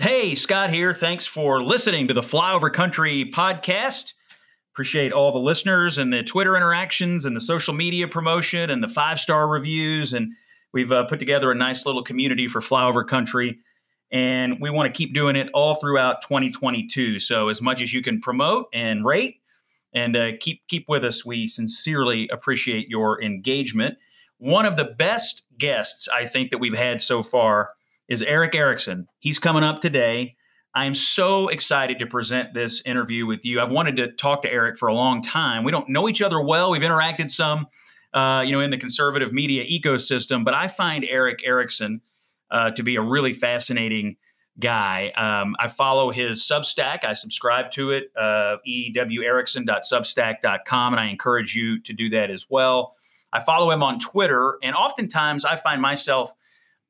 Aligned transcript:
Hey, 0.00 0.34
Scott 0.34 0.72
here. 0.72 0.94
Thanks 0.94 1.26
for 1.26 1.62
listening 1.62 2.08
to 2.08 2.14
the 2.14 2.22
Flyover 2.22 2.72
Country 2.72 3.30
podcast. 3.34 4.14
Appreciate 4.72 5.12
all 5.12 5.30
the 5.30 5.38
listeners 5.38 5.98
and 5.98 6.10
the 6.10 6.22
Twitter 6.22 6.56
interactions 6.56 7.26
and 7.26 7.36
the 7.36 7.40
social 7.42 7.74
media 7.74 8.08
promotion 8.08 8.70
and 8.70 8.82
the 8.82 8.88
five 8.88 9.20
star 9.20 9.46
reviews. 9.46 10.14
And 10.14 10.32
we've 10.72 10.90
uh, 10.90 11.04
put 11.04 11.18
together 11.18 11.52
a 11.52 11.54
nice 11.54 11.84
little 11.84 12.02
community 12.02 12.48
for 12.48 12.62
Flyover 12.62 13.06
Country. 13.06 13.58
And 14.10 14.58
we 14.58 14.70
want 14.70 14.90
to 14.90 14.96
keep 14.96 15.12
doing 15.12 15.36
it 15.36 15.50
all 15.52 15.74
throughout 15.74 16.22
2022. 16.22 17.20
So, 17.20 17.50
as 17.50 17.60
much 17.60 17.82
as 17.82 17.92
you 17.92 18.02
can 18.02 18.22
promote 18.22 18.68
and 18.72 19.04
rate 19.04 19.42
and 19.92 20.16
uh, 20.16 20.30
keep, 20.40 20.66
keep 20.68 20.88
with 20.88 21.04
us, 21.04 21.26
we 21.26 21.46
sincerely 21.46 22.26
appreciate 22.32 22.88
your 22.88 23.22
engagement. 23.22 23.98
One 24.38 24.64
of 24.64 24.78
the 24.78 24.84
best 24.84 25.42
guests 25.58 26.08
I 26.08 26.24
think 26.24 26.52
that 26.52 26.58
we've 26.58 26.72
had 26.72 27.02
so 27.02 27.22
far 27.22 27.72
is 28.10 28.22
Erick 28.22 28.54
Erickson. 28.54 29.06
He's 29.20 29.38
coming 29.38 29.62
up 29.62 29.80
today. 29.80 30.36
I'm 30.74 30.94
so 30.94 31.48
excited 31.48 31.98
to 32.00 32.06
present 32.06 32.52
this 32.54 32.82
interview 32.84 33.24
with 33.24 33.40
you. 33.44 33.60
I've 33.60 33.70
wanted 33.70 33.96
to 33.96 34.12
talk 34.12 34.42
to 34.42 34.52
Eric 34.52 34.78
for 34.78 34.88
a 34.88 34.94
long 34.94 35.22
time. 35.22 35.64
We 35.64 35.72
don't 35.72 35.88
know 35.88 36.06
each 36.08 36.20
other 36.20 36.40
well. 36.40 36.72
We've 36.72 36.82
interacted 36.82 37.30
some, 37.30 37.68
uh, 38.12 38.42
you 38.44 38.52
know, 38.52 38.60
in 38.60 38.70
the 38.70 38.78
conservative 38.78 39.32
media 39.32 39.64
ecosystem, 39.64 40.44
but 40.44 40.54
I 40.54 40.68
find 40.68 41.04
Erick 41.08 41.40
Erickson 41.44 42.02
uh, 42.50 42.72
to 42.72 42.82
be 42.82 42.96
a 42.96 43.02
really 43.02 43.32
fascinating 43.32 44.16
guy. 44.58 45.12
Um, 45.16 45.54
I 45.58 45.68
follow 45.68 46.10
his 46.10 46.46
Substack. 46.46 47.04
I 47.04 47.14
subscribe 47.14 47.70
to 47.72 47.92
it, 47.92 48.10
uh, 48.18 48.56
ewerickson.substack.com, 48.68 50.92
and 50.92 51.00
I 51.00 51.06
encourage 51.06 51.54
you 51.54 51.80
to 51.82 51.92
do 51.92 52.08
that 52.10 52.30
as 52.30 52.46
well. 52.50 52.96
I 53.32 53.38
follow 53.40 53.70
him 53.70 53.84
on 53.84 54.00
Twitter, 54.00 54.58
and 54.62 54.74
oftentimes 54.74 55.44
I 55.44 55.54
find 55.56 55.80
myself 55.80 56.34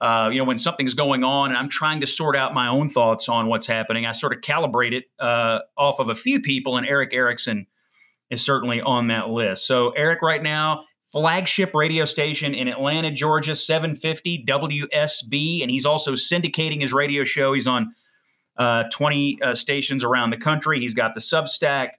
uh, 0.00 0.30
you 0.32 0.38
know, 0.38 0.44
when 0.44 0.58
something's 0.58 0.94
going 0.94 1.24
on 1.24 1.50
and 1.50 1.58
I'm 1.58 1.68
trying 1.68 2.00
to 2.00 2.06
sort 2.06 2.34
out 2.34 2.54
my 2.54 2.68
own 2.68 2.88
thoughts 2.88 3.28
on 3.28 3.48
what's 3.48 3.66
happening, 3.66 4.06
I 4.06 4.12
sort 4.12 4.32
of 4.32 4.40
calibrate 4.40 4.92
it 4.92 5.04
uh, 5.18 5.58
off 5.76 5.98
of 5.98 6.08
a 6.08 6.14
few 6.14 6.40
people, 6.40 6.76
and 6.76 6.86
Erick 6.86 7.10
Erickson 7.12 7.66
is 8.30 8.42
certainly 8.42 8.80
on 8.80 9.08
that 9.08 9.28
list. 9.28 9.66
So, 9.66 9.90
Eric, 9.90 10.22
right 10.22 10.42
now, 10.42 10.84
flagship 11.12 11.74
radio 11.74 12.04
station 12.06 12.54
in 12.54 12.68
Atlanta, 12.68 13.10
Georgia, 13.10 13.54
750 13.54 14.44
WSB, 14.46 15.62
and 15.62 15.70
he's 15.70 15.84
also 15.84 16.12
syndicating 16.12 16.80
his 16.80 16.92
radio 16.92 17.24
show. 17.24 17.52
He's 17.52 17.66
on 17.66 17.94
uh, 18.56 18.84
20 18.92 19.38
uh, 19.42 19.54
stations 19.54 20.02
around 20.02 20.30
the 20.30 20.36
country. 20.36 20.80
He's 20.80 20.94
got 20.94 21.14
the 21.14 21.20
Substack. 21.20 21.90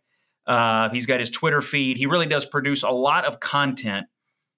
Uh, 0.47 0.89
he's 0.89 1.05
got 1.05 1.19
his 1.19 1.29
Twitter 1.29 1.61
feed. 1.61 1.97
He 1.97 2.07
really 2.07 2.25
does 2.25 2.45
produce 2.45 2.81
a 2.81 2.89
lot 2.89 3.25
of 3.25 3.39
content 3.39 4.07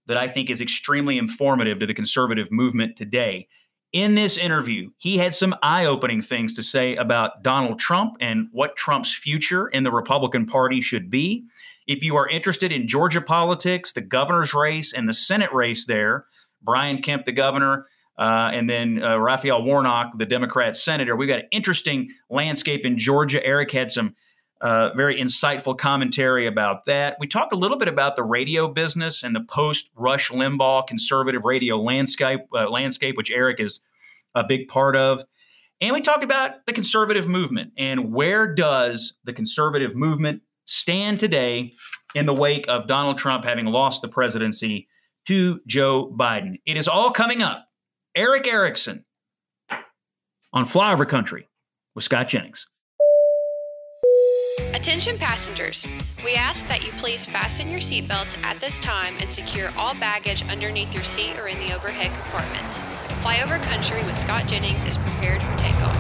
that 0.08 0.18
I 0.18 0.28
think 0.28 0.50
is 0.50 0.62
extremely 0.62 1.18
informative 1.18 1.80
to 1.80 1.86
the 1.86 1.94
conservative 1.94 2.52
movement 2.52 2.98
today. 2.98 3.48
In 3.92 4.16
this 4.16 4.38
interview, 4.38 4.90
he 4.98 5.18
had 5.20 5.36
some 5.36 5.56
eye 5.62 5.86
opening 5.86 6.22
things 6.22 6.54
to 6.56 6.64
say 6.64 6.96
about 6.96 7.44
Donald 7.44 7.80
Trump 7.80 8.16
and 8.20 8.48
what 8.52 8.76
Trump's 8.76 9.14
future 9.14 9.68
in 9.68 9.84
the 9.84 9.92
Republican 9.92 10.48
Party 10.48 10.82
should 10.82 11.12
be. 11.12 11.46
If 11.86 12.04
you 12.04 12.16
are 12.16 12.28
interested 12.28 12.72
in 12.72 12.88
Georgia 12.88 13.22
politics, 13.22 13.94
the 13.94 14.02
governor's 14.02 14.54
race, 14.54 14.94
and 14.94 15.08
the 15.08 15.14
Senate 15.14 15.54
race 15.54 15.86
there, 15.86 16.26
Brian 16.62 17.02
Kemp, 17.02 17.26
the 17.26 17.32
governor, 17.32 17.86
uh, 18.18 18.50
and 18.54 18.70
then 18.70 19.04
uh, 19.04 19.18
Raphael 19.18 19.64
Warnock, 19.64 20.18
the 20.18 20.26
Democrat 20.26 20.76
senator, 20.76 21.16
we've 21.16 21.30
got 21.30 21.40
an 21.40 21.48
interesting 21.52 22.10
landscape 22.30 22.86
in 22.86 22.98
Georgia. 22.98 23.46
Eric 23.46 23.72
had 23.72 23.92
some 23.92 24.16
very 24.64 25.20
insightful 25.20 25.78
commentary 25.78 26.48
about 26.48 26.86
that. 26.86 27.18
We 27.20 27.28
talked 27.28 27.54
a 27.54 27.58
little 27.58 27.78
bit 27.78 27.88
about 27.88 28.16
the 28.16 28.24
radio 28.24 28.68
business 28.68 29.24
and 29.24 29.36
the 29.36 29.42
post 29.42 29.90
Rush 29.96 30.30
Limbaugh 30.30 30.88
conservative 30.88 31.44
radio 31.44 31.78
landscape, 31.78 32.42
uh, 32.56 32.70
landscape, 32.70 33.18
which 33.18 33.32
Eric 33.32 33.60
is 33.60 33.82
a 34.36 34.44
big 34.44 34.68
part 34.68 34.96
of. 34.96 35.24
And 35.82 35.94
we 35.94 36.02
talked 36.02 36.24
about 36.24 36.66
the 36.66 36.74
conservative 36.74 37.28
movement 37.28 37.74
and 37.78 38.14
where 38.14 38.54
does 38.54 39.14
the 39.26 39.34
conservative 39.34 39.96
movement 39.96 40.42
stand 40.66 41.20
today 41.20 41.74
in 42.16 42.26
the 42.26 42.34
wake 42.34 42.66
of 42.70 42.88
Donald 42.88 43.18
Trump 43.18 43.44
having 43.44 43.66
lost 43.66 44.02
the 44.02 44.08
presidency 44.08 44.88
to 45.26 45.60
Joe 45.68 46.14
Biden. 46.18 46.60
It 46.66 46.78
is 46.78 46.88
all 46.88 47.12
coming 47.12 47.42
up. 47.42 47.68
Erick 48.16 48.48
Erickson 48.48 49.04
on 50.54 50.66
Flyover 50.66 51.08
Country 51.08 51.50
with 51.96 52.04
Scott 52.04 52.28
Jennings. 52.28 52.68
Attention 54.84 55.18
passengers, 55.18 55.88
we 56.26 56.34
ask 56.34 56.68
that 56.68 56.86
you 56.86 56.92
please 56.98 57.26
fasten 57.26 57.70
your 57.70 57.80
seatbelts 57.80 58.38
at 58.44 58.60
this 58.60 58.80
time 58.80 59.16
and 59.22 59.32
secure 59.32 59.70
all 59.78 59.94
baggage 59.94 60.44
underneath 60.50 60.94
your 60.94 61.06
seat 61.06 61.40
or 61.40 61.48
in 61.48 61.58
the 61.66 61.74
overhead 61.74 62.12
compartments. 62.12 62.84
Flyover 63.24 63.64
Country 63.64 64.04
with 64.04 64.18
Scott 64.18 64.46
Jennings 64.46 64.84
is 64.84 64.98
prepared 64.98 65.42
for 65.42 65.56
takeoff. 65.56 65.96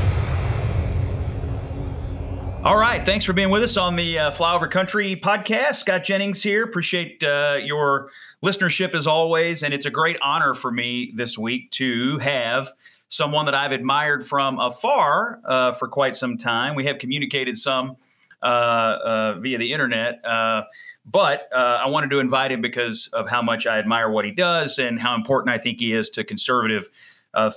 All 2.66 2.75
right, 2.75 3.05
thanks 3.05 3.23
for 3.23 3.31
being 3.31 3.49
with 3.49 3.63
us 3.63 3.77
on 3.77 3.95
the 3.95 4.19
uh, 4.19 4.31
Flyover 4.31 4.69
Country 4.69 5.16
podcast. 5.16 5.77
Scott 5.77 6.03
Jennings 6.03 6.43
here. 6.43 6.66
Appreciate 6.66 7.23
uh, 7.23 7.59
your 7.63 8.09
listenership 8.43 8.93
as 8.95 9.07
always, 9.07 9.63
and 9.63 9.73
it's 9.73 9.85
a 9.85 9.91
great 9.91 10.17
honor 10.22 10.53
for 10.53 10.72
me 10.72 11.13
this 11.16 11.38
week 11.38 11.72
to 11.72 12.17
have 12.17 12.73
someone 13.07 13.45
that 13.45 13.55
I've 13.55 13.72
admired 13.72 14.27
from 14.27 14.59
afar 14.59 15.39
uh, 15.45 15.72
for 15.72 15.88
quite 15.88 16.17
some 16.17 16.38
time. 16.38 16.75
We 16.75 16.85
have 16.88 16.97
communicated 16.97 17.57
some 17.57 17.95
via 18.43 19.57
the 19.57 19.71
internet. 19.71 20.23
Uh, 20.25 20.63
but 21.05 21.49
I 21.55 21.87
wanted 21.87 22.09
to 22.11 22.19
invite 22.19 22.51
him 22.51 22.61
because 22.61 23.09
of 23.13 23.29
how 23.29 23.41
much 23.41 23.65
I 23.65 23.79
admire 23.79 24.09
what 24.09 24.25
he 24.25 24.31
does 24.31 24.77
and 24.79 24.99
how 24.99 25.15
important 25.15 25.53
I 25.53 25.57
think 25.57 25.79
he 25.79 25.93
is 25.93 26.09
to 26.11 26.23
conservative 26.23 26.89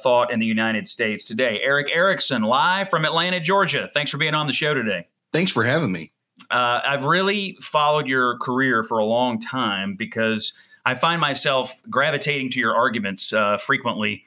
thought 0.02 0.32
in 0.32 0.40
the 0.40 0.46
United 0.46 0.88
States 0.88 1.24
today. 1.24 1.60
Erick 1.62 1.88
Erickson, 1.92 2.42
live 2.42 2.88
from 2.88 3.04
Atlanta, 3.04 3.40
Georgia. 3.40 3.88
Thanks 3.92 4.10
for 4.10 4.18
being 4.18 4.34
on 4.34 4.46
the 4.46 4.52
show 4.52 4.74
today. 4.74 5.06
Thanks 5.32 5.52
for 5.52 5.64
having 5.64 5.92
me. 5.92 6.12
Uh, 6.50 6.80
I've 6.86 7.04
really 7.04 7.56
followed 7.60 8.06
your 8.06 8.38
career 8.38 8.82
for 8.82 8.98
a 8.98 9.04
long 9.04 9.40
time 9.40 9.96
because 9.96 10.52
I 10.84 10.94
find 10.94 11.20
myself 11.20 11.80
gravitating 11.90 12.50
to 12.52 12.58
your 12.60 12.76
arguments 12.76 13.32
uh, 13.32 13.56
frequently. 13.56 14.24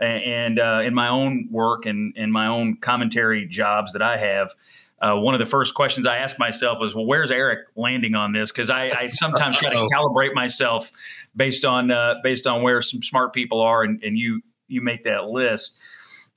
And 0.00 0.58
uh, 0.58 0.80
in 0.82 0.94
my 0.94 1.08
own 1.08 1.48
work 1.50 1.84
and 1.86 2.16
in 2.16 2.32
my 2.32 2.46
own 2.46 2.78
commentary 2.78 3.46
jobs 3.46 3.92
that 3.92 4.02
I 4.02 4.16
have, 4.16 4.54
uh, 5.00 5.16
one 5.16 5.34
of 5.34 5.40
the 5.40 5.46
first 5.46 5.74
questions 5.74 6.06
I 6.06 6.18
ask 6.18 6.38
myself 6.38 6.78
was, 6.78 6.94
well, 6.94 7.06
where's 7.06 7.30
Eric 7.30 7.60
landing 7.74 8.14
on 8.14 8.32
this? 8.32 8.52
Because 8.52 8.68
I, 8.68 8.90
I, 8.94 9.06
sometimes 9.06 9.56
try 9.58 9.70
to 9.70 9.88
calibrate 9.94 10.34
myself 10.34 10.92
based 11.34 11.64
on 11.64 11.90
uh, 11.90 12.14
based 12.22 12.46
on 12.46 12.62
where 12.62 12.82
some 12.82 13.02
smart 13.02 13.32
people 13.32 13.60
are, 13.60 13.82
and, 13.82 14.02
and 14.02 14.18
you 14.18 14.42
you 14.68 14.82
make 14.82 15.04
that 15.04 15.24
list. 15.24 15.76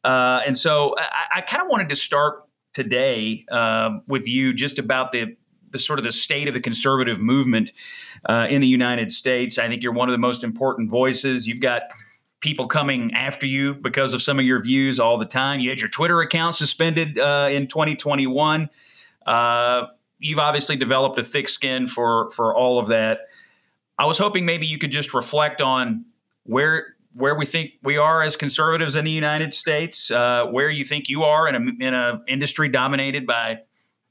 Uh, 0.03 0.41
and 0.45 0.57
so 0.57 0.95
I, 0.97 1.39
I 1.39 1.41
kind 1.41 1.61
of 1.61 1.69
wanted 1.69 1.89
to 1.89 1.95
start 1.95 2.43
today 2.73 3.45
uh, 3.51 3.99
with 4.07 4.27
you 4.27 4.53
just 4.53 4.79
about 4.79 5.11
the 5.11 5.35
the 5.71 5.79
sort 5.79 5.99
of 5.99 6.05
the 6.05 6.11
state 6.11 6.47
of 6.47 6.53
the 6.53 6.61
conservative 6.61 7.19
movement 7.19 7.71
uh, 8.29 8.47
in 8.49 8.61
the 8.61 8.67
United 8.67 9.11
States. 9.11 9.57
I 9.57 9.67
think 9.67 9.83
you're 9.83 9.93
one 9.93 10.07
of 10.07 10.13
the 10.13 10.19
most 10.19 10.43
important 10.43 10.89
voices. 10.89 11.47
You've 11.47 11.61
got 11.61 11.83
people 12.43 12.67
coming 12.67 13.11
after 13.13 13.45
you 13.47 13.73
because 13.73 14.13
of 14.13 14.21
some 14.21 14.37
of 14.37 14.45
your 14.45 14.61
views 14.61 14.99
all 14.99 15.17
the 15.17 15.25
time. 15.25 15.61
You 15.61 15.69
had 15.69 15.79
your 15.79 15.89
Twitter 15.89 16.19
account 16.21 16.55
suspended 16.55 17.17
uh, 17.17 17.47
in 17.49 17.67
2021. 17.67 18.69
Uh, 19.25 19.87
you've 20.19 20.39
obviously 20.39 20.75
developed 20.75 21.17
a 21.17 21.23
thick 21.23 21.49
skin 21.49 21.87
for 21.87 22.29
for 22.31 22.53
all 22.53 22.77
of 22.77 22.89
that. 22.89 23.21
I 23.97 24.05
was 24.05 24.17
hoping 24.17 24.45
maybe 24.45 24.67
you 24.67 24.77
could 24.77 24.91
just 24.91 25.13
reflect 25.13 25.61
on 25.61 26.05
where 26.43 26.95
where 27.13 27.35
we 27.35 27.45
think 27.45 27.71
we 27.81 27.95
are 27.95 28.21
as 28.21 28.35
conservatives 28.35 28.95
in 28.95 29.05
the 29.05 29.11
United 29.11 29.53
States, 29.53 30.11
uh, 30.11 30.45
where 30.47 30.69
you 30.69 30.83
think 30.83 31.07
you 31.07 31.23
are 31.23 31.47
in 31.47 31.55
a 31.55 31.85
in 31.85 31.93
a 31.93 32.21
industry 32.27 32.67
dominated 32.67 33.25
by 33.25 33.59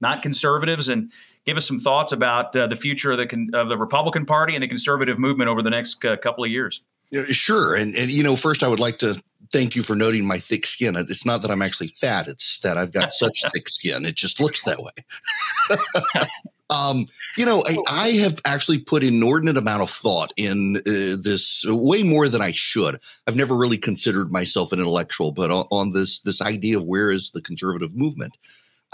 not 0.01 0.23
conservatives, 0.23 0.89
and 0.89 1.13
give 1.45 1.59
us 1.59 1.67
some 1.67 1.79
thoughts 1.79 2.13
about 2.13 2.57
uh, 2.57 2.67
the 2.67 2.77
future 2.77 3.13
of 3.13 3.19
the 3.19 3.51
of 3.53 3.69
the 3.69 3.77
Republican 3.77 4.25
Party 4.25 4.55
and 4.55 4.63
the 4.63 4.69
conservative 4.69 5.19
movement 5.19 5.51
over 5.51 5.61
the 5.61 5.71
next 5.71 6.03
uh, 6.07 6.17
couple 6.17 6.43
of 6.43 6.51
years. 6.51 6.83
Sure. 7.31 7.75
And, 7.75 7.95
and, 7.95 8.11
you 8.11 8.23
know, 8.23 8.37
first 8.37 8.63
I 8.63 8.69
would 8.69 8.81
like 8.81 8.99
to 8.99 9.23
thank 9.53 9.77
you 9.77 9.83
for 9.83 9.95
noting 9.95 10.25
my 10.25 10.39
thick 10.39 10.65
skin. 10.67 10.97
It's 10.97 11.27
not 11.27 11.43
that 11.43 11.51
I'm 11.51 11.63
actually 11.63 11.89
fat, 11.89 12.27
it's 12.27 12.61
that 12.61 12.77
I've 12.77 12.93
got 12.93 13.13
such 13.13 13.45
thick 13.55 13.69
skin. 13.69 14.07
It 14.07 14.17
just 14.17 14.41
looks 14.41 14.63
that 14.65 14.79
way. 14.79 16.21
um, 16.71 17.07
you 17.37 17.45
know, 17.45 17.63
I, 17.67 17.77
I, 17.91 18.11
have 18.13 18.41
actually 18.47 18.79
put 18.79 19.05
inordinate 19.05 19.59
amount 19.59 19.83
of 19.83 19.91
thought 19.91 20.33
in 20.39 20.77
uh, 20.79 21.17
this 21.21 21.65
way 21.69 22.03
more 22.03 22.29
than 22.29 22.41
I 22.41 22.53
should. 22.53 22.99
I've 23.27 23.37
never 23.37 23.55
really 23.55 23.79
considered 23.79 24.33
myself 24.33 24.73
an 24.73 24.81
intellectual, 24.81 25.33
but 25.33 25.51
on, 25.51 25.67
on 25.71 25.93
this, 25.93 26.21
this 26.21 26.41
idea 26.41 26.79
of 26.79 26.85
where 26.85 27.11
is 27.11 27.31
the 27.31 27.43
conservative 27.43 27.95
movement? 27.95 28.39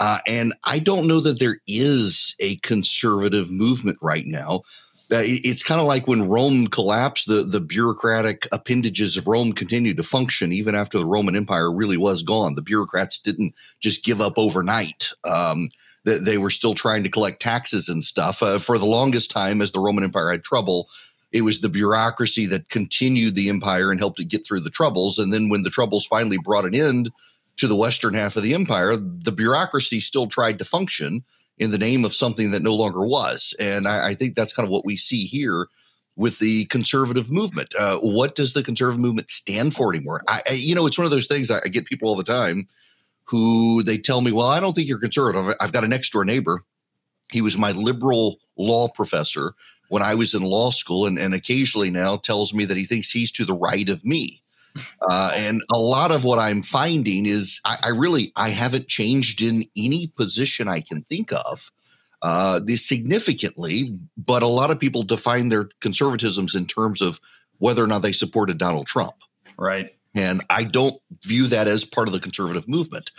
Uh, 0.01 0.19
and 0.27 0.53
I 0.63 0.79
don't 0.79 1.07
know 1.07 1.19
that 1.21 1.39
there 1.39 1.59
is 1.67 2.35
a 2.39 2.55
conservative 2.57 3.51
movement 3.51 3.97
right 4.01 4.25
now 4.25 4.61
uh, 5.11 5.21
it's 5.23 5.63
kind 5.63 5.81
of 5.81 5.87
like 5.87 6.07
when 6.07 6.29
Rome 6.29 6.67
collapsed, 6.67 7.27
the, 7.27 7.43
the 7.43 7.59
bureaucratic 7.59 8.47
appendages 8.51 9.17
of 9.17 9.27
Rome 9.27 9.53
continued 9.53 9.97
to 9.97 10.03
function 10.03 10.51
even 10.51 10.75
after 10.75 10.99
the 10.99 11.05
Roman 11.05 11.35
Empire 11.35 11.71
really 11.71 11.97
was 11.97 12.21
gone. 12.21 12.53
The 12.53 12.61
bureaucrats 12.61 13.17
didn't 13.17 13.55
just 13.79 14.03
give 14.03 14.21
up 14.21 14.33
overnight. 14.37 15.09
Um, 15.23 15.69
they, 16.05 16.19
they 16.19 16.37
were 16.37 16.51
still 16.51 16.75
trying 16.75 17.03
to 17.03 17.09
collect 17.09 17.41
taxes 17.41 17.89
and 17.89 18.03
stuff. 18.03 18.43
Uh, 18.43 18.59
for 18.59 18.77
the 18.77 18.85
longest 18.85 19.31
time, 19.31 19.61
as 19.61 19.71
the 19.71 19.79
Roman 19.79 20.03
Empire 20.03 20.31
had 20.31 20.43
trouble, 20.43 20.89
it 21.31 21.41
was 21.41 21.59
the 21.59 21.69
bureaucracy 21.69 22.45
that 22.47 22.69
continued 22.69 23.33
the 23.33 23.49
empire 23.49 23.91
and 23.91 23.99
helped 23.99 24.19
it 24.19 24.25
get 24.25 24.45
through 24.45 24.61
the 24.61 24.69
troubles. 24.69 25.17
And 25.17 25.33
then 25.33 25.49
when 25.49 25.63
the 25.63 25.69
troubles 25.69 26.05
finally 26.05 26.37
brought 26.37 26.65
an 26.65 26.75
end 26.75 27.09
to 27.57 27.67
the 27.67 27.75
western 27.75 28.13
half 28.13 28.35
of 28.35 28.43
the 28.43 28.53
empire, 28.53 28.95
the 28.95 29.31
bureaucracy 29.31 30.01
still 30.01 30.27
tried 30.27 30.59
to 30.59 30.65
function 30.65 31.23
in 31.59 31.71
the 31.71 31.77
name 31.77 32.05
of 32.05 32.13
something 32.13 32.51
that 32.51 32.63
no 32.63 32.73
longer 32.73 33.05
was. 33.05 33.53
And 33.59 33.87
I, 33.87 34.09
I 34.09 34.13
think 34.15 34.35
that's 34.35 34.53
kind 34.53 34.65
of 34.65 34.71
what 34.71 34.85
we 34.85 34.95
see 34.95 35.25
here 35.25 35.67
with 36.15 36.39
the 36.39 36.65
conservative 36.65 37.29
movement. 37.29 37.73
Uh, 37.77 37.97
what 37.99 38.35
does 38.35 38.53
the 38.53 38.63
conservative 38.63 38.99
movement 38.99 39.29
stand 39.29 39.75
for 39.75 39.93
anymore? 39.93 40.21
I, 40.27 40.41
I 40.49 40.53
you 40.53 40.73
know, 40.73 40.87
it's 40.87 40.97
one 40.97 41.05
of 41.05 41.11
those 41.11 41.27
things 41.27 41.51
I, 41.51 41.59
I, 41.63 41.67
get 41.67 41.85
people 41.85 42.09
all 42.09 42.15
the 42.15 42.23
time 42.23 42.67
who 43.25 43.83
they 43.83 43.97
tell 43.97 44.21
me, 44.21 44.31
"Well, 44.31 44.47
I 44.47 44.59
don't 44.59 44.73
think 44.73 44.87
you're 44.87 44.99
conservative." 44.99 45.55
I've 45.59 45.71
got 45.71 45.83
a 45.83 45.87
next 45.87 46.11
door 46.11 46.25
neighbor. 46.25 46.63
He 47.31 47.41
was 47.41 47.57
my 47.57 47.71
liberal 47.71 48.39
law 48.57 48.87
professor 48.87 49.53
when 49.89 50.01
I 50.01 50.15
was 50.15 50.33
in 50.33 50.41
law 50.41 50.71
school, 50.71 51.05
and, 51.05 51.17
and 51.17 51.33
occasionally 51.33 51.91
now 51.91 52.17
tells 52.17 52.53
me 52.53 52.65
that 52.65 52.77
he 52.77 52.85
thinks 52.85 53.11
he's 53.11 53.31
to 53.33 53.45
the 53.45 53.55
right 53.55 53.87
of 53.87 54.03
me. 54.03 54.41
Uh, 55.09 55.31
and 55.35 55.61
a 55.73 55.77
lot 55.77 56.11
of 56.11 56.23
what 56.23 56.39
I'm 56.39 56.61
finding 56.61 57.25
is 57.25 57.59
I, 57.65 57.77
I, 57.83 57.89
really 57.89 58.31
I 58.35 58.49
haven't 58.49 58.87
changed 58.87 59.41
in 59.41 59.63
any 59.77 60.07
position 60.15 60.67
I 60.67 60.81
can 60.81 61.03
think 61.03 61.31
of 61.33 61.71
uh, 62.21 62.59
significantly, 62.67 63.97
but 64.17 64.43
a 64.43 64.47
lot 64.47 64.71
of 64.71 64.79
people 64.79 65.03
define 65.03 65.49
their 65.49 65.65
conservatisms 65.81 66.55
in 66.55 66.65
terms 66.65 67.01
of 67.01 67.19
whether 67.57 67.83
or 67.83 67.87
not 67.87 68.01
they 68.01 68.11
supported 68.11 68.57
Donald 68.57 68.87
Trump. 68.87 69.15
Right. 69.57 69.95
And 70.15 70.41
I 70.49 70.63
don't 70.63 70.99
view 71.23 71.47
that 71.47 71.67
as 71.67 71.85
part 71.85 72.07
of 72.07 72.13
the 72.13 72.19
conservative 72.19 72.67
movement. 72.67 73.11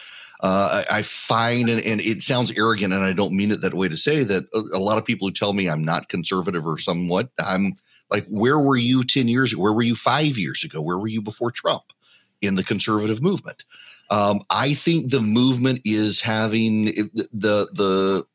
Uh, 0.43 0.85
I, 0.91 0.99
I, 0.99 1.03
find, 1.03 1.69
and, 1.69 1.85
and, 1.85 2.01
it 2.01 2.23
sounds 2.23 2.57
arrogant, 2.57 2.95
and 2.95 3.05
I 3.05 3.13
don't 3.13 3.37
mean 3.37 3.51
it 3.51 3.61
that 3.61 3.75
way 3.75 3.89
to 3.89 3.97
say 3.97 4.25
that 4.25 4.45
a, 4.55 4.79
a 4.79 4.81
lot 4.81 4.97
of 4.97 5.05
people 5.05 5.29
who 5.29 5.33
tell 5.33 5.53
me 5.53 5.69
I'm 5.69 5.85
not 5.85 6.09
conservative 6.09 6.67
or 6.67 6.79
somewhat, 6.79 7.29
I'm 7.39 7.75
like, 8.11 8.27
where 8.29 8.59
were 8.59 8.77
you 8.77 9.05
10 9.05 9.29
years 9.29 9.53
ago? 9.53 9.63
Where 9.63 9.73
were 9.73 9.83
you 9.83 9.95
five 9.95 10.39
years 10.39 10.65
ago? 10.65 10.81
Where 10.81 10.99
were 10.99 11.09
you 11.09 11.23
before 11.23 11.51
Trump 11.51 11.85
in 12.41 12.55
the 12.55 12.65
conservative 12.65 13.23
movement? 13.23 13.65
Um, 14.11 14.41
I 14.51 14.73
think 14.75 15.11
the 15.11 15.21
movement 15.21 15.81
is 15.85 16.21
having 16.21 16.87
the 17.33 17.69
the 17.73 18.27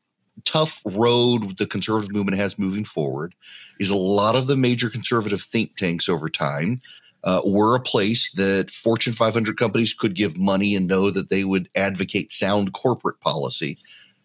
tough 0.44 0.80
road 0.84 1.56
the 1.58 1.66
conservative 1.66 2.12
movement 2.12 2.36
has 2.36 2.58
moving 2.58 2.84
forward 2.84 3.34
is 3.80 3.90
a 3.90 3.96
lot 3.96 4.36
of 4.36 4.46
the 4.46 4.56
major 4.56 4.90
conservative 4.90 5.40
think 5.40 5.76
tanks 5.76 6.08
over 6.08 6.28
time 6.28 6.80
uh, 7.24 7.40
were 7.44 7.74
a 7.74 7.80
place 7.80 8.30
that 8.32 8.70
Fortune 8.70 9.12
500 9.12 9.56
companies 9.56 9.92
could 9.92 10.14
give 10.14 10.38
money 10.38 10.74
and 10.76 10.86
know 10.86 11.10
that 11.10 11.28
they 11.30 11.44
would 11.44 11.68
advocate 11.74 12.30
sound 12.30 12.72
corporate 12.72 13.20
policy. 13.20 13.76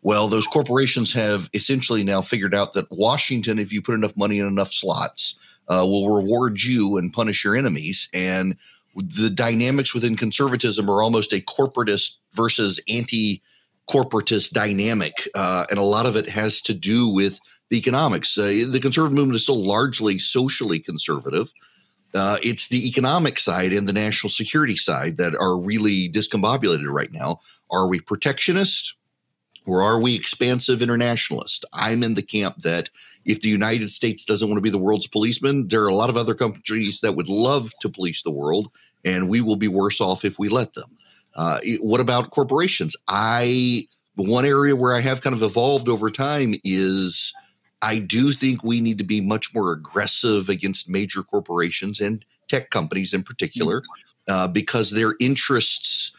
Well, 0.03 0.27
those 0.27 0.47
corporations 0.47 1.13
have 1.13 1.49
essentially 1.53 2.03
now 2.03 2.21
figured 2.21 2.55
out 2.55 2.73
that 2.73 2.91
Washington, 2.91 3.59
if 3.59 3.71
you 3.71 3.81
put 3.81 3.95
enough 3.95 4.17
money 4.17 4.39
in 4.39 4.47
enough 4.47 4.73
slots, 4.73 5.35
uh, 5.67 5.85
will 5.85 6.15
reward 6.15 6.61
you 6.61 6.97
and 6.97 7.13
punish 7.13 7.43
your 7.43 7.55
enemies. 7.55 8.09
And 8.13 8.57
the 8.95 9.29
dynamics 9.29 9.93
within 9.93 10.17
conservatism 10.17 10.89
are 10.89 11.03
almost 11.03 11.33
a 11.33 11.39
corporatist 11.41 12.15
versus 12.33 12.81
anti 12.89 13.41
corporatist 13.89 14.51
dynamic. 14.51 15.29
Uh, 15.35 15.65
and 15.69 15.77
a 15.77 15.83
lot 15.83 16.05
of 16.05 16.15
it 16.15 16.27
has 16.29 16.61
to 16.61 16.73
do 16.73 17.07
with 17.09 17.39
the 17.69 17.77
economics. 17.77 18.37
Uh, 18.37 18.65
the 18.69 18.79
conservative 18.81 19.15
movement 19.15 19.35
is 19.35 19.43
still 19.43 19.63
largely 19.63 20.17
socially 20.17 20.79
conservative. 20.79 21.51
Uh, 22.13 22.37
it's 22.43 22.67
the 22.67 22.87
economic 22.87 23.39
side 23.39 23.71
and 23.71 23.87
the 23.87 23.93
national 23.93 24.29
security 24.29 24.75
side 24.75 25.17
that 25.17 25.33
are 25.35 25.57
really 25.57 26.09
discombobulated 26.09 26.91
right 26.91 27.11
now. 27.11 27.39
Are 27.69 27.87
we 27.87 28.01
protectionist 28.01 28.95
or 29.65 29.81
are 29.81 29.99
we 29.99 30.15
expansive 30.15 30.81
internationalist? 30.81 31.65
I'm 31.73 32.03
in 32.03 32.15
the 32.15 32.23
camp 32.23 32.57
that 32.59 32.89
if 33.25 33.41
the 33.41 33.49
United 33.49 33.89
States 33.89 34.25
doesn't 34.25 34.47
want 34.47 34.57
to 34.57 34.61
be 34.61 34.69
the 34.69 34.77
world's 34.77 35.07
policeman, 35.07 35.67
there 35.67 35.83
are 35.83 35.89
a 35.89 35.95
lot 35.95 36.09
of 36.09 36.17
other 36.17 36.33
countries 36.33 37.01
that 37.01 37.15
would 37.15 37.29
love 37.29 37.71
to 37.81 37.89
police 37.89 38.23
the 38.23 38.31
world, 38.31 38.71
and 39.05 39.29
we 39.29 39.41
will 39.41 39.55
be 39.55 39.67
worse 39.67 40.01
off 40.01 40.25
if 40.25 40.39
we 40.39 40.49
let 40.49 40.73
them. 40.73 40.89
Uh, 41.35 41.59
what 41.81 42.01
about 42.01 42.31
corporations? 42.31 42.95
I 43.07 43.87
one 44.15 44.45
area 44.45 44.75
where 44.75 44.95
I 44.95 44.99
have 44.99 45.21
kind 45.21 45.33
of 45.33 45.41
evolved 45.41 45.87
over 45.87 46.09
time 46.09 46.53
is 46.63 47.33
I 47.81 47.99
do 47.99 48.31
think 48.31 48.63
we 48.63 48.81
need 48.81 48.97
to 48.99 49.03
be 49.03 49.21
much 49.21 49.53
more 49.55 49.71
aggressive 49.71 50.49
against 50.49 50.89
major 50.89 51.23
corporations 51.23 51.99
and 51.99 52.23
tech 52.47 52.69
companies 52.69 53.13
in 53.13 53.23
particular, 53.23 53.81
mm-hmm. 53.81 54.33
uh, 54.33 54.47
because 54.47 54.91
their 54.91 55.15
interests. 55.19 56.11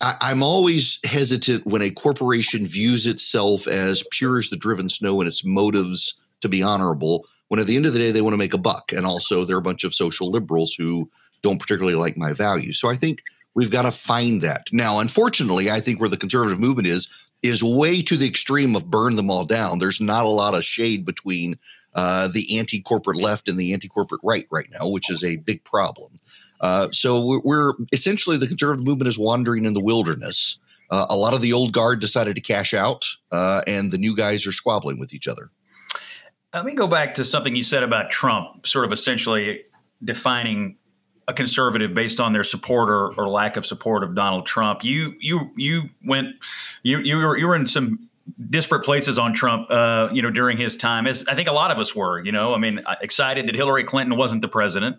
I, 0.00 0.30
am 0.30 0.42
always 0.42 0.98
hesitant 1.04 1.66
when 1.66 1.82
a 1.82 1.90
corporation 1.90 2.66
views 2.66 3.06
itself 3.06 3.66
as 3.66 4.04
pure 4.12 4.38
as 4.38 4.48
the 4.48 4.56
driven 4.56 4.88
snow 4.88 5.20
and 5.20 5.28
its 5.28 5.44
motives 5.44 6.14
to 6.40 6.48
be 6.48 6.62
honorable. 6.62 7.26
When 7.48 7.60
at 7.60 7.66
the 7.66 7.76
end 7.76 7.86
of 7.86 7.92
the 7.92 7.98
day, 7.98 8.12
they 8.12 8.22
want 8.22 8.34
to 8.34 8.38
make 8.38 8.54
a 8.54 8.58
buck, 8.58 8.92
and 8.92 9.06
also 9.06 9.44
they're 9.44 9.58
a 9.58 9.62
bunch 9.62 9.84
of 9.84 9.94
social 9.94 10.30
liberals 10.30 10.74
who 10.74 11.10
don't 11.42 11.60
particularly 11.60 11.96
like 11.96 12.16
my 12.16 12.32
values. 12.32 12.78
So 12.78 12.88
I 12.88 12.94
think 12.94 13.22
we've 13.54 13.70
got 13.70 13.82
to 13.82 13.90
find 13.90 14.42
that. 14.42 14.68
Now, 14.72 15.00
unfortunately, 15.00 15.70
I 15.70 15.80
think 15.80 16.00
where 16.00 16.08
the 16.08 16.16
conservative 16.16 16.60
movement 16.60 16.88
is 16.88 17.08
is 17.42 17.62
way 17.62 18.02
to 18.02 18.16
the 18.16 18.26
extreme 18.26 18.74
of 18.74 18.90
burn 18.90 19.14
them 19.14 19.30
all 19.30 19.44
down. 19.44 19.78
There's 19.78 20.00
not 20.00 20.24
a 20.24 20.30
lot 20.30 20.54
of 20.54 20.64
shade 20.64 21.04
between 21.04 21.56
uh, 21.94 22.28
the 22.28 22.58
anti-corporate 22.58 23.16
left 23.16 23.48
and 23.48 23.58
the 23.58 23.72
anti-corporate 23.72 24.20
right 24.24 24.46
right 24.50 24.68
now, 24.78 24.88
which 24.88 25.10
is 25.10 25.22
a 25.24 25.36
big 25.36 25.64
problem. 25.64 26.12
Uh, 26.60 26.88
so 26.90 27.40
we're 27.44 27.72
essentially 27.92 28.36
the 28.36 28.46
conservative 28.46 28.84
movement 28.84 29.08
is 29.08 29.18
wandering 29.18 29.64
in 29.64 29.74
the 29.74 29.80
wilderness. 29.80 30.58
Uh, 30.90 31.06
a 31.10 31.16
lot 31.16 31.34
of 31.34 31.42
the 31.42 31.52
old 31.52 31.72
guard 31.72 32.00
decided 32.00 32.34
to 32.34 32.40
cash 32.40 32.72
out, 32.72 33.06
uh, 33.30 33.62
and 33.66 33.92
the 33.92 33.98
new 33.98 34.16
guys 34.16 34.46
are 34.46 34.52
squabbling 34.52 34.98
with 34.98 35.12
each 35.12 35.28
other. 35.28 35.50
Let 36.54 36.64
me 36.64 36.74
go 36.74 36.86
back 36.86 37.14
to 37.16 37.24
something 37.24 37.54
you 37.54 37.62
said 37.62 37.82
about 37.82 38.10
Trump, 38.10 38.66
sort 38.66 38.86
of 38.86 38.92
essentially 38.92 39.64
defining 40.02 40.76
a 41.28 41.34
conservative 41.34 41.92
based 41.94 42.20
on 42.20 42.32
their 42.32 42.42
support 42.42 42.88
or, 42.88 43.12
or 43.18 43.28
lack 43.28 43.58
of 43.58 43.66
support 43.66 44.02
of 44.02 44.14
Donald 44.14 44.46
Trump. 44.46 44.82
You 44.82 45.14
you 45.20 45.50
you 45.56 45.82
went 46.06 46.28
you 46.82 46.98
you 47.00 47.16
were 47.16 47.36
you 47.36 47.46
were 47.46 47.54
in 47.54 47.66
some 47.66 48.08
disparate 48.48 48.84
places 48.84 49.18
on 49.18 49.34
Trump, 49.34 49.70
uh, 49.70 50.08
you 50.12 50.22
know, 50.22 50.30
during 50.30 50.56
his 50.56 50.76
time. 50.76 51.06
As 51.06 51.24
I 51.28 51.34
think 51.34 51.48
a 51.48 51.52
lot 51.52 51.70
of 51.70 51.78
us 51.78 51.94
were, 51.94 52.22
you 52.24 52.32
know, 52.32 52.54
I 52.54 52.58
mean, 52.58 52.80
excited 53.02 53.46
that 53.46 53.54
Hillary 53.54 53.84
Clinton 53.84 54.16
wasn't 54.16 54.42
the 54.42 54.48
president, 54.48 54.96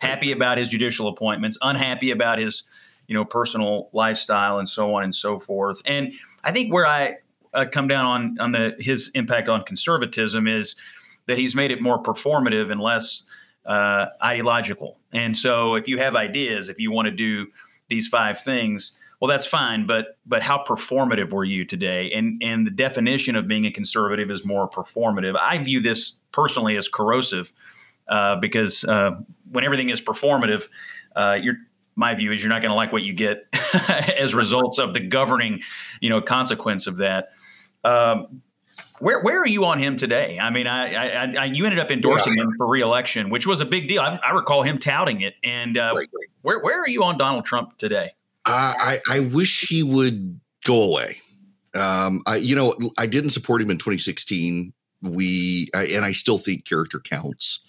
happy 0.00 0.32
about 0.32 0.58
his 0.58 0.68
judicial 0.68 1.08
appointments, 1.08 1.56
unhappy 1.62 2.10
about 2.10 2.38
his, 2.38 2.64
you 3.06 3.14
know, 3.14 3.24
personal 3.24 3.88
lifestyle 3.92 4.58
and 4.58 4.68
so 4.68 4.94
on 4.94 5.04
and 5.04 5.14
so 5.14 5.38
forth. 5.38 5.80
And 5.84 6.12
I 6.42 6.52
think 6.52 6.72
where 6.72 6.86
I 6.86 7.16
uh, 7.54 7.66
come 7.70 7.88
down 7.88 8.04
on 8.04 8.36
on 8.40 8.52
the 8.52 8.76
his 8.78 9.10
impact 9.14 9.48
on 9.48 9.62
conservatism 9.64 10.46
is 10.46 10.74
that 11.26 11.38
he's 11.38 11.54
made 11.54 11.70
it 11.70 11.80
more 11.80 12.02
performative 12.02 12.70
and 12.70 12.80
less 12.80 13.24
uh, 13.66 14.06
ideological. 14.22 14.98
And 15.12 15.36
so, 15.36 15.74
if 15.74 15.86
you 15.86 15.98
have 15.98 16.16
ideas, 16.16 16.68
if 16.68 16.78
you 16.78 16.90
want 16.90 17.06
to 17.06 17.12
do 17.12 17.46
these 17.88 18.08
five 18.08 18.40
things, 18.40 18.92
well, 19.20 19.28
that's 19.28 19.46
fine. 19.46 19.86
But 19.86 20.18
but 20.26 20.42
how 20.42 20.64
performative 20.64 21.30
were 21.30 21.44
you 21.44 21.64
today? 21.64 22.10
And 22.12 22.40
and 22.42 22.66
the 22.66 22.70
definition 22.70 23.36
of 23.36 23.46
being 23.46 23.66
a 23.66 23.70
conservative 23.70 24.30
is 24.30 24.44
more 24.44 24.68
performative. 24.68 25.36
I 25.38 25.58
view 25.58 25.80
this 25.80 26.14
personally 26.32 26.76
as 26.76 26.88
corrosive 26.88 27.52
uh, 28.08 28.36
because 28.36 28.84
uh, 28.84 29.12
when 29.50 29.64
everything 29.64 29.90
is 29.90 30.00
performative, 30.00 30.68
uh, 31.16 31.36
you're 31.40 31.56
my 31.96 32.14
view 32.14 32.32
is 32.32 32.42
you're 32.42 32.48
not 32.48 32.62
going 32.62 32.70
to 32.70 32.76
like 32.76 32.92
what 32.92 33.02
you 33.02 33.12
get 33.12 33.46
as 34.18 34.34
results 34.34 34.78
of 34.78 34.94
the 34.94 35.00
governing, 35.00 35.60
you 36.00 36.08
know, 36.08 36.20
consequence 36.22 36.86
of 36.86 36.96
that. 36.96 37.30
Um, 37.84 38.42
where 39.00 39.22
where 39.22 39.40
are 39.40 39.46
you 39.46 39.64
on 39.64 39.78
him 39.78 39.96
today? 39.96 40.38
I 40.40 40.50
mean, 40.50 40.66
I, 40.66 40.94
I, 40.94 41.34
I 41.38 41.44
you 41.46 41.64
ended 41.64 41.78
up 41.78 41.90
endorsing 41.90 42.34
yeah. 42.36 42.44
him 42.44 42.52
for 42.56 42.66
reelection, 42.66 43.30
which 43.30 43.46
was 43.46 43.60
a 43.60 43.64
big 43.64 43.88
deal. 43.88 44.00
I, 44.00 44.18
I 44.24 44.30
recall 44.32 44.62
him 44.62 44.78
touting 44.78 45.22
it. 45.22 45.34
And 45.42 45.76
uh, 45.76 45.92
right, 45.96 45.96
right. 45.96 46.28
where 46.42 46.60
where 46.60 46.80
are 46.80 46.88
you 46.88 47.02
on 47.02 47.18
Donald 47.18 47.44
Trump 47.44 47.78
today? 47.78 48.12
Uh, 48.46 48.74
I 48.78 48.98
I 49.10 49.20
wish 49.20 49.68
he 49.68 49.82
would 49.82 50.40
go 50.64 50.82
away. 50.82 51.20
Um, 51.74 52.22
I 52.26 52.36
you 52.36 52.54
know 52.54 52.74
I 52.98 53.06
didn't 53.06 53.30
support 53.30 53.62
him 53.62 53.70
in 53.70 53.78
2016. 53.78 54.72
We 55.02 55.68
I, 55.74 55.84
and 55.86 56.04
I 56.04 56.12
still 56.12 56.38
think 56.38 56.66
character 56.66 57.00
counts. 57.00 57.60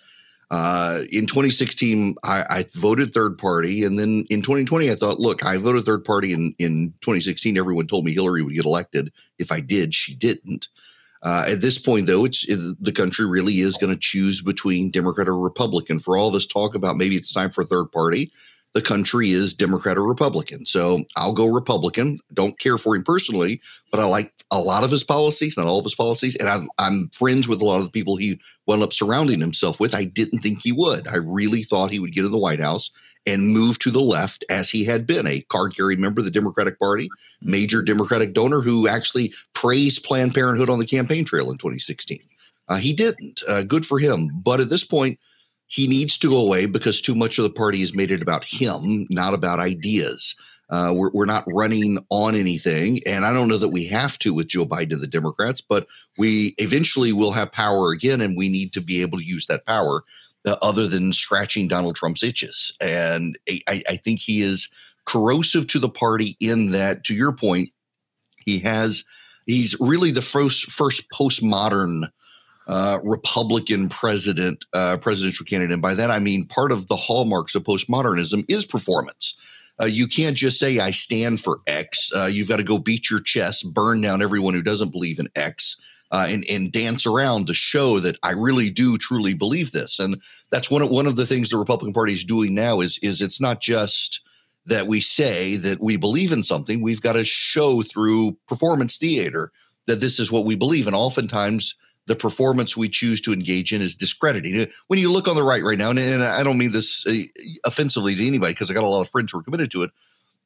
Uh, 0.51 0.99
in 1.13 1.25
2016, 1.25 2.13
I, 2.25 2.43
I, 2.49 2.65
voted 2.75 3.13
third 3.13 3.37
party, 3.37 3.85
and 3.85 3.97
then 3.97 4.25
in 4.29 4.41
2020, 4.41 4.91
I 4.91 4.95
thought, 4.95 5.17
look, 5.17 5.45
I 5.45 5.55
voted 5.55 5.85
third 5.85 6.03
party 6.03 6.33
in 6.33 6.53
in 6.59 6.93
2016. 6.99 7.57
Everyone 7.57 7.87
told 7.87 8.03
me 8.03 8.13
Hillary 8.13 8.43
would 8.43 8.53
get 8.53 8.65
elected. 8.65 9.13
If 9.39 9.49
I 9.49 9.61
did, 9.61 9.95
she 9.95 10.13
didn't. 10.13 10.67
Uh, 11.23 11.45
at 11.47 11.61
this 11.61 11.77
point, 11.77 12.07
though, 12.07 12.25
it's 12.25 12.43
it, 12.49 12.59
the 12.83 12.91
country 12.91 13.25
really 13.25 13.59
is 13.59 13.77
going 13.77 13.93
to 13.93 13.99
choose 13.99 14.41
between 14.41 14.91
Democrat 14.91 15.29
or 15.29 15.39
Republican. 15.39 15.99
For 15.99 16.17
all 16.17 16.31
this 16.31 16.45
talk 16.45 16.75
about 16.75 16.97
maybe 16.97 17.15
it's 17.15 17.31
time 17.31 17.51
for 17.51 17.63
third 17.63 17.89
party, 17.89 18.33
the 18.73 18.81
country 18.81 19.31
is 19.31 19.53
Democrat 19.53 19.97
or 19.97 20.07
Republican. 20.07 20.65
So 20.65 21.03
I'll 21.15 21.33
go 21.33 21.47
Republican. 21.47 22.17
Don't 22.33 22.57
care 22.57 22.77
for 22.77 22.95
him 22.95 23.03
personally, 23.03 23.61
but 23.91 23.99
I 23.99 24.05
like 24.05 24.33
a 24.49 24.59
lot 24.59 24.83
of 24.83 24.91
his 24.91 25.03
policies, 25.03 25.57
not 25.57 25.67
all 25.67 25.79
of 25.79 25.85
his 25.85 25.95
policies. 25.95 26.35
And 26.37 26.47
I'm, 26.47 26.69
I'm 26.77 27.09
friends 27.09 27.47
with 27.47 27.61
a 27.61 27.65
lot 27.65 27.79
of 27.79 27.85
the 27.85 27.91
people 27.91 28.15
he 28.15 28.39
wound 28.67 28.83
up 28.83 28.93
surrounding 28.93 29.41
himself 29.41 29.79
with. 29.79 29.93
I 29.93 30.05
didn't 30.05 30.39
think 30.39 30.59
he 30.61 30.71
would. 30.71 31.07
I 31.07 31.17
really 31.17 31.63
thought 31.63 31.91
he 31.91 31.99
would 31.99 32.13
get 32.13 32.25
in 32.25 32.31
the 32.31 32.37
White 32.37 32.61
House 32.61 32.91
and 33.27 33.53
move 33.53 33.77
to 33.79 33.91
the 33.91 33.99
left 33.99 34.45
as 34.49 34.69
he 34.69 34.85
had 34.85 35.05
been 35.05 35.27
a 35.27 35.41
card 35.41 35.75
carrying 35.75 36.01
member 36.01 36.21
of 36.21 36.25
the 36.25 36.31
Democratic 36.31 36.79
Party, 36.79 37.09
major 37.41 37.81
Democratic 37.81 38.33
donor 38.33 38.61
who 38.61 38.87
actually 38.87 39.33
praised 39.53 40.03
Planned 40.03 40.33
Parenthood 40.33 40.69
on 40.69 40.79
the 40.79 40.85
campaign 40.85 41.25
trail 41.25 41.51
in 41.51 41.57
2016. 41.57 42.19
Uh, 42.67 42.77
he 42.77 42.93
didn't. 42.93 43.43
Uh, 43.47 43.63
good 43.63 43.85
for 43.85 43.99
him. 43.99 44.29
But 44.33 44.59
at 44.59 44.69
this 44.69 44.83
point, 44.83 45.19
he 45.71 45.87
needs 45.87 46.17
to 46.17 46.29
go 46.29 46.37
away 46.37 46.65
because 46.65 47.01
too 47.01 47.15
much 47.15 47.37
of 47.37 47.45
the 47.45 47.49
party 47.49 47.79
has 47.79 47.95
made 47.95 48.11
it 48.11 48.21
about 48.21 48.43
him, 48.43 49.07
not 49.09 49.33
about 49.33 49.59
ideas. 49.59 50.35
Uh, 50.69 50.93
we're, 50.93 51.11
we're 51.13 51.25
not 51.25 51.45
running 51.47 51.97
on 52.09 52.35
anything. 52.35 52.99
And 53.05 53.25
I 53.25 53.31
don't 53.31 53.47
know 53.47 53.57
that 53.57 53.69
we 53.69 53.85
have 53.85 54.19
to 54.19 54.33
with 54.33 54.49
Joe 54.49 54.65
Biden 54.65 54.93
and 54.93 55.01
the 55.01 55.07
Democrats, 55.07 55.61
but 55.61 55.87
we 56.17 56.53
eventually 56.57 57.13
will 57.13 57.31
have 57.31 57.53
power 57.53 57.91
again, 57.91 58.19
and 58.19 58.35
we 58.35 58.49
need 58.49 58.73
to 58.73 58.81
be 58.81 59.01
able 59.01 59.17
to 59.17 59.25
use 59.25 59.47
that 59.47 59.65
power 59.65 60.03
uh, 60.45 60.57
other 60.61 60.87
than 60.87 61.13
scratching 61.13 61.69
Donald 61.69 61.95
Trump's 61.95 62.23
itches. 62.23 62.73
And 62.81 63.39
I, 63.49 63.81
I 63.89 63.95
think 63.95 64.19
he 64.19 64.41
is 64.41 64.67
corrosive 65.05 65.67
to 65.67 65.79
the 65.79 65.89
party 65.89 66.35
in 66.41 66.71
that, 66.71 67.05
to 67.05 67.13
your 67.13 67.31
point, 67.31 67.69
he 68.45 68.59
has 68.59 69.05
he's 69.45 69.75
really 69.79 70.11
the 70.11 70.21
first 70.21 70.69
first 70.69 71.09
postmodern 71.11 72.09
uh, 72.67 72.99
Republican 73.03 73.89
president, 73.89 74.65
uh, 74.73 74.97
presidential 74.97 75.45
candidate. 75.45 75.73
And 75.73 75.81
by 75.81 75.95
that 75.95 76.11
I 76.11 76.19
mean 76.19 76.45
part 76.45 76.71
of 76.71 76.87
the 76.87 76.95
hallmarks 76.95 77.55
of 77.55 77.63
postmodernism 77.63 78.45
is 78.47 78.65
performance. 78.65 79.35
Uh, 79.81 79.85
you 79.85 80.07
can't 80.07 80.37
just 80.37 80.59
say 80.59 80.79
I 80.79 80.91
stand 80.91 81.39
for 81.39 81.59
X. 81.65 82.11
Uh, 82.15 82.29
you've 82.31 82.49
got 82.49 82.57
to 82.57 82.63
go 82.63 82.77
beat 82.77 83.09
your 83.09 83.21
chest, 83.21 83.73
burn 83.73 84.01
down 84.01 84.21
everyone 84.21 84.53
who 84.53 84.61
doesn't 84.61 84.91
believe 84.91 85.17
in 85.17 85.27
X, 85.35 85.77
uh, 86.11 86.27
and 86.29 86.45
and 86.49 86.71
dance 86.71 87.05
around 87.07 87.47
to 87.47 87.53
show 87.53 87.99
that 87.99 88.17
I 88.21 88.31
really 88.31 88.69
do 88.69 88.97
truly 88.97 89.33
believe 89.33 89.71
this. 89.71 89.99
And 89.99 90.21
that's 90.51 90.69
one 90.69 90.81
of 90.81 90.89
one 90.89 91.07
of 91.07 91.15
the 91.15 91.25
things 91.25 91.49
the 91.49 91.57
Republican 91.57 91.93
Party 91.93 92.13
is 92.13 92.23
doing 92.23 92.53
now 92.53 92.81
is 92.81 92.99
is 93.01 93.21
it's 93.21 93.41
not 93.41 93.61
just 93.61 94.21
that 94.65 94.87
we 94.87 95.01
say 95.01 95.57
that 95.57 95.81
we 95.81 95.97
believe 95.97 96.31
in 96.31 96.43
something. 96.43 96.81
We've 96.81 97.01
got 97.01 97.13
to 97.13 97.23
show 97.23 97.81
through 97.81 98.37
performance 98.47 98.97
theater 98.97 99.51
that 99.87 99.99
this 99.99 100.19
is 100.19 100.31
what 100.31 100.45
we 100.45 100.55
believe. 100.55 100.85
And 100.85 100.95
oftentimes, 100.95 101.73
the 102.07 102.15
performance 102.15 102.75
we 102.75 102.89
choose 102.89 103.21
to 103.21 103.33
engage 103.33 103.73
in 103.73 103.81
is 103.81 103.95
discrediting. 103.95 104.67
When 104.87 104.99
you 104.99 105.11
look 105.11 105.27
on 105.27 105.35
the 105.35 105.43
right 105.43 105.63
right 105.63 105.77
now, 105.77 105.89
and, 105.89 105.99
and 105.99 106.23
I 106.23 106.43
don't 106.43 106.57
mean 106.57 106.71
this 106.71 107.05
uh, 107.07 107.13
offensively 107.65 108.15
to 108.15 108.27
anybody 108.27 108.53
because 108.53 108.71
I 108.71 108.73
got 108.73 108.83
a 108.83 108.87
lot 108.87 109.01
of 109.01 109.09
friends 109.09 109.31
who 109.31 109.39
are 109.39 109.43
committed 109.43 109.71
to 109.71 109.83
it. 109.83 109.91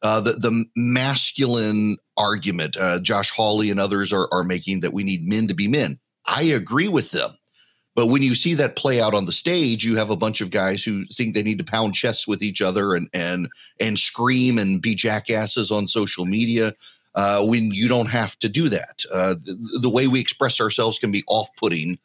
Uh, 0.01 0.19
the 0.19 0.33
the 0.33 0.65
masculine 0.75 1.97
argument, 2.17 2.77
uh, 2.77 2.99
Josh 2.99 3.31
Hawley 3.31 3.71
and 3.71 3.79
others 3.79 4.11
are 4.11 4.27
are 4.31 4.43
making 4.43 4.81
that 4.81 4.93
we 4.93 5.03
need 5.03 5.27
men 5.27 5.47
to 5.47 5.53
be 5.53 5.67
men. 5.67 5.99
I 6.25 6.43
agree 6.43 6.87
with 6.87 7.11
them. 7.11 7.31
But 7.95 8.07
when 8.07 8.21
you 8.21 8.35
see 8.35 8.55
that 8.55 8.75
play 8.75 8.99
out 8.99 9.13
on 9.13 9.23
the 9.23 9.31
stage, 9.31 9.85
you 9.85 9.95
have 9.95 10.09
a 10.09 10.17
bunch 10.17 10.41
of 10.41 10.51
guys 10.51 10.83
who 10.83 11.05
think 11.05 11.33
they 11.33 11.43
need 11.43 11.59
to 11.59 11.63
pound 11.63 11.95
chests 11.95 12.27
with 12.27 12.43
each 12.43 12.61
other 12.61 12.93
and 12.93 13.07
and 13.13 13.47
and 13.79 13.97
scream 13.97 14.59
and 14.59 14.81
be 14.81 14.95
jackasses 14.95 15.71
on 15.71 15.87
social 15.87 16.25
media. 16.25 16.73
Uh, 17.15 17.45
when 17.45 17.71
you 17.71 17.87
don't 17.87 18.09
have 18.09 18.37
to 18.39 18.49
do 18.49 18.67
that, 18.67 19.03
uh, 19.11 19.35
the, 19.41 19.79
the, 19.81 19.89
way 19.89 20.05
we 20.05 20.19
express 20.19 20.59
ourselves 20.59 20.99
can 20.99 21.13
be 21.13 21.23
off-putting 21.27 21.97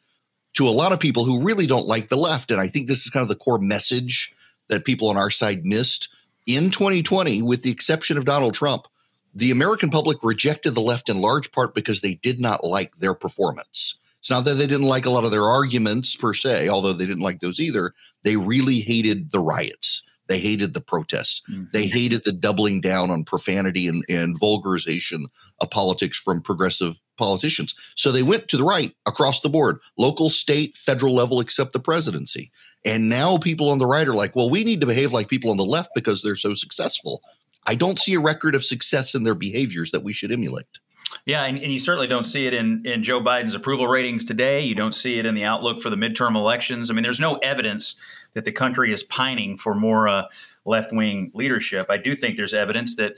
to 0.53 0.67
a 0.67 0.71
lot 0.71 0.93
of 0.93 1.01
people 1.01 1.25
who 1.25 1.43
really 1.43 1.67
don't 1.67 1.85
like 1.85 2.07
the 2.07 2.17
left. 2.17 2.49
And 2.49 2.61
I 2.61 2.67
think 2.67 2.87
this 2.87 3.05
is 3.05 3.09
kind 3.09 3.21
of 3.21 3.27
the 3.27 3.35
core 3.35 3.59
message 3.59 4.33
that 4.69 4.85
people 4.85 5.09
on 5.09 5.17
our 5.17 5.29
side 5.29 5.65
missed 5.65 6.07
in 6.47 6.71
2020, 6.71 7.41
with 7.41 7.61
the 7.63 7.71
exception 7.71 8.17
of 8.17 8.25
Donald 8.25 8.53
Trump. 8.53 8.87
The 9.33 9.51
American 9.51 9.89
public 9.89 10.17
rejected 10.23 10.75
the 10.75 10.81
left 10.81 11.09
in 11.09 11.21
large 11.21 11.51
part 11.51 11.75
because 11.75 12.01
they 12.01 12.15
did 12.15 12.39
not 12.39 12.63
like 12.63 12.95
their 12.97 13.13
performance. 13.13 13.97
It's 14.19 14.29
not 14.29 14.45
that 14.45 14.55
they 14.55 14.67
didn't 14.67 14.87
like 14.87 15.05
a 15.05 15.09
lot 15.09 15.23
of 15.23 15.31
their 15.31 15.45
arguments 15.45 16.15
per 16.15 16.33
se, 16.33 16.69
although 16.69 16.93
they 16.93 17.05
didn't 17.05 17.23
like 17.23 17.39
those 17.39 17.59
either. 17.59 17.93
They 18.23 18.37
really 18.37 18.79
hated 18.79 19.31
the 19.31 19.39
riots. 19.39 20.03
They 20.31 20.39
hated 20.39 20.73
the 20.73 20.79
protests. 20.79 21.41
Mm-hmm. 21.51 21.65
They 21.73 21.87
hated 21.87 22.23
the 22.23 22.31
doubling 22.31 22.79
down 22.79 23.11
on 23.11 23.25
profanity 23.25 23.89
and, 23.89 24.01
and 24.07 24.39
vulgarization 24.39 25.25
of 25.59 25.69
politics 25.69 26.17
from 26.17 26.41
progressive 26.41 27.01
politicians. 27.17 27.75
So 27.95 28.13
they 28.13 28.23
went 28.23 28.47
to 28.47 28.55
the 28.55 28.63
right 28.63 28.95
across 29.05 29.41
the 29.41 29.49
board, 29.49 29.79
local, 29.97 30.29
state, 30.29 30.77
federal 30.77 31.13
level, 31.13 31.41
except 31.41 31.73
the 31.73 31.81
presidency. 31.81 32.49
And 32.85 33.09
now 33.09 33.37
people 33.39 33.71
on 33.71 33.79
the 33.79 33.85
right 33.85 34.07
are 34.07 34.13
like, 34.13 34.33
well, 34.33 34.49
we 34.49 34.63
need 34.63 34.79
to 34.79 34.87
behave 34.87 35.11
like 35.11 35.27
people 35.27 35.51
on 35.51 35.57
the 35.57 35.65
left 35.65 35.89
because 35.93 36.21
they're 36.21 36.37
so 36.37 36.53
successful. 36.53 37.21
I 37.67 37.75
don't 37.75 37.99
see 37.99 38.13
a 38.13 38.21
record 38.21 38.55
of 38.55 38.63
success 38.63 39.13
in 39.13 39.23
their 39.23 39.35
behaviors 39.35 39.91
that 39.91 40.03
we 40.03 40.13
should 40.13 40.31
emulate. 40.31 40.79
Yeah, 41.25 41.43
and, 41.43 41.57
and, 41.57 41.73
you 41.73 41.79
certainly 41.81 42.07
don't 42.07 42.23
see 42.23 42.47
it 42.47 42.53
in, 42.53 42.83
in 42.85 43.03
Joe 43.03 43.19
Biden's 43.19 43.53
approval 43.53 43.85
ratings 43.85 44.23
today. 44.23 44.61
You 44.61 44.75
don't 44.75 44.95
see 44.95 45.19
it 45.19 45.25
in 45.25 45.35
the 45.35 45.43
outlook 45.43 45.81
for 45.81 45.89
the 45.89 45.97
midterm 45.97 46.37
elections. 46.37 46.89
I 46.89 46.93
mean, 46.93 47.03
there's 47.03 47.19
no 47.19 47.35
evidence 47.35 47.95
that 48.33 48.45
the 48.45 48.51
country 48.51 48.93
is 48.93 49.03
pining 49.03 49.57
for 49.57 49.75
more 49.75 50.07
uh, 50.07 50.25
left 50.65 50.93
wing 50.93 51.31
leadership. 51.33 51.87
I 51.89 51.97
do 51.97 52.15
think 52.15 52.37
there's 52.37 52.53
evidence 52.53 52.95
that 52.95 53.15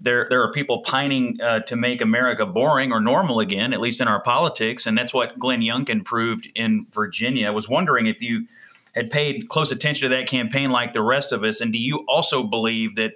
there 0.00 0.26
there 0.28 0.42
are 0.42 0.52
people 0.52 0.82
pining 0.82 1.40
uh, 1.40 1.60
to 1.60 1.76
make 1.76 2.00
America 2.00 2.44
boring 2.44 2.92
or 2.92 3.00
normal 3.00 3.40
again, 3.40 3.72
at 3.72 3.80
least 3.80 4.00
in 4.00 4.08
our 4.08 4.20
politics, 4.22 4.86
and 4.86 4.96
that's 4.96 5.14
what 5.14 5.38
Glenn 5.38 5.60
Youngkin 5.60 6.04
proved 6.04 6.48
in 6.54 6.86
Virginia. 6.92 7.48
I 7.48 7.50
was 7.50 7.68
wondering 7.68 8.06
if 8.06 8.20
you 8.20 8.46
had 8.94 9.10
paid 9.10 9.48
close 9.48 9.72
attention 9.72 10.10
to 10.10 10.16
that 10.16 10.26
campaign 10.26 10.70
like 10.70 10.92
the 10.92 11.02
rest 11.02 11.32
of 11.32 11.44
us, 11.44 11.60
and 11.60 11.72
do 11.72 11.78
you 11.78 12.04
also 12.08 12.42
believe 12.42 12.96
that 12.96 13.12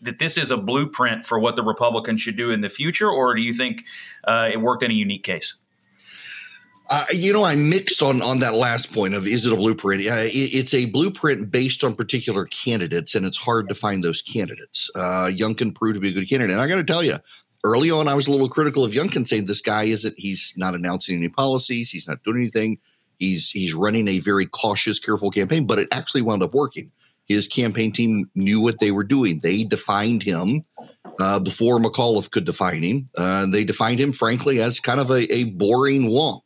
that 0.00 0.18
this 0.18 0.38
is 0.38 0.50
a 0.50 0.56
blueprint 0.56 1.26
for 1.26 1.38
what 1.38 1.56
the 1.56 1.62
Republicans 1.62 2.20
should 2.20 2.36
do 2.36 2.50
in 2.50 2.60
the 2.60 2.68
future, 2.70 3.10
or 3.10 3.34
do 3.34 3.42
you 3.42 3.52
think 3.52 3.84
uh, 4.24 4.48
it 4.50 4.60
worked 4.60 4.82
in 4.82 4.90
a 4.90 4.94
unique 4.94 5.24
case? 5.24 5.54
Uh, 6.90 7.04
you 7.12 7.32
know, 7.32 7.44
I'm 7.44 7.68
mixed 7.68 8.02
on 8.02 8.22
on 8.22 8.38
that 8.38 8.54
last 8.54 8.92
point 8.94 9.14
of 9.14 9.26
is 9.26 9.46
it 9.46 9.52
a 9.52 9.56
blueprint? 9.56 10.02
Uh, 10.02 10.24
it, 10.24 10.54
it's 10.54 10.72
a 10.72 10.86
blueprint 10.86 11.50
based 11.50 11.84
on 11.84 11.94
particular 11.94 12.46
candidates, 12.46 13.14
and 13.14 13.26
it's 13.26 13.36
hard 13.36 13.68
to 13.68 13.74
find 13.74 14.02
those 14.02 14.22
candidates. 14.22 14.90
Uh, 14.94 15.30
Youngkin 15.30 15.74
proved 15.74 15.96
to 15.96 16.00
be 16.00 16.10
a 16.10 16.12
good 16.12 16.28
candidate, 16.28 16.52
and 16.52 16.62
I 16.62 16.66
got 16.66 16.76
to 16.76 16.84
tell 16.84 17.02
you, 17.02 17.16
early 17.62 17.90
on, 17.90 18.08
I 18.08 18.14
was 18.14 18.26
a 18.26 18.30
little 18.30 18.48
critical 18.48 18.84
of 18.84 18.92
Youngkin, 18.92 19.26
saying 19.26 19.46
this 19.46 19.60
guy 19.60 19.84
isn't. 19.84 20.14
He's 20.16 20.54
not 20.56 20.74
announcing 20.74 21.16
any 21.16 21.28
policies. 21.28 21.90
He's 21.90 22.08
not 22.08 22.22
doing 22.24 22.38
anything. 22.38 22.78
He's 23.18 23.50
he's 23.50 23.74
running 23.74 24.08
a 24.08 24.20
very 24.20 24.46
cautious, 24.46 24.98
careful 24.98 25.30
campaign, 25.30 25.66
but 25.66 25.78
it 25.78 25.88
actually 25.92 26.22
wound 26.22 26.42
up 26.42 26.54
working 26.54 26.90
his 27.28 27.46
campaign 27.46 27.92
team 27.92 28.30
knew 28.34 28.60
what 28.60 28.80
they 28.80 28.90
were 28.90 29.04
doing. 29.04 29.40
They 29.40 29.62
defined 29.64 30.22
him 30.22 30.62
uh, 31.20 31.38
before 31.38 31.78
McAuliffe 31.78 32.30
could 32.30 32.46
define 32.46 32.82
him. 32.82 33.06
Uh, 33.16 33.46
they 33.46 33.64
defined 33.64 34.00
him, 34.00 34.12
frankly, 34.12 34.60
as 34.60 34.80
kind 34.80 34.98
of 34.98 35.10
a, 35.10 35.32
a 35.32 35.44
boring 35.44 36.08
wonk. 36.10 36.40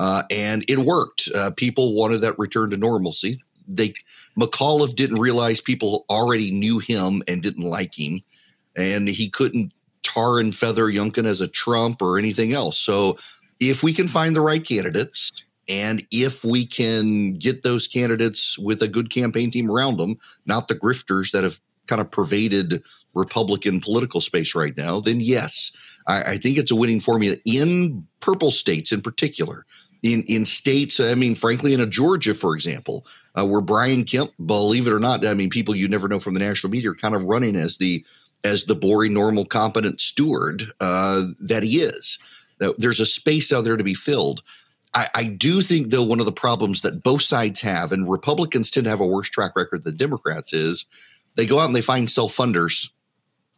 Uh, 0.00 0.22
and 0.30 0.64
it 0.66 0.78
worked. 0.78 1.28
Uh, 1.34 1.50
people 1.58 1.94
wanted 1.94 2.22
that 2.22 2.38
return 2.38 2.70
to 2.70 2.76
normalcy. 2.78 3.36
They 3.68 3.92
McAuliffe 4.38 4.96
didn't 4.96 5.18
realize 5.18 5.60
people 5.60 6.06
already 6.08 6.50
knew 6.50 6.78
him 6.78 7.22
and 7.28 7.42
didn't 7.42 7.68
like 7.68 7.98
him, 7.98 8.22
and 8.74 9.06
he 9.06 9.28
couldn't 9.28 9.74
tar 10.02 10.38
and 10.38 10.54
feather 10.54 10.86
Youngkin 10.86 11.26
as 11.26 11.42
a 11.42 11.48
Trump 11.48 12.00
or 12.00 12.18
anything 12.18 12.54
else. 12.54 12.78
So, 12.78 13.18
if 13.60 13.82
we 13.82 13.92
can 13.92 14.08
find 14.08 14.34
the 14.34 14.40
right 14.40 14.66
candidates, 14.66 15.44
and 15.68 16.02
if 16.10 16.44
we 16.44 16.64
can 16.64 17.34
get 17.34 17.62
those 17.62 17.86
candidates 17.86 18.58
with 18.58 18.80
a 18.82 18.88
good 18.88 19.10
campaign 19.10 19.50
team 19.50 19.70
around 19.70 19.98
them, 19.98 20.16
not 20.46 20.68
the 20.68 20.76
grifters 20.76 21.30
that 21.32 21.44
have 21.44 21.60
kind 21.88 22.00
of 22.00 22.10
pervaded 22.10 22.82
Republican 23.12 23.80
political 23.80 24.22
space 24.22 24.54
right 24.54 24.76
now, 24.78 24.98
then 24.98 25.20
yes, 25.20 25.72
I, 26.06 26.22
I 26.22 26.36
think 26.38 26.56
it's 26.56 26.70
a 26.70 26.76
winning 26.76 27.00
formula 27.00 27.36
in 27.44 28.06
purple 28.20 28.50
states 28.50 28.92
in 28.92 29.02
particular. 29.02 29.66
In 30.02 30.22
in 30.28 30.46
states, 30.46 30.98
I 30.98 31.14
mean, 31.14 31.34
frankly, 31.34 31.74
in 31.74 31.80
a 31.80 31.86
Georgia, 31.86 32.34
for 32.34 32.54
example, 32.54 33.06
uh, 33.34 33.46
where 33.46 33.60
Brian 33.60 34.04
Kemp, 34.04 34.32
believe 34.44 34.86
it 34.86 34.92
or 34.92 34.98
not, 34.98 35.26
I 35.26 35.34
mean, 35.34 35.50
people 35.50 35.74
you 35.74 35.88
never 35.88 36.08
know 36.08 36.18
from 36.18 36.34
the 36.34 36.40
national 36.40 36.70
media 36.70 36.90
are 36.90 36.94
kind 36.94 37.14
of 37.14 37.24
running 37.24 37.56
as 37.56 37.76
the 37.76 38.04
as 38.44 38.64
the 38.64 38.74
boring, 38.74 39.12
normal, 39.12 39.44
competent 39.44 40.00
steward 40.00 40.64
uh, 40.80 41.26
that 41.40 41.62
he 41.62 41.76
is. 41.76 42.18
Now, 42.60 42.72
there's 42.78 43.00
a 43.00 43.06
space 43.06 43.52
out 43.52 43.64
there 43.64 43.76
to 43.76 43.84
be 43.84 43.94
filled. 43.94 44.42
I, 44.94 45.08
I, 45.14 45.26
do 45.26 45.60
think, 45.60 45.90
though, 45.90 46.02
one 46.02 46.20
of 46.20 46.26
the 46.26 46.32
problems 46.32 46.82
that 46.82 47.02
both 47.02 47.22
sides 47.22 47.60
have, 47.60 47.92
and 47.92 48.10
Republicans 48.10 48.70
tend 48.70 48.84
to 48.84 48.90
have 48.90 49.00
a 49.00 49.06
worse 49.06 49.30
track 49.30 49.52
record 49.56 49.84
than 49.84 49.96
Democrats, 49.96 50.52
is 50.52 50.84
they 51.36 51.46
go 51.46 51.60
out 51.60 51.66
and 51.66 51.76
they 51.76 51.82
find 51.82 52.10
self 52.10 52.36
funders, 52.36 52.90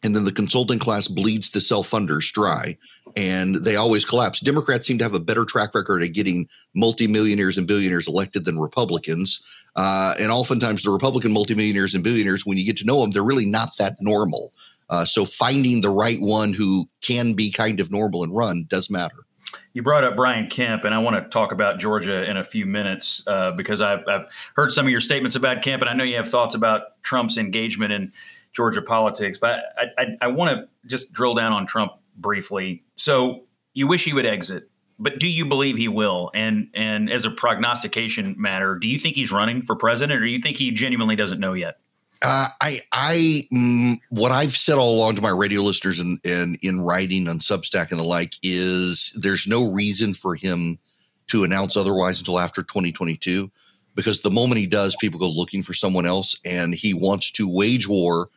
and 0.03 0.17
then 0.17 0.25
the 0.25 0.33
consulting 0.33 0.79
class 0.79 1.09
bleeds 1.09 1.51
the 1.51 1.61
self 1.61 1.91
funders 1.91 2.31
dry, 2.33 2.77
and 3.17 3.57
they 3.57 3.77
always 3.77 4.05
collapse. 4.05 4.41
Democrats 4.41 4.87
seem 4.87 4.99
to 4.99 5.05
have 5.05 5.15
a 5.15 5.21
better 5.21 5.45
track 5.45 5.75
record 5.75 6.03
at 6.03 6.13
getting 6.13 6.49
multimillionaires 6.75 7.59
and 7.59 7.67
billionaires 7.67 8.09
elected 8.09 8.45
than 8.45 8.59
Republicans. 8.59 9.41
Uh, 9.75 10.15
and 10.21 10.31
oftentimes, 10.31 10.83
the 10.83 10.91
Republican 10.91 11.33
multimillionaires 11.33 11.95
and 11.95 12.05
billionaires, 12.05 12.45
when 12.45 12.59
you 12.59 12.65
get 12.65 12.77
to 12.77 12.85
know 12.85 13.01
them, 13.01 13.11
they're 13.11 13.23
really 13.23 13.47
not 13.47 13.71
that 13.79 13.97
normal. 14.01 14.53
Uh, 14.91 15.05
so 15.05 15.25
finding 15.25 15.81
the 15.81 15.91
right 15.91 16.21
one 16.21 16.53
who 16.53 16.87
can 17.01 17.33
be 17.33 17.51
kind 17.51 17.81
of 17.81 17.91
normal 17.91 18.23
and 18.23 18.37
run 18.37 18.67
does 18.69 18.91
matter. 18.91 19.25
You 19.73 19.83
brought 19.83 20.05
up 20.05 20.17
Brian 20.17 20.49
Kemp, 20.49 20.85
and 20.85 20.95
I 20.95 20.99
want 20.99 21.17
to 21.17 21.29
talk 21.31 21.51
about 21.51 21.79
Georgia 21.79 22.29
in 22.29 22.37
a 22.37 22.45
few 22.45 22.67
minutes 22.67 23.23
uh, 23.27 23.53
because 23.53 23.81
I've, 23.81 24.07
I've, 24.07 24.27
heard 24.55 24.71
some 24.71 24.85
of 24.85 24.91
your 24.91 25.01
statements 25.01 25.35
about 25.35 25.63
Kemp, 25.63 25.81
and 25.81 25.89
I 25.89 25.95
know 25.95 26.05
you 26.05 26.17
have 26.17 26.29
thoughts 26.29 26.55
about 26.55 27.03
Trump's 27.03 27.39
engagement 27.39 27.93
in 27.93 28.13
Georgia 28.53 28.83
politics. 28.83 29.39
But 29.39 29.61
I, 29.77 30.03
I, 30.03 30.17
I 30.23 30.27
want 30.29 30.57
to 30.57 30.89
just 30.89 31.13
drill 31.13 31.35
down 31.35 31.53
on 31.53 31.67
Trump 31.67 31.93
briefly. 32.17 32.85
So 32.97 33.45
you 33.75 33.87
wish 33.87 34.05
he 34.05 34.13
would 34.13 34.27
exit, 34.27 34.69
but 34.99 35.19
do 35.19 35.27
you 35.27 35.45
believe 35.45 35.77
he 35.77 35.89
will? 35.89 36.31
And 36.35 36.69
and 36.75 37.11
as 37.11 37.25
a 37.25 37.31
prognostication 37.31 38.35
matter, 38.39 38.77
do 38.77 38.87
you 38.87 38.99
think 38.99 39.17
he's 39.17 39.33
running 39.33 39.63
for 39.63 39.75
president, 39.75 40.21
or 40.21 40.25
do 40.25 40.31
you 40.31 40.41
think 40.41 40.57
he 40.57 40.71
genuinely 40.71 41.17
doesn't 41.17 41.41
know 41.41 41.55
yet? 41.55 41.79
Uh, 42.25 42.47
I, 42.61 42.81
I, 42.93 43.43
mm, 43.53 43.99
what 44.11 44.31
I've 44.31 44.57
said 44.57 44.77
all 44.77 44.95
along 44.95 45.17
to 45.17 45.23
my 45.23 45.31
radio 45.31 45.61
listeners 45.61 45.99
and, 45.99 46.21
and 46.25 46.57
in 46.63 46.81
writing 46.81 47.27
on 47.27 47.41
Substack 47.41 47.91
and 47.91 47.99
the 47.99 48.05
like 48.05 48.35
is 48.45 49.13
there's 49.21 49.49
no 49.49 49.69
reason 49.69 50.15
for 50.15 50.37
him 50.37 50.79
to 51.27 51.43
announce 51.43 51.77
otherwise 51.77 52.21
until 52.21 52.39
after 52.39 52.63
2022, 52.63 53.51
because 53.97 54.21
the 54.21 54.31
moment 54.31 54.61
he 54.61 54.69
does, 54.69 54.95
people 55.01 55.19
go 55.19 55.29
looking 55.29 55.65
for 55.65 55.75
someone 55.75 56.07
else, 56.07 56.37
and 56.45 56.75
he 56.75 56.95
wants 56.95 57.33
to 57.33 57.49
wage 57.49 57.89
war 57.89 58.29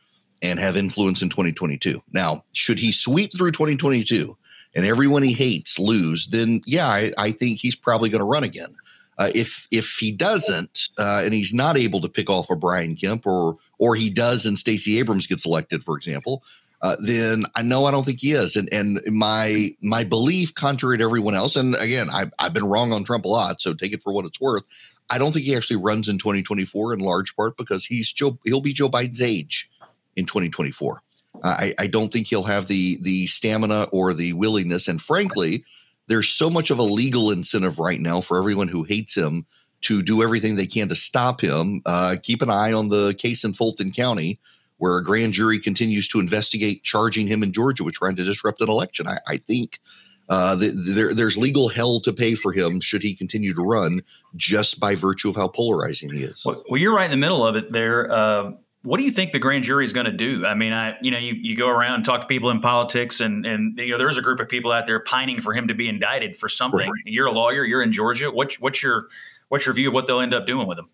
and 0.41 0.59
have 0.59 0.75
influence 0.77 1.21
in 1.21 1.29
2022. 1.29 2.01
Now, 2.11 2.43
should 2.53 2.79
he 2.79 2.91
sweep 2.91 3.31
through 3.35 3.51
2022 3.51 4.37
and 4.75 4.85
everyone 4.85 5.23
he 5.23 5.33
hates 5.33 5.79
lose, 5.79 6.27
then 6.27 6.61
yeah, 6.65 6.87
I, 6.87 7.11
I 7.17 7.31
think 7.31 7.59
he's 7.59 7.75
probably 7.75 8.09
going 8.09 8.19
to 8.19 8.25
run 8.25 8.43
again. 8.43 8.75
Uh, 9.17 9.29
if 9.33 9.65
if 9.71 9.95
he 9.97 10.11
doesn't 10.11 10.89
uh, 10.99 11.21
and 11.23 11.33
he's 11.33 11.53
not 11.53 11.77
able 11.77 12.01
to 12.01 12.09
pick 12.09 12.29
off 12.29 12.49
a 12.49 12.55
Brian 12.55 12.95
Kemp 12.95 13.25
or 13.25 13.57
or 13.77 13.95
he 13.95 14.09
does 14.09 14.45
and 14.45 14.57
Stacey 14.57 14.99
Abrams 14.99 15.25
gets 15.25 15.45
elected, 15.45 15.85
for 15.85 15.95
example, 15.95 16.43
uh, 16.81 16.95
then 16.99 17.45
I 17.55 17.61
know 17.61 17.85
I 17.85 17.91
don't 17.91 18.03
think 18.03 18.19
he 18.19 18.33
is. 18.33 18.55
And 18.55 18.67
and 18.73 18.99
my 19.07 19.69
my 19.81 20.03
belief, 20.03 20.53
contrary 20.53 20.97
to 20.97 21.03
everyone 21.03 21.33
else, 21.33 21.55
and 21.55 21.75
again, 21.75 22.07
I've, 22.11 22.31
I've 22.37 22.53
been 22.53 22.65
wrong 22.65 22.91
on 22.91 23.03
Trump 23.03 23.25
a 23.25 23.29
lot, 23.29 23.61
so 23.61 23.73
take 23.73 23.93
it 23.93 24.03
for 24.03 24.11
what 24.11 24.25
it's 24.25 24.41
worth. 24.41 24.65
I 25.09 25.17
don't 25.17 25.31
think 25.31 25.45
he 25.45 25.55
actually 25.55 25.77
runs 25.77 26.09
in 26.09 26.17
2024 26.17 26.93
in 26.93 26.99
large 26.99 27.35
part 27.35 27.57
because 27.57 27.85
he's 27.85 28.11
Joe. 28.11 28.37
He'll 28.43 28.61
be 28.61 28.73
Joe 28.73 28.89
Biden's 28.89 29.21
age 29.21 29.69
in 30.15 30.25
2024. 30.25 31.01
I, 31.43 31.73
I 31.79 31.87
don't 31.87 32.11
think 32.11 32.27
he'll 32.27 32.43
have 32.43 32.67
the 32.67 32.97
the 33.01 33.27
stamina 33.27 33.87
or 33.91 34.13
the 34.13 34.33
willingness. 34.33 34.87
And 34.87 35.01
frankly, 35.01 35.63
there's 36.07 36.29
so 36.29 36.49
much 36.49 36.71
of 36.71 36.79
a 36.79 36.83
legal 36.83 37.31
incentive 37.31 37.79
right 37.79 37.99
now 37.99 38.21
for 38.21 38.37
everyone 38.37 38.67
who 38.67 38.83
hates 38.83 39.15
him 39.15 39.45
to 39.81 40.01
do 40.01 40.23
everything 40.23 40.55
they 40.55 40.65
can 40.65 40.87
to 40.89 40.95
stop 40.95 41.41
him. 41.41 41.81
Uh, 41.85 42.15
keep 42.21 42.41
an 42.41 42.49
eye 42.49 42.73
on 42.73 42.89
the 42.89 43.13
case 43.15 43.43
in 43.43 43.53
Fulton 43.53 43.91
County, 43.91 44.39
where 44.77 44.97
a 44.97 45.03
grand 45.03 45.33
jury 45.33 45.59
continues 45.59 46.07
to 46.09 46.19
investigate 46.19 46.83
charging 46.83 47.27
him 47.27 47.43
in 47.43 47.51
Georgia 47.51 47.83
with 47.83 47.95
trying 47.95 48.15
to 48.15 48.23
disrupt 48.23 48.61
an 48.61 48.69
election. 48.69 49.07
I, 49.07 49.19
I 49.27 49.37
think 49.37 49.79
uh, 50.27 50.55
the, 50.55 50.71
there, 50.95 51.13
there's 51.13 51.37
legal 51.37 51.69
hell 51.69 51.99
to 51.99 52.11
pay 52.11 52.33
for 52.33 52.51
him 52.51 52.79
should 52.79 53.03
he 53.03 53.13
continue 53.13 53.53
to 53.53 53.61
run 53.61 54.01
just 54.35 54.79
by 54.79 54.95
virtue 54.95 55.29
of 55.29 55.35
how 55.35 55.47
polarizing 55.47 56.11
he 56.11 56.23
is. 56.23 56.43
Well, 56.45 56.63
well 56.69 56.81
you're 56.81 56.95
right 56.95 57.05
in 57.05 57.11
the 57.11 57.17
middle 57.17 57.45
of 57.45 57.55
it 57.55 57.71
there. 57.71 58.11
Uh, 58.11 58.53
what 58.85 58.97
do 58.97 59.03
you 59.03 59.11
think 59.11 59.31
the 59.31 59.39
grand 59.39 59.63
jury 59.63 59.83
is 59.83 59.91
going 59.91 60.05
to 60.05 60.11
do? 60.11 60.45
I 60.45 60.53
mean, 60.53 60.71
I 60.71 60.95
you 61.01 61.11
know 61.11 61.17
you, 61.17 61.33
you 61.33 61.57
go 61.57 61.67
around 61.67 61.95
and 61.95 62.05
talk 62.05 62.21
to 62.21 62.27
people 62.27 62.49
in 62.51 62.61
politics, 62.61 63.19
and 63.19 63.45
and 63.45 63.77
you 63.77 63.91
know 63.91 63.97
there's 63.97 64.17
a 64.17 64.21
group 64.21 64.39
of 64.39 64.47
people 64.47 64.71
out 64.71 64.85
there 64.85 64.99
pining 64.99 65.41
for 65.41 65.53
him 65.53 65.67
to 65.67 65.73
be 65.73 65.89
indicted 65.89 66.37
for 66.37 66.47
something. 66.47 66.87
Right. 66.87 67.03
You're 67.05 67.27
a 67.27 67.31
lawyer. 67.31 67.65
You're 67.65 67.81
in 67.81 67.91
Georgia. 67.91 68.31
What's 68.31 68.59
what's 68.59 68.81
your 68.81 69.07
what's 69.49 69.65
your 69.65 69.73
view 69.73 69.89
of 69.89 69.93
what 69.93 70.07
they'll 70.07 70.21
end 70.21 70.33
up 70.33 70.45
doing 70.45 70.67
with 70.67 70.77
him? 70.77 70.89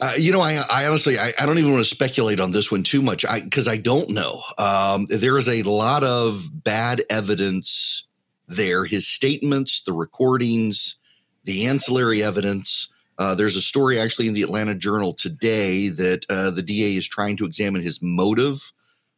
Uh, 0.00 0.12
you 0.16 0.32
know, 0.32 0.40
I, 0.40 0.60
I 0.68 0.86
honestly, 0.86 1.16
I, 1.16 1.32
I, 1.38 1.46
don't 1.46 1.58
even 1.58 1.70
want 1.70 1.84
to 1.84 1.88
speculate 1.88 2.40
on 2.40 2.50
this 2.50 2.72
one 2.72 2.82
too 2.82 3.02
much 3.02 3.24
because 3.44 3.68
I, 3.68 3.74
I, 3.74 3.76
don't 3.76 4.10
know. 4.10 4.40
Um, 4.58 5.06
there 5.08 5.38
is 5.38 5.48
a 5.48 5.62
lot 5.62 6.02
of 6.02 6.50
bad 6.64 7.02
evidence 7.08 8.04
there. 8.48 8.84
His 8.84 9.06
statements, 9.06 9.80
the 9.82 9.92
recordings, 9.92 10.96
the 11.44 11.66
ancillary 11.68 12.20
evidence. 12.20 12.88
Uh, 13.22 13.36
there's 13.36 13.54
a 13.54 13.62
story 13.62 14.00
actually 14.00 14.26
in 14.26 14.34
the 14.34 14.42
Atlanta 14.42 14.74
Journal 14.74 15.14
today 15.14 15.88
that 15.90 16.26
uh, 16.28 16.50
the 16.50 16.60
DA 16.60 16.96
is 16.96 17.06
trying 17.06 17.36
to 17.36 17.44
examine 17.44 17.80
his 17.80 18.00
motive. 18.02 18.72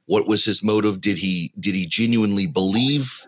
What 0.05 0.29
was 0.29 0.45
his 0.45 0.63
motive? 0.63 1.01
Did 1.01 1.17
he 1.17 1.55
did 1.59 1.75
he 1.75 1.87
genuinely 1.87 2.47
believe 2.47 3.27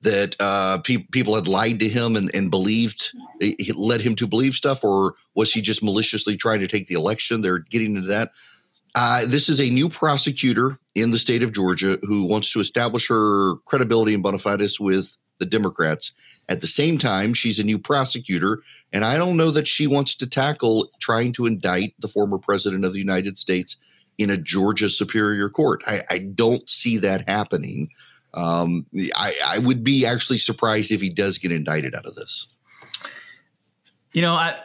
that 0.00 0.34
uh, 0.40 0.78
pe- 0.78 1.06
people 1.12 1.34
had 1.34 1.46
lied 1.46 1.78
to 1.80 1.90
him 1.90 2.16
and, 2.16 2.34
and 2.34 2.50
believed 2.50 3.12
it 3.38 3.76
led 3.76 4.00
him 4.00 4.14
to 4.14 4.26
believe 4.26 4.54
stuff, 4.54 4.82
or 4.82 5.14
was 5.34 5.52
he 5.52 5.60
just 5.60 5.82
maliciously 5.82 6.38
trying 6.38 6.60
to 6.60 6.68
take 6.68 6.86
the 6.86 6.94
election? 6.94 7.42
They're 7.42 7.58
getting 7.58 7.94
into 7.94 8.08
that. 8.08 8.32
Uh, 8.94 9.26
this 9.26 9.50
is 9.50 9.60
a 9.60 9.68
new 9.68 9.90
prosecutor 9.90 10.78
in 10.94 11.10
the 11.10 11.18
state 11.18 11.42
of 11.42 11.52
Georgia 11.52 11.98
who 12.00 12.26
wants 12.26 12.50
to 12.52 12.60
establish 12.60 13.08
her 13.08 13.56
credibility 13.66 14.14
and 14.14 14.22
bona 14.22 14.38
fides 14.38 14.80
with 14.80 15.18
the 15.38 15.46
Democrats. 15.46 16.12
At 16.48 16.60
the 16.60 16.66
same 16.66 16.98
time, 16.98 17.32
she's 17.32 17.58
a 17.58 17.64
new 17.64 17.78
prosecutor, 17.78 18.62
and 18.92 19.04
I 19.04 19.16
don't 19.16 19.36
know 19.36 19.50
that 19.50 19.66
she 19.66 19.86
wants 19.86 20.14
to 20.16 20.26
tackle 20.26 20.90
trying 21.00 21.32
to 21.34 21.46
indict 21.46 21.94
the 21.98 22.08
former 22.08 22.38
president 22.38 22.84
of 22.84 22.92
the 22.92 22.98
United 22.98 23.38
States 23.38 23.76
in 24.18 24.30
a 24.30 24.36
Georgia 24.36 24.90
Superior 24.90 25.48
Court. 25.48 25.82
I, 25.86 26.00
I 26.10 26.18
don't 26.18 26.68
see 26.68 26.98
that 26.98 27.28
happening. 27.28 27.88
Um, 28.34 28.86
I, 29.16 29.34
I 29.44 29.58
would 29.58 29.82
be 29.82 30.04
actually 30.04 30.38
surprised 30.38 30.92
if 30.92 31.00
he 31.00 31.08
does 31.08 31.38
get 31.38 31.52
indicted 31.52 31.94
out 31.94 32.06
of 32.06 32.14
this. 32.14 32.46
You 34.12 34.22
know, 34.22 34.34
I 34.34 34.56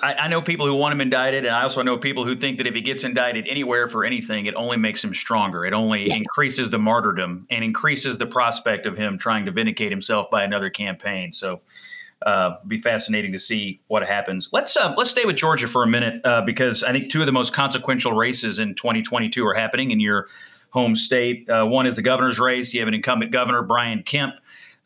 I, 0.00 0.14
I, 0.14 0.28
know 0.28 0.42
people 0.42 0.66
who 0.66 0.74
want 0.74 0.92
him 0.92 1.00
indicted, 1.00 1.44
and 1.44 1.54
I 1.54 1.62
also 1.62 1.82
know 1.82 1.96
people 1.96 2.24
who 2.24 2.36
think 2.36 2.58
that 2.58 2.66
if 2.66 2.74
he 2.74 2.80
gets 2.80 3.04
indicted 3.04 3.46
anywhere 3.48 3.88
for 3.88 4.04
anything, 4.04 4.46
it 4.46 4.54
only 4.54 4.76
makes 4.76 5.02
him 5.02 5.14
stronger. 5.14 5.64
It 5.64 5.72
only 5.72 6.06
yeah. 6.08 6.16
increases 6.16 6.70
the 6.70 6.78
martyrdom 6.78 7.46
and 7.50 7.64
increases 7.64 8.18
the 8.18 8.26
prospect 8.26 8.86
of 8.86 8.96
him 8.96 9.18
trying 9.18 9.46
to 9.46 9.52
vindicate 9.52 9.90
himself 9.90 10.30
by 10.30 10.42
another 10.44 10.68
campaign. 10.68 11.32
So, 11.32 11.60
uh, 12.22 12.56
be 12.66 12.80
fascinating 12.80 13.32
to 13.32 13.38
see 13.38 13.80
what 13.88 14.04
happens. 14.04 14.48
Let's 14.52 14.76
uh, 14.76 14.94
let's 14.96 15.10
stay 15.10 15.24
with 15.24 15.36
Georgia 15.36 15.68
for 15.68 15.82
a 15.82 15.86
minute 15.86 16.24
uh, 16.24 16.42
because 16.42 16.82
I 16.82 16.92
think 16.92 17.10
two 17.10 17.20
of 17.20 17.26
the 17.26 17.32
most 17.32 17.52
consequential 17.52 18.12
races 18.12 18.58
in 18.58 18.74
2022 18.74 19.46
are 19.46 19.54
happening 19.54 19.90
in 19.90 20.00
your 20.00 20.28
home 20.70 20.96
state. 20.96 21.48
Uh, 21.48 21.64
one 21.64 21.86
is 21.86 21.96
the 21.96 22.02
governor's 22.02 22.40
race. 22.40 22.74
You 22.74 22.80
have 22.80 22.88
an 22.88 22.94
incumbent 22.94 23.30
governor, 23.30 23.62
Brian 23.62 24.02
Kemp, 24.02 24.34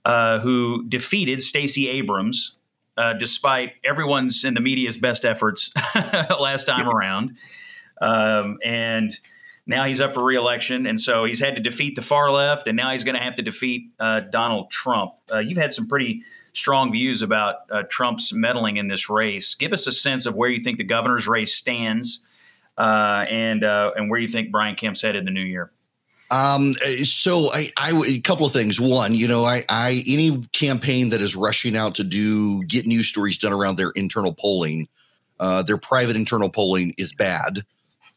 uh, 0.04 0.40
who 0.40 0.84
defeated 0.88 1.42
Stacey 1.42 1.88
Abrams 1.88 2.56
uh, 2.98 3.12
despite 3.14 3.74
everyone's 3.84 4.44
in 4.44 4.54
the 4.54 4.60
media's 4.60 4.98
best 4.98 5.24
efforts 5.24 5.70
last 5.94 6.66
time 6.66 6.88
around. 6.88 7.38
Um, 8.00 8.58
and 8.64 9.16
now 9.66 9.84
he's 9.84 10.00
up 10.00 10.14
for 10.14 10.24
reelection. 10.24 10.86
And 10.86 11.00
so 11.00 11.24
he's 11.24 11.38
had 11.38 11.54
to 11.54 11.60
defeat 11.60 11.94
the 11.94 12.02
far 12.02 12.32
left, 12.32 12.66
and 12.66 12.76
now 12.76 12.90
he's 12.90 13.04
going 13.04 13.14
to 13.14 13.22
have 13.22 13.36
to 13.36 13.42
defeat 13.42 13.90
uh, 14.00 14.20
Donald 14.20 14.70
Trump. 14.70 15.12
Uh, 15.32 15.38
you've 15.38 15.58
had 15.58 15.72
some 15.72 15.86
pretty 15.86 16.22
strong 16.54 16.90
views 16.90 17.22
about 17.22 17.56
uh, 17.70 17.82
Trump's 17.88 18.32
meddling 18.32 18.78
in 18.78 18.88
this 18.88 19.08
race. 19.08 19.54
Give 19.54 19.72
us 19.72 19.86
a 19.86 19.92
sense 19.92 20.26
of 20.26 20.34
where 20.34 20.50
you 20.50 20.60
think 20.60 20.78
the 20.78 20.84
governor's 20.84 21.28
race 21.28 21.54
stands 21.54 22.20
uh, 22.78 23.26
and, 23.28 23.62
uh, 23.62 23.92
and 23.94 24.10
where 24.10 24.18
you 24.18 24.28
think 24.28 24.50
Brian 24.50 24.74
Kemp's 24.74 25.02
headed 25.02 25.20
in 25.20 25.24
the 25.26 25.30
new 25.30 25.40
year. 25.40 25.70
Um, 26.30 26.74
so 27.04 27.48
I, 27.52 27.68
I, 27.78 28.02
a 28.06 28.20
couple 28.20 28.44
of 28.44 28.52
things. 28.52 28.80
One, 28.80 29.14
you 29.14 29.26
know, 29.26 29.44
I, 29.44 29.62
I, 29.68 30.02
any 30.06 30.42
campaign 30.52 31.08
that 31.10 31.22
is 31.22 31.34
rushing 31.34 31.76
out 31.76 31.94
to 31.96 32.04
do 32.04 32.62
get 32.64 32.86
news 32.86 33.08
stories 33.08 33.38
done 33.38 33.52
around 33.52 33.76
their 33.76 33.90
internal 33.90 34.34
polling, 34.34 34.88
uh, 35.40 35.62
their 35.62 35.78
private 35.78 36.16
internal 36.16 36.50
polling 36.50 36.92
is 36.98 37.12
bad. 37.12 37.62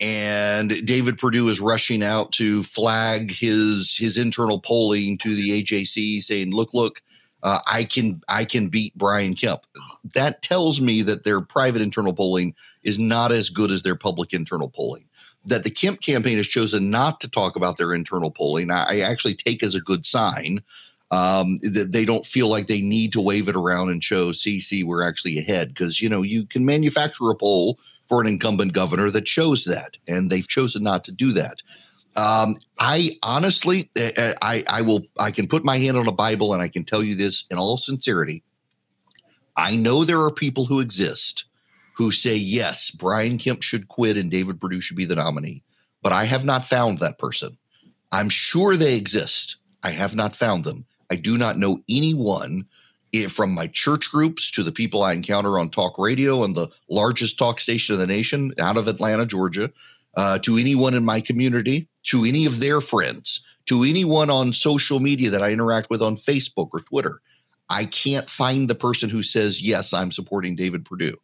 And 0.02 0.86
David 0.86 1.20
Perdue 1.20 1.48
is 1.50 1.62
rushing 1.62 2.04
out 2.04 2.32
to 2.34 2.64
flag 2.64 3.32
his 3.32 3.96
his 3.96 4.18
internal 4.18 4.60
polling 4.60 5.18
to 5.20 5.36
the 5.36 5.62
AJC, 5.64 6.24
saying, 6.24 6.52
"Look, 6.52 6.74
look, 6.74 7.04
uh, 7.44 7.60
I 7.68 7.84
can 7.84 8.20
I 8.28 8.44
can 8.46 8.70
beat 8.70 8.98
Brian 8.98 9.36
Kemp." 9.36 9.62
That 10.16 10.42
tells 10.42 10.82
me 10.82 11.04
that 11.04 11.24
their 11.24 11.40
private 11.40 11.84
internal 11.84 12.14
polling 12.14 12.56
is 12.84 13.00
not 13.00 13.32
as 13.32 13.50
good 13.50 13.72
as 13.72 13.84
their 13.84 13.96
public 13.96 14.34
internal 14.34 14.70
polling 14.70 15.08
that 15.46 15.64
the 15.64 15.70
Kemp 15.70 16.02
campaign 16.02 16.38
has 16.38 16.48
chosen 16.48 16.90
not 16.90 17.20
to 17.22 17.30
talk 17.30 17.56
about 17.56 17.78
their 17.78 17.94
internal 17.94 18.32
polling, 18.32 18.72
I, 18.72 19.00
actually 19.00 19.36
take 19.36 19.64
as 19.64 19.76
a 19.76 19.82
good 19.82 20.06
sign. 20.06 20.62
Um, 21.10 21.58
that 21.58 21.90
they 21.92 22.06
don't 22.06 22.26
feel 22.26 22.48
like 22.48 22.68
they 22.68 22.80
need 22.80 23.12
to 23.12 23.20
wave 23.20 23.50
it 23.50 23.56
around 23.58 23.90
and 23.90 24.02
show 24.02 24.32
CC 24.32 24.86
we're 24.86 25.04
actually 25.04 25.38
ahead 25.40 25.68
because 25.68 26.02
you 26.02 26.08
know 26.08 26.22
you 26.22 26.46
can 26.46 26.66
manufacture 26.66 27.30
a 27.30 27.36
poll 27.36 27.78
for 28.08 28.22
an 28.22 28.28
incumbent 28.28 28.72
governor 28.72 29.10
that 29.10 29.28
shows 29.28 29.66
that, 29.66 29.98
and 30.08 30.30
they've 30.30 30.48
chosen 30.48 30.84
not 30.84 31.04
to 31.04 31.12
do 31.12 31.34
that. 31.34 31.62
Um, 32.16 32.56
I 32.80 33.18
honestly, 33.24 33.90
eh, 33.98 34.12
eh, 34.16 34.34
I, 34.42 34.64
I 34.70 34.82
will, 34.84 35.02
I 35.20 35.32
can 35.32 35.48
put 35.48 35.66
my 35.66 35.78
hand 35.78 35.98
on 35.98 36.08
a 36.08 36.14
Bible 36.14 36.54
and 36.54 36.62
I 36.62 36.70
can 36.70 36.86
tell 36.86 37.04
you 37.04 37.16
this 37.16 37.46
in 37.52 37.58
all 37.58 37.78
sincerity. 37.78 38.42
I 39.58 39.76
know 39.76 40.06
there 40.06 40.22
are 40.22 40.32
people 40.32 40.66
who 40.66 40.80
exist 40.80 41.44
who 41.94 42.12
say, 42.12 42.36
yes, 42.36 42.92
Brian 42.92 43.38
Kemp 43.38 43.62
should 43.62 43.88
quit 43.88 44.18
and 44.18 44.32
David 44.32 44.60
Perdue 44.60 44.82
should 44.82 44.98
be 44.98 45.06
the 45.06 45.16
nominee. 45.16 45.64
But 46.02 46.12
I 46.14 46.26
have 46.26 46.46
not 46.46 46.66
found 46.66 47.00
that 47.00 47.20
person. 47.20 47.58
I'm 48.12 48.30
sure 48.30 48.76
they 48.76 48.96
exist. 48.96 49.58
I 49.84 49.92
have 49.92 50.16
not 50.16 50.36
found 50.36 50.64
them. 50.64 50.86
I 51.10 51.16
do 51.16 51.38
not 51.38 51.58
know 51.58 51.82
anyone 51.90 52.66
from 53.30 53.54
my 53.54 53.68
church 53.68 54.10
groups 54.10 54.50
to 54.52 54.64
the 54.64 54.72
people 54.72 55.04
I 55.04 55.14
encounter 55.14 55.60
on 55.60 55.70
talk 55.70 55.98
radio 55.98 56.44
and 56.44 56.56
the 56.56 56.70
largest 56.90 57.38
talk 57.38 57.60
station 57.60 57.96
in 57.96 58.00
the 58.00 58.08
nation 58.08 58.54
out 58.60 58.78
of 58.78 58.88
Atlanta, 58.88 59.26
Georgia, 59.26 59.72
uh, 60.16 60.40
to 60.40 60.58
anyone 60.58 60.94
in 60.94 61.04
my 61.04 61.20
community, 61.20 61.88
to 62.04 62.24
any 62.24 62.46
of 62.46 62.60
their 62.60 62.80
friends, 62.80 63.46
to 63.66 63.84
anyone 63.84 64.30
on 64.30 64.54
social 64.54 65.00
media 65.00 65.30
that 65.30 65.44
I 65.44 65.52
interact 65.52 65.90
with 65.90 66.02
on 66.02 66.16
Facebook 66.16 66.70
or 66.74 66.80
Twitter. 66.80 67.22
I 67.70 67.86
can't 67.86 68.30
find 68.30 68.70
the 68.70 68.76
person 68.76 69.10
who 69.10 69.24
says, 69.24 69.62
yes, 69.62 69.94
I'm 69.94 70.12
supporting 70.12 70.56
David 70.56 70.86
Perdue. 70.86 71.18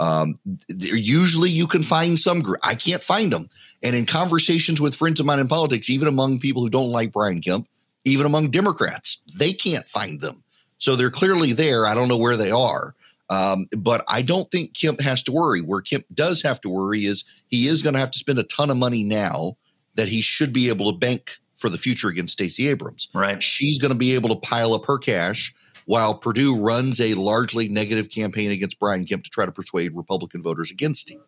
Um, 0.00 0.36
usually 0.68 1.50
you 1.50 1.66
can 1.66 1.82
find 1.82 2.18
some 2.18 2.40
group. 2.40 2.58
I 2.62 2.74
can't 2.74 3.02
find 3.02 3.30
them. 3.30 3.48
And 3.82 3.94
in 3.94 4.06
conversations 4.06 4.80
with 4.80 4.94
friends 4.94 5.20
of 5.20 5.26
mine 5.26 5.38
in 5.38 5.46
politics, 5.46 5.90
even 5.90 6.08
among 6.08 6.40
people 6.40 6.62
who 6.62 6.70
don't 6.70 6.88
like 6.88 7.12
Brian 7.12 7.42
Kemp, 7.42 7.68
even 8.06 8.24
among 8.24 8.50
Democrats, 8.50 9.18
they 9.36 9.52
can't 9.52 9.86
find 9.86 10.20
them. 10.20 10.42
So 10.78 10.96
they're 10.96 11.10
clearly 11.10 11.52
there. 11.52 11.86
I 11.86 11.94
don't 11.94 12.08
know 12.08 12.16
where 12.16 12.38
they 12.38 12.50
are. 12.50 12.94
Um, 13.28 13.66
but 13.76 14.02
I 14.08 14.22
don't 14.22 14.50
think 14.50 14.74
Kemp 14.74 15.00
has 15.02 15.22
to 15.24 15.32
worry. 15.32 15.60
Where 15.60 15.82
Kemp 15.82 16.06
does 16.12 16.42
have 16.42 16.60
to 16.62 16.70
worry 16.70 17.04
is 17.04 17.24
he 17.48 17.66
is 17.66 17.82
going 17.82 17.92
to 17.92 18.00
have 18.00 18.10
to 18.12 18.18
spend 18.18 18.38
a 18.38 18.44
ton 18.44 18.70
of 18.70 18.78
money 18.78 19.04
now 19.04 19.58
that 19.96 20.08
he 20.08 20.22
should 20.22 20.52
be 20.52 20.70
able 20.70 20.90
to 20.90 20.98
bank 20.98 21.36
for 21.56 21.68
the 21.68 21.78
future 21.78 22.08
against 22.08 22.32
Stacey 22.32 22.68
Abrams. 22.68 23.08
Right. 23.14 23.42
She's 23.42 23.78
going 23.78 23.92
to 23.92 23.98
be 23.98 24.14
able 24.14 24.30
to 24.30 24.36
pile 24.36 24.72
up 24.72 24.86
her 24.86 24.98
cash 24.98 25.54
while 25.90 26.14
Perdue 26.14 26.56
runs 26.56 27.00
a 27.00 27.14
largely 27.14 27.68
negative 27.68 28.10
campaign 28.10 28.52
against 28.52 28.78
Brian 28.78 29.04
Kemp 29.04 29.24
to 29.24 29.30
try 29.30 29.44
to 29.44 29.50
persuade 29.50 29.96
Republican 29.96 30.40
voters 30.40 30.70
against 30.70 31.10
him. 31.10 31.20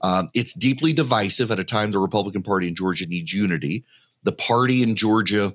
Um, 0.00 0.30
it's 0.32 0.54
deeply 0.54 0.94
divisive 0.94 1.50
at 1.50 1.58
a 1.58 1.64
time 1.64 1.90
the 1.90 1.98
Republican 1.98 2.42
Party 2.42 2.66
in 2.66 2.74
Georgia 2.74 3.04
needs 3.04 3.34
unity. 3.34 3.84
The 4.22 4.32
party 4.32 4.82
in 4.82 4.96
Georgia 4.96 5.54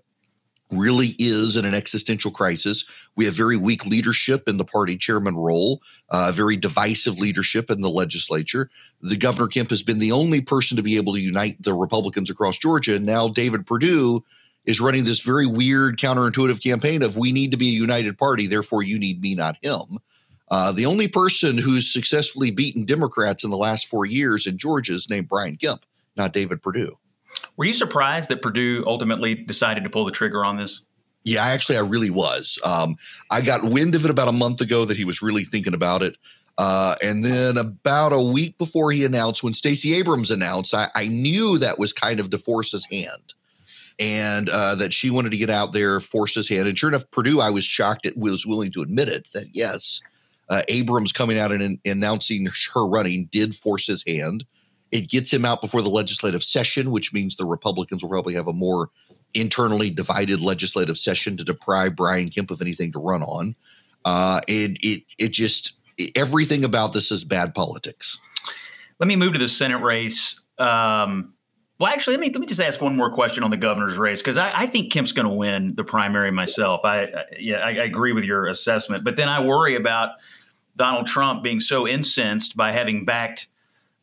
really 0.70 1.16
is 1.18 1.58
in 1.58 1.66
an 1.66 1.74
existential 1.74 2.30
crisis. 2.30 2.86
We 3.16 3.26
have 3.26 3.34
very 3.34 3.58
weak 3.58 3.88
leadership 3.88 4.48
in 4.48 4.58
the 4.58 4.64
party 4.64 4.96
chairman 4.96 5.38
role, 5.38 5.82
uh, 6.10 6.32
very 6.32 6.56
divisive 6.56 7.18
leadership 7.18 7.72
in 7.72 7.82
the 7.82 7.90
legislature. 7.90 8.70
The 9.02 9.18
governor 9.18 9.48
Kemp 9.48 9.72
has 9.72 9.82
been 9.82 9.98
the 9.98 10.12
only 10.12 10.40
person 10.40 10.78
to 10.78 10.84
be 10.84 10.98
able 10.98 11.14
to 11.14 11.20
unite 11.20 11.60
the 11.64 11.74
Republicans 11.74 12.30
across 12.30 12.60
Georgia. 12.60 13.00
Now 13.00 13.28
David 13.28 13.66
Perdue 13.66 14.24
is 14.66 14.80
running 14.80 15.04
this 15.04 15.22
very 15.22 15.48
weird, 15.48 15.98
counterintuitive 15.98 16.64
campaign 16.64 17.02
of 17.02 17.16
we 17.16 17.32
need 17.32 17.52
to 17.52 17.58
be 17.58 17.70
a 17.70 17.80
united 17.80 18.18
party, 18.18 18.48
therefore 18.48 18.84
you 18.84 19.00
need 19.00 19.22
me, 19.22 19.36
not 19.36 19.58
him. 19.62 19.82
Uh, 20.50 20.72
the 20.72 20.86
only 20.86 21.08
person 21.08 21.58
who's 21.58 21.92
successfully 21.92 22.52
beaten 22.52 22.86
Democrats 22.86 23.44
in 23.44 23.50
the 23.50 23.58
last 23.58 23.88
four 23.88 24.06
years 24.06 24.46
in 24.46 24.58
Georgia 24.58 24.94
is 24.94 25.10
named 25.10 25.30
Brian 25.30 25.56
Kemp, 25.56 25.86
not 26.18 26.34
David 26.34 26.62
Perdue. 26.62 26.98
Were 27.58 27.66
you 27.66 27.74
surprised 27.74 28.30
that 28.30 28.42
Perdue 28.42 28.84
ultimately 28.86 29.34
decided 29.34 29.84
to 29.84 29.90
pull 29.90 30.06
the 30.06 30.12
trigger 30.12 30.44
on 30.44 30.58
this? 30.58 30.82
Yeah, 31.24 31.44
actually, 31.44 31.78
I 31.78 31.82
really 31.82 32.10
was. 32.10 32.60
Um, 32.66 32.96
I 33.30 33.42
got 33.42 33.64
wind 33.64 33.96
of 33.96 34.06
it 34.06 34.12
about 34.12 34.28
a 34.28 34.34
month 34.34 34.60
ago 34.60 34.86
that 34.86 34.98
he 34.98 35.06
was 35.06 35.22
really 35.22 35.44
thinking 35.44 35.74
about 35.74 36.02
it. 36.02 36.18
Uh, 36.58 36.96
and 37.02 37.24
then 37.24 37.58
about 37.58 38.12
a 38.12 38.22
week 38.22 38.58
before 38.58 38.92
he 38.92 39.06
announced, 39.06 39.44
when 39.44 39.54
Stacey 39.54 39.96
Abrams 39.96 40.32
announced, 40.32 40.74
I, 40.74 40.90
I, 40.96 41.08
knew 41.08 41.58
that 41.58 41.80
was 41.80 41.94
kind 41.94 42.20
of 42.20 42.30
to 42.32 42.38
force 42.38 42.72
his 42.72 42.86
hand 42.86 43.34
and 44.00 44.50
uh, 44.50 44.76
that 44.76 44.94
she 44.94 45.10
wanted 45.10 45.32
to 45.32 45.38
get 45.38 45.50
out 45.50 45.74
there, 45.74 46.00
force 46.00 46.36
his 46.36 46.50
hand. 46.50 46.68
And 46.68 46.78
sure 46.78 46.90
enough, 46.90 47.10
Perdue, 47.12 47.42
I 47.42 47.50
was 47.50 47.64
shocked 47.64 48.06
it 48.06 48.18
was 48.18 48.46
willing 48.46 48.72
to 48.72 48.82
admit 48.82 49.10
it 49.10 49.30
that 49.34 49.48
yes, 49.54 50.02
uh, 50.50 50.64
Abrams 50.68 51.12
coming 51.12 51.38
out 51.38 51.52
and, 51.52 51.62
and 51.62 51.80
announcing 51.86 52.48
her 52.74 52.86
running 52.86 53.30
did 53.32 53.56
force 53.56 53.88
his 53.88 54.04
hand. 54.06 54.46
It 54.92 55.10
gets 55.10 55.32
him 55.32 55.46
out 55.46 55.62
before 55.62 55.82
the 55.82 55.90
legislative 55.90 56.44
session, 56.44 56.92
which 56.92 57.14
means 57.14 57.36
the 57.36 57.46
Republicans 57.46 58.04
will 58.04 58.10
probably 58.10 58.34
have 58.34 58.48
a 58.48 58.54
more 58.54 58.90
internally 59.34 59.90
divided 59.90 60.42
legislative 60.42 60.98
session 60.98 61.38
to 61.38 61.44
deprive 61.44 61.96
Brian 61.96 62.30
Kemp 62.30 62.52
of 62.52 62.62
anything 62.62 62.92
to 62.92 63.00
run 63.00 63.24
on. 63.24 63.56
Uh, 64.04 64.42
and 64.48 64.78
it 64.82 65.04
it 65.18 65.32
just 65.32 65.74
everything 66.16 66.64
about 66.64 66.94
this 66.94 67.12
is 67.12 67.24
bad 67.24 67.54
politics. 67.54 68.20
Let 69.00 69.08
me 69.08 69.16
move 69.16 69.34
to 69.34 69.40
the 69.40 69.48
Senate 69.48 69.82
race. 69.82 70.40
Um, 70.58 71.34
well, 71.82 71.92
actually, 71.92 72.16
let 72.16 72.20
me 72.20 72.30
let 72.30 72.40
me 72.40 72.46
just 72.46 72.62
ask 72.62 72.80
one 72.80 72.96
more 72.96 73.10
question 73.10 73.44
on 73.44 73.50
the 73.50 73.58
governor's 73.58 73.98
race 73.98 74.22
because 74.22 74.38
I, 74.38 74.52
I, 74.54 74.68
think 74.68 74.94
Kemp's 74.94 75.14
going 75.14 75.28
to 75.28 75.34
win 75.34 75.74
the 75.76 75.84
primary 75.84 76.30
myself. 76.30 76.82
I, 76.84 77.06
I 77.06 77.24
yeah, 77.40 77.56
I, 77.56 77.70
I, 77.70 77.84
agree 77.86 78.14
with 78.14 78.24
your 78.24 78.46
assessment, 78.46 79.04
but 79.04 79.16
then 79.16 79.28
I 79.28 79.44
worry 79.44 79.76
about 79.76 80.12
Donald 80.76 81.08
Trump 81.08 81.42
being 81.42 81.60
so 81.60 81.88
incensed 81.88 82.56
by 82.56 82.72
having 82.72 83.04
backed 83.04 83.48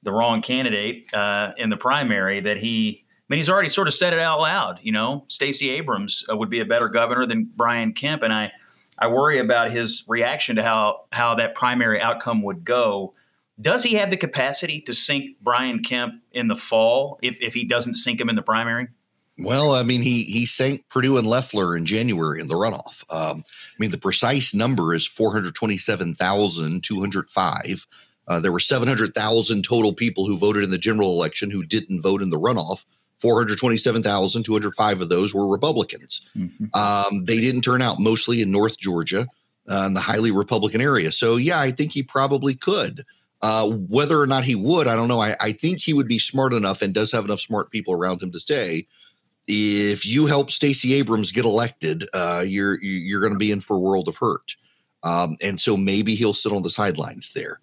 the 0.03 0.11
wrong 0.11 0.43
candidate 0.43 1.14
uh, 1.14 1.53
in 1.57 1.71
the 1.71 1.77
primary 1.77 2.41
that 2.41 2.57
he. 2.57 3.05
I 3.05 3.27
mean, 3.29 3.38
he's 3.38 3.49
already 3.49 3.69
sort 3.69 3.87
of 3.87 3.95
said 3.95 4.12
it 4.12 4.19
out 4.19 4.41
loud. 4.41 4.81
You 4.83 4.91
know, 4.91 5.25
Stacey 5.29 5.71
Abrams 5.71 6.25
uh, 6.29 6.37
would 6.37 6.51
be 6.51 6.59
a 6.59 6.64
better 6.64 6.88
governor 6.88 7.27
than 7.27 7.49
Brian 7.55 7.93
Kemp, 7.93 8.25
and 8.25 8.33
I, 8.33 8.51
I 8.99 9.07
worry 9.07 9.38
about 9.38 9.71
his 9.71 10.03
reaction 10.09 10.57
to 10.57 10.64
how 10.64 11.05
how 11.12 11.37
that 11.37 11.55
primary 11.55 12.01
outcome 12.01 12.43
would 12.43 12.64
go. 12.64 13.14
Does 13.61 13.83
he 13.83 13.94
have 13.94 14.11
the 14.11 14.16
capacity 14.16 14.81
to 14.83 14.94
sink 14.94 15.37
Brian 15.42 15.83
Kemp 15.83 16.23
in 16.33 16.49
the 16.49 16.55
fall 16.55 17.18
if, 17.23 17.37
if 17.40 17.55
he 17.55 17.64
doesn't 17.64 17.97
sink 17.97 18.21
him 18.21 18.29
in 18.29 18.37
the 18.37 18.42
primary? 18.42 18.88
Well, 19.40 19.73
I 19.73 19.85
mean, 19.85 20.03
he 20.03 20.25
he 20.25 20.47
sank 20.47 20.88
Perdue 20.88 21.16
and 21.16 21.27
Loeffler 21.27 21.77
in 21.77 21.87
January 21.87 22.40
in 22.40 22.49
the 22.49 22.55
runoff. 22.55 23.05
Um, 23.09 23.42
I 23.47 23.77
mean, 23.79 23.90
the 23.90 23.99
precise 23.99 24.53
number 24.53 24.94
is 24.94 25.07
four 25.07 25.33
hundred 25.33 25.55
twenty-seven 25.55 26.14
thousand 26.14 26.83
two 26.83 26.99
hundred 26.99 27.31
five. 27.31 27.87
Uh, 28.27 28.40
there 28.40 28.51
were 28.51 28.59
seven 28.61 28.88
hundred 28.88 29.14
thousand 29.14 29.64
total 29.64 29.92
people 29.92 30.27
who 30.27 30.37
voted 30.37 30.64
in 30.64 30.71
the 30.71 30.79
general 30.79 31.12
election 31.12 31.53
who 31.53 31.62
didn't 31.62 32.03
vote 32.03 32.21
in 32.21 32.31
the 32.31 32.38
runoff. 32.38 32.85
Four 33.18 33.38
hundred 33.38 33.59
twenty-seven 33.59 34.03
thousand 34.03 34.42
two 34.42 34.53
hundred 34.53 34.75
five 34.75 35.01
of 35.01 35.09
those 35.09 35.33
were 35.33 35.47
Republicans. 35.47 36.29
Mm-hmm. 36.37 36.66
Um, 36.75 37.25
they 37.25 37.40
didn't 37.40 37.62
turn 37.62 37.81
out 37.81 38.01
mostly 38.01 38.42
in 38.42 38.51
North 38.51 38.79
Georgia, 38.79 39.29
uh, 39.71 39.85
in 39.87 39.94
the 39.94 40.01
highly 40.01 40.33
Republican 40.33 40.81
area. 40.81 41.12
So, 41.12 41.37
yeah, 41.37 41.61
I 41.61 41.71
think 41.71 41.92
he 41.92 42.03
probably 42.03 42.55
could. 42.55 43.05
Uh, 43.40 43.68
whether 43.70 44.20
or 44.20 44.27
not 44.27 44.44
he 44.44 44.57
would, 44.57 44.88
I 44.88 44.96
don't 44.96 45.07
know. 45.07 45.20
I, 45.20 45.37
I 45.40 45.53
think 45.53 45.81
he 45.81 45.92
would 45.92 46.09
be 46.09 46.18
smart 46.18 46.53
enough 46.53 46.83
and 46.83 46.92
does 46.92 47.12
have 47.12 47.24
enough 47.24 47.40
smart 47.40 47.70
people 47.70 47.94
around 47.94 48.20
him 48.20 48.33
to 48.33 48.40
say 48.40 48.87
if 49.48 50.05
you 50.05 50.27
help 50.27 50.51
Stacey 50.51 50.94
Abrams 50.94 51.33
get 51.33 51.46
elected, 51.46 52.05
uh, 52.12 52.44
you're 52.46 52.81
you're 52.83 53.20
going 53.20 53.33
to 53.33 53.38
be 53.38 53.51
in 53.51 53.61
for 53.61 53.77
a 53.77 53.81
world 53.81 54.07
of 54.07 54.16
hurt. 54.16 54.55
Um, 55.03 55.37
and 55.42 55.61
so 55.61 55.77
maybe 55.77 56.14
he'll 56.14 56.35
sit 56.35 56.53
on 56.53 56.62
the 56.62 56.70
sidelines 56.70 57.33
there. 57.33 57.61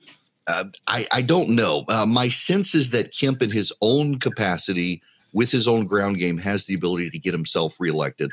Uh, 0.48 0.66
I, 0.88 1.06
I 1.12 1.22
don't 1.22 1.50
know. 1.50 1.84
Uh, 1.90 2.06
my 2.06 2.30
sense 2.30 2.74
is 2.74 2.92
that 2.92 3.14
Kemp, 3.14 3.42
in 3.42 3.52
his 3.52 3.74
own 3.82 4.20
capacity, 4.20 5.02
with 5.34 5.52
his 5.52 5.68
own 5.68 5.86
ground 5.86 6.18
game, 6.18 6.38
has 6.38 6.66
the 6.66 6.76
ability 6.76 7.10
to 7.12 7.20
get 7.20 7.34
himself 7.34 7.76
reelected. 7.80 8.32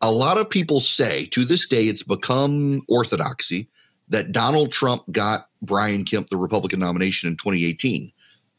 A 0.00 0.12
lot 0.12 0.38
of 0.38 0.48
people 0.48 0.80
say 0.80 1.26
to 1.26 1.44
this 1.44 1.66
day 1.66 1.84
it's 1.84 2.02
become 2.02 2.82
orthodoxy 2.88 3.68
that 4.08 4.32
Donald 4.32 4.72
Trump 4.72 5.02
got 5.10 5.48
Brian 5.62 6.04
Kemp 6.04 6.28
the 6.28 6.36
Republican 6.36 6.80
nomination 6.80 7.28
in 7.28 7.36
2018. 7.36 8.12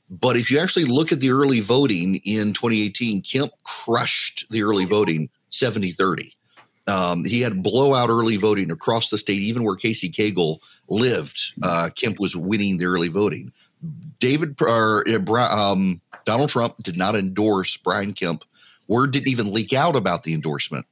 But 0.09 0.37
if 0.37 0.49
you 0.49 0.59
actually 0.59 0.85
look 0.85 1.11
at 1.11 1.19
the 1.19 1.31
early 1.31 1.59
voting 1.59 2.19
in 2.25 2.53
2018, 2.53 3.21
Kemp 3.21 3.51
crushed 3.63 4.45
the 4.49 4.63
early 4.63 4.85
voting 4.85 5.29
70 5.49 5.91
30. 5.91 6.33
Um, 6.87 7.25
he 7.25 7.41
had 7.41 7.61
blowout 7.61 8.09
early 8.09 8.37
voting 8.37 8.71
across 8.71 9.09
the 9.09 9.17
state, 9.17 9.39
even 9.39 9.63
where 9.63 9.75
Casey 9.75 10.09
Cagle 10.09 10.59
lived. 10.87 11.53
Uh, 11.61 11.89
Kemp 11.93 12.19
was 12.19 12.35
winning 12.35 12.77
the 12.77 12.85
early 12.85 13.09
voting. 13.09 13.51
David 14.19 14.55
or 14.61 15.03
um, 15.39 16.01
Donald 16.25 16.49
Trump 16.49 16.81
did 16.81 16.97
not 16.97 17.15
endorse 17.15 17.75
Brian 17.75 18.13
Kemp. 18.13 18.43
Word 18.87 19.11
didn't 19.11 19.27
even 19.27 19.53
leak 19.53 19.73
out 19.73 19.97
about 19.97 20.23
the 20.23 20.33
endorsement 20.33 20.85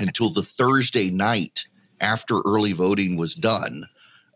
until 0.00 0.30
the 0.30 0.42
Thursday 0.42 1.10
night 1.10 1.64
after 2.00 2.40
early 2.44 2.72
voting 2.72 3.16
was 3.16 3.34
done. 3.34 3.88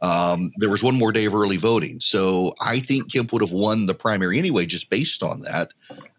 Um, 0.03 0.53
there 0.57 0.68
was 0.68 0.83
one 0.83 0.98
more 0.98 1.12
day 1.12 1.24
of 1.24 1.35
early 1.35 1.57
voting. 1.57 1.98
So 2.00 2.53
I 2.61 2.79
think 2.81 3.11
Kemp 3.11 3.33
would 3.33 3.40
have 3.40 3.53
won 3.53 3.87
the 3.87 3.94
primary 3.94 4.38
anyway, 4.38 4.66
just 4.66 4.90
based 4.90 5.22
on 5.22 5.40
that. 5.42 5.72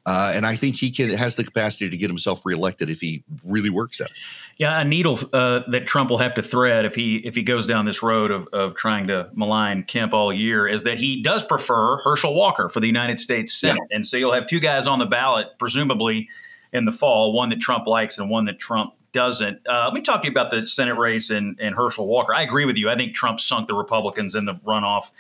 Uh, 0.08 0.32
and 0.36 0.46
I 0.46 0.56
think 0.56 0.76
he 0.76 0.90
can 0.90 1.10
has 1.12 1.36
the 1.36 1.44
capacity 1.44 1.90
to 1.90 1.98
get 1.98 2.10
himself 2.10 2.46
reelected 2.46 2.90
if 2.90 3.00
he 3.00 3.24
really 3.44 3.70
works 3.70 4.02
at 4.02 4.08
it. 4.08 4.14
Yeah, 4.58 4.80
a 4.80 4.86
needle 4.86 5.20
uh, 5.34 5.62
that 5.68 5.86
Trump 5.86 6.10
will 6.10 6.18
have 6.18 6.34
to 6.36 6.42
thread 6.42 6.86
if 6.86 6.96
he 6.96 7.18
if 7.18 7.36
he 7.36 7.44
goes 7.44 7.68
down 7.68 7.86
this 7.86 8.02
road 8.02 8.32
of, 8.32 8.48
of 8.54 8.76
trying 8.76 9.08
to 9.08 9.30
malign 9.34 9.84
Kemp 9.84 10.14
all 10.14 10.32
year 10.32 10.68
is 10.68 10.84
that 10.84 10.98
he 10.98 11.22
does 11.22 11.44
prefer 11.44 11.98
Herschel 11.98 12.34
Walker 12.34 12.70
for 12.70 12.80
the 12.80 12.88
United 12.88 13.20
States 13.20 13.54
Senate, 13.54 13.78
yeah. 13.90 13.98
and 13.98 14.08
so 14.08 14.16
you'll 14.16 14.34
have 14.34 14.48
two 14.48 14.60
guys 14.60 14.88
on 14.88 15.00
the 15.00 15.06
ballot, 15.06 15.48
presumably 15.60 16.30
in 16.72 16.86
the 16.86 16.92
fall, 16.92 17.34
one 17.34 17.50
that 17.50 17.60
Trump 17.60 17.86
likes 17.86 18.18
and 18.18 18.30
one 18.30 18.46
that 18.46 18.60
Trump 18.60 18.94
doesn't. 19.16 19.62
Uh, 19.68 19.86
let 19.86 19.94
me 19.94 20.02
talk 20.02 20.22
to 20.22 20.28
you 20.28 20.32
about 20.32 20.52
the 20.52 20.68
Senate 20.68 20.98
race 20.98 21.30
and, 21.30 21.58
and 21.62 21.74
Herschel 21.74 22.06
Walker. 22.06 22.36
I 22.36 22.44
agree 22.44 22.66
with 22.66 22.76
you. 22.76 22.90
I 22.90 22.96
think 22.96 23.16
Trump 23.16 23.40
sunk 23.40 23.68
the 23.68 23.74
Republicans 23.74 24.36
in 24.36 24.44
the 24.44 24.56
runoff 24.56 25.12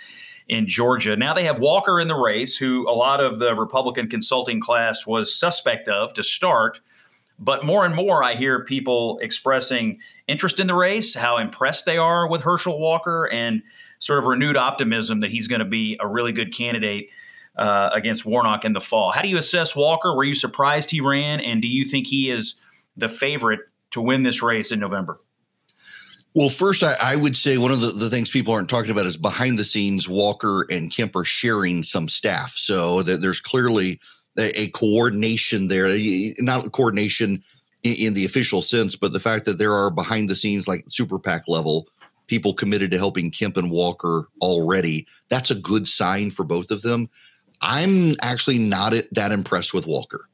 in 0.49 0.67
Georgia. 0.67 1.15
Now 1.15 1.33
they 1.33 1.45
have 1.45 1.59
Walker 1.59 1.99
in 2.01 2.09
the 2.09 2.15
race, 2.15 2.57
who 2.57 2.87
a 2.89 2.91
lot 2.91 3.21
of 3.21 3.39
the 3.39 3.55
Republican 3.55 4.09
consulting 4.09 4.59
class 4.59 5.07
was 5.07 5.33
suspect 5.33 5.87
of 5.87 6.13
to 6.13 6.23
start. 6.23 6.79
But 7.39 7.65
more 7.65 7.85
and 7.85 7.95
more, 7.95 8.21
I 8.21 8.35
hear 8.35 8.65
people 8.65 9.17
expressing 9.21 9.99
interest 10.27 10.59
in 10.59 10.67
the 10.67 10.75
race, 10.75 11.13
how 11.13 11.37
impressed 11.37 11.85
they 11.85 11.97
are 11.97 12.27
with 12.27 12.41
Herschel 12.41 12.77
Walker, 12.77 13.29
and 13.31 13.63
sort 13.99 14.19
of 14.19 14.25
renewed 14.25 14.57
optimism 14.57 15.21
that 15.21 15.31
he's 15.31 15.47
going 15.47 15.59
to 15.59 15.65
be 15.65 15.97
a 16.01 16.07
really 16.07 16.33
good 16.33 16.53
candidate 16.53 17.09
uh, 17.57 17.89
against 17.93 18.25
Warnock 18.25 18.65
in 18.65 18.73
the 18.73 18.81
fall. 18.81 19.11
How 19.11 19.21
do 19.21 19.29
you 19.29 19.37
assess 19.37 19.73
Walker? 19.73 20.13
Were 20.13 20.25
you 20.25 20.35
surprised 20.35 20.91
he 20.91 20.99
ran? 20.99 21.39
And 21.39 21.61
do 21.61 21.67
you 21.69 21.85
think 21.85 22.07
he 22.07 22.29
is 22.29 22.55
the 22.97 23.09
favorite 23.09 23.61
to 23.95 24.01
win 24.01 24.23
this 24.23 24.43
race 24.43 24.73
in 24.73 24.79
November? 24.79 25.21
Well, 26.35 26.49
first, 26.49 26.83
I, 26.83 26.95
I, 27.01 27.15
would 27.15 27.37
say 27.37 27.57
one 27.57 27.71
of 27.71 27.79
the, 27.79 27.91
the 27.91 28.09
things 28.09 28.29
people 28.29 28.53
aren't 28.53 28.69
talking 28.69 28.91
about 28.91 29.05
is 29.05 29.15
behind 29.15 29.57
the 29.57 29.63
scenes, 29.63 30.09
Walker 30.09 30.65
and 30.69 30.93
Kemp 30.93 31.15
are 31.15 31.23
sharing 31.23 31.81
some 31.81 32.09
staff. 32.09 32.57
So 32.57 33.03
that 33.03 33.21
there's 33.21 33.39
clearly 33.39 34.01
a, 34.37 34.63
a, 34.63 34.67
coordination 34.67 35.69
there, 35.69 35.87
not 36.39 36.73
coordination 36.73 37.41
in, 37.83 38.07
in, 38.07 38.13
the 38.15 38.25
official 38.25 38.61
sense, 38.61 38.97
but 38.97 39.13
the 39.13 39.19
fact 39.19 39.45
that 39.45 39.59
there 39.59 39.73
are 39.73 39.89
behind 39.89 40.29
the 40.29 40.35
scenes, 40.35 40.67
like 40.67 40.83
super 40.89 41.17
PAC 41.17 41.47
level, 41.47 41.87
people 42.27 42.53
committed 42.53 42.91
to 42.91 42.97
helping 42.97 43.31
Kemp 43.31 43.55
and 43.55 43.71
Walker 43.71 44.27
already. 44.41 45.07
That's 45.29 45.51
a 45.51 45.55
good 45.55 45.87
sign 45.87 46.31
for 46.31 46.43
both 46.43 46.69
of 46.69 46.81
them. 46.81 47.09
I'm 47.61 48.15
actually 48.21 48.59
not 48.59 48.93
that 49.13 49.31
impressed 49.31 49.73
with 49.73 49.87
Walker. 49.87 50.27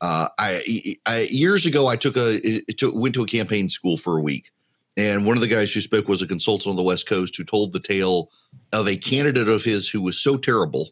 Uh, 0.00 0.28
I, 0.38 0.96
I, 1.06 1.28
years 1.30 1.64
ago, 1.66 1.86
I 1.86 1.96
took 1.96 2.16
a 2.16 2.62
went 2.92 3.14
to 3.14 3.22
a 3.22 3.26
campaign 3.26 3.68
school 3.68 3.96
for 3.96 4.18
a 4.18 4.22
week, 4.22 4.50
and 4.96 5.26
one 5.26 5.36
of 5.36 5.40
the 5.40 5.48
guys 5.48 5.72
who 5.72 5.80
spoke 5.80 6.08
was 6.08 6.22
a 6.22 6.26
consultant 6.26 6.70
on 6.70 6.76
the 6.76 6.82
West 6.82 7.08
Coast 7.08 7.36
who 7.36 7.44
told 7.44 7.72
the 7.72 7.80
tale 7.80 8.30
of 8.72 8.86
a 8.88 8.96
candidate 8.96 9.48
of 9.48 9.64
his 9.64 9.88
who 9.88 10.02
was 10.02 10.18
so 10.18 10.36
terrible 10.36 10.90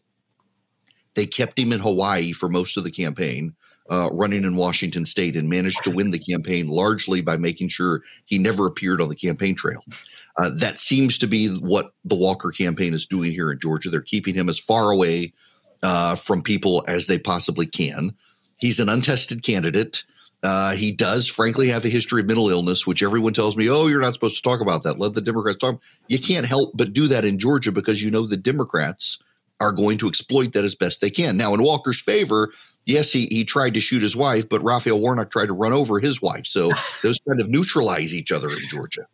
they 1.15 1.25
kept 1.25 1.57
him 1.57 1.73
in 1.73 1.79
Hawaii 1.79 2.31
for 2.31 2.47
most 2.47 2.77
of 2.77 2.83
the 2.83 2.91
campaign, 2.91 3.55
uh, 3.89 4.09
running 4.11 4.43
in 4.43 4.55
Washington 4.55 5.05
State, 5.05 5.35
and 5.35 5.49
managed 5.49 5.83
to 5.83 5.91
win 5.91 6.11
the 6.11 6.19
campaign 6.19 6.67
largely 6.67 7.21
by 7.21 7.37
making 7.37 7.69
sure 7.69 8.03
he 8.25 8.37
never 8.37 8.67
appeared 8.67 9.01
on 9.01 9.09
the 9.09 9.15
campaign 9.15 9.55
trail. 9.55 9.83
Uh, 10.37 10.51
that 10.53 10.77
seems 10.77 11.17
to 11.17 11.27
be 11.27 11.47
what 11.59 11.93
the 12.03 12.15
Walker 12.15 12.51
campaign 12.51 12.93
is 12.93 13.05
doing 13.05 13.31
here 13.31 13.51
in 13.51 13.59
Georgia. 13.59 13.89
They're 13.89 14.01
keeping 14.01 14.35
him 14.35 14.49
as 14.49 14.59
far 14.59 14.91
away 14.91 15.33
uh, 15.81 16.15
from 16.15 16.41
people 16.41 16.83
as 16.87 17.07
they 17.07 17.17
possibly 17.17 17.65
can. 17.65 18.13
He's 18.59 18.79
an 18.79 18.89
untested 18.89 19.43
candidate. 19.43 20.03
Uh, 20.43 20.75
he 20.75 20.91
does, 20.91 21.27
frankly, 21.27 21.67
have 21.67 21.85
a 21.85 21.89
history 21.89 22.21
of 22.21 22.27
mental 22.27 22.49
illness, 22.49 22.85
which 22.85 23.01
everyone 23.01 23.33
tells 23.33 23.57
me, 23.57 23.69
oh, 23.69 23.87
you're 23.87 24.01
not 24.01 24.13
supposed 24.13 24.35
to 24.35 24.41
talk 24.41 24.61
about 24.61 24.83
that. 24.83 24.99
Let 24.99 25.13
the 25.13 25.21
Democrats 25.21 25.57
talk. 25.57 25.81
You 26.07 26.19
can't 26.19 26.45
help 26.45 26.71
but 26.75 26.93
do 26.93 27.07
that 27.07 27.25
in 27.25 27.39
Georgia 27.39 27.71
because 27.71 28.03
you 28.03 28.11
know 28.11 28.27
the 28.27 28.37
Democrats 28.37 29.17
are 29.59 29.71
going 29.71 29.97
to 29.97 30.07
exploit 30.07 30.53
that 30.53 30.63
as 30.63 30.75
best 30.75 31.01
they 31.01 31.09
can. 31.09 31.37
Now, 31.37 31.53
in 31.53 31.63
Walker's 31.63 31.99
favor, 31.99 32.53
yes, 32.85 33.11
he, 33.11 33.27
he 33.31 33.43
tried 33.43 33.73
to 33.73 33.79
shoot 33.79 34.01
his 34.01 34.15
wife, 34.15 34.47
but 34.47 34.61
Raphael 34.61 34.99
Warnock 34.99 35.31
tried 35.31 35.47
to 35.47 35.53
run 35.53 35.73
over 35.73 35.99
his 35.99 36.21
wife. 36.21 36.45
So 36.45 36.71
those 37.03 37.19
kind 37.27 37.41
of 37.41 37.49
neutralize 37.49 38.13
each 38.13 38.31
other 38.31 38.49
in 38.49 38.67
Georgia. 38.69 39.07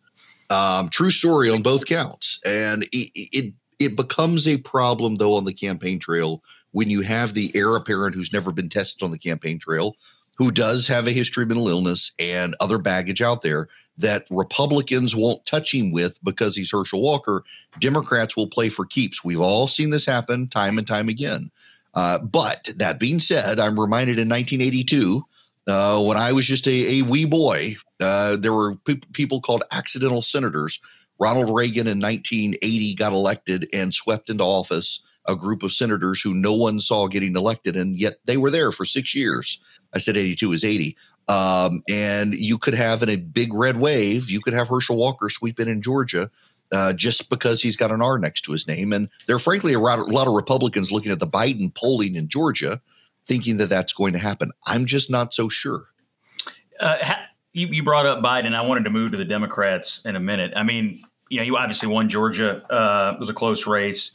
Um, 0.49 0.89
true 0.89 1.11
story 1.11 1.49
on 1.49 1.61
both 1.61 1.85
counts. 1.85 2.39
And 2.45 2.83
it, 2.91 3.11
it, 3.15 3.53
it 3.79 3.95
becomes 3.95 4.47
a 4.47 4.57
problem, 4.57 5.15
though, 5.15 5.35
on 5.35 5.45
the 5.45 5.53
campaign 5.53 5.97
trail 5.97 6.43
when 6.71 6.89
you 6.89 7.01
have 7.01 7.33
the 7.33 7.51
heir 7.55 7.75
apparent 7.75 8.15
who's 8.15 8.33
never 8.33 8.51
been 8.51 8.69
tested 8.69 9.03
on 9.03 9.11
the 9.11 9.17
campaign 9.17 9.59
trail, 9.59 9.95
who 10.37 10.51
does 10.51 10.87
have 10.87 11.07
a 11.07 11.11
history 11.11 11.43
of 11.43 11.49
mental 11.49 11.67
illness 11.67 12.11
and 12.17 12.55
other 12.59 12.77
baggage 12.77 13.21
out 13.21 13.41
there 13.41 13.67
that 13.97 14.25
Republicans 14.29 15.15
won't 15.15 15.45
touch 15.45 15.73
him 15.73 15.91
with 15.91 16.17
because 16.23 16.55
he's 16.55 16.71
Herschel 16.71 17.01
Walker. 17.01 17.43
Democrats 17.79 18.35
will 18.35 18.47
play 18.47 18.69
for 18.69 18.85
keeps. 18.85 19.23
We've 19.23 19.39
all 19.39 19.67
seen 19.67 19.89
this 19.89 20.05
happen 20.05 20.47
time 20.47 20.77
and 20.77 20.87
time 20.87 21.09
again. 21.09 21.51
Uh, 21.93 22.19
but 22.19 22.69
that 22.77 22.99
being 22.99 23.19
said, 23.19 23.59
I'm 23.59 23.79
reminded 23.79 24.17
in 24.17 24.29
1982, 24.29 25.23
uh, 25.67 26.03
when 26.03 26.17
I 26.17 26.31
was 26.31 26.47
just 26.47 26.67
a, 26.67 26.99
a 26.99 27.01
wee 27.03 27.25
boy, 27.25 27.75
uh, 27.99 28.37
there 28.37 28.53
were 28.53 28.75
pe- 28.77 29.01
people 29.13 29.41
called 29.41 29.63
accidental 29.71 30.21
senators. 30.21 30.79
Ronald 31.19 31.55
Reagan 31.55 31.87
in 31.87 31.99
1980 31.99 32.95
got 32.95 33.13
elected 33.13 33.67
and 33.73 33.93
swept 33.93 34.29
into 34.29 34.43
office 34.43 35.01
a 35.27 35.35
group 35.35 35.63
of 35.63 35.71
senators 35.71 36.21
who 36.21 36.33
no 36.33 36.53
one 36.53 36.79
saw 36.79 37.07
getting 37.07 37.35
elected, 37.35 37.75
and 37.75 37.97
yet 37.97 38.15
they 38.25 38.37
were 38.37 38.49
there 38.49 38.71
for 38.71 38.85
six 38.85 39.13
years. 39.15 39.59
I 39.93 39.99
said 39.99 40.17
82 40.17 40.53
is 40.53 40.63
80. 40.63 40.97
Um, 41.27 41.83
and 41.89 42.33
you 42.33 42.57
could 42.57 42.73
have 42.73 43.03
in 43.03 43.09
a 43.09 43.15
big 43.15 43.53
red 43.53 43.77
wave, 43.77 44.29
you 44.29 44.41
could 44.41 44.53
have 44.53 44.67
Herschel 44.67 44.97
Walker 44.97 45.29
sweep 45.29 45.59
in 45.59 45.67
in 45.67 45.81
Georgia 45.81 46.29
uh, 46.71 46.93
just 46.93 47.29
because 47.29 47.61
he's 47.61 47.75
got 47.75 47.91
an 47.91 48.01
R 48.01 48.17
next 48.17 48.41
to 48.41 48.51
his 48.51 48.67
name. 48.67 48.93
And 48.93 49.09
there 49.27 49.35
are 49.35 49.39
frankly 49.39 49.73
a 49.73 49.79
lot, 49.79 50.27
of 50.27 50.33
Republicans 50.33 50.91
looking 50.91 51.11
at 51.11 51.19
the 51.19 51.27
Biden 51.27 51.73
polling 51.75 52.15
in 52.15 52.27
Georgia 52.27 52.81
thinking 53.27 53.57
that 53.57 53.69
that's 53.69 53.93
going 53.93 54.13
to 54.13 54.19
happen. 54.19 54.51
I'm 54.65 54.85
just 54.85 55.09
not 55.09 55.33
so 55.33 55.47
sure. 55.47 55.83
Uh, 56.79 56.97
ha- 57.01 57.25
you, 57.53 57.67
you, 57.67 57.83
brought 57.83 58.05
up 58.05 58.23
Biden. 58.23 58.55
I 58.55 58.61
wanted 58.61 58.83
to 58.85 58.89
move 58.89 59.11
to 59.11 59.17
the 59.17 59.25
Democrats 59.25 60.01
in 60.05 60.15
a 60.15 60.19
minute. 60.19 60.53
I 60.55 60.63
mean, 60.63 61.03
you 61.29 61.37
know, 61.37 61.43
you 61.43 61.55
obviously 61.57 61.87
won 61.87 62.09
Georgia. 62.09 62.63
Uh, 62.71 63.13
it 63.13 63.19
was 63.19 63.29
a 63.29 63.33
close 63.33 63.67
race. 63.67 64.11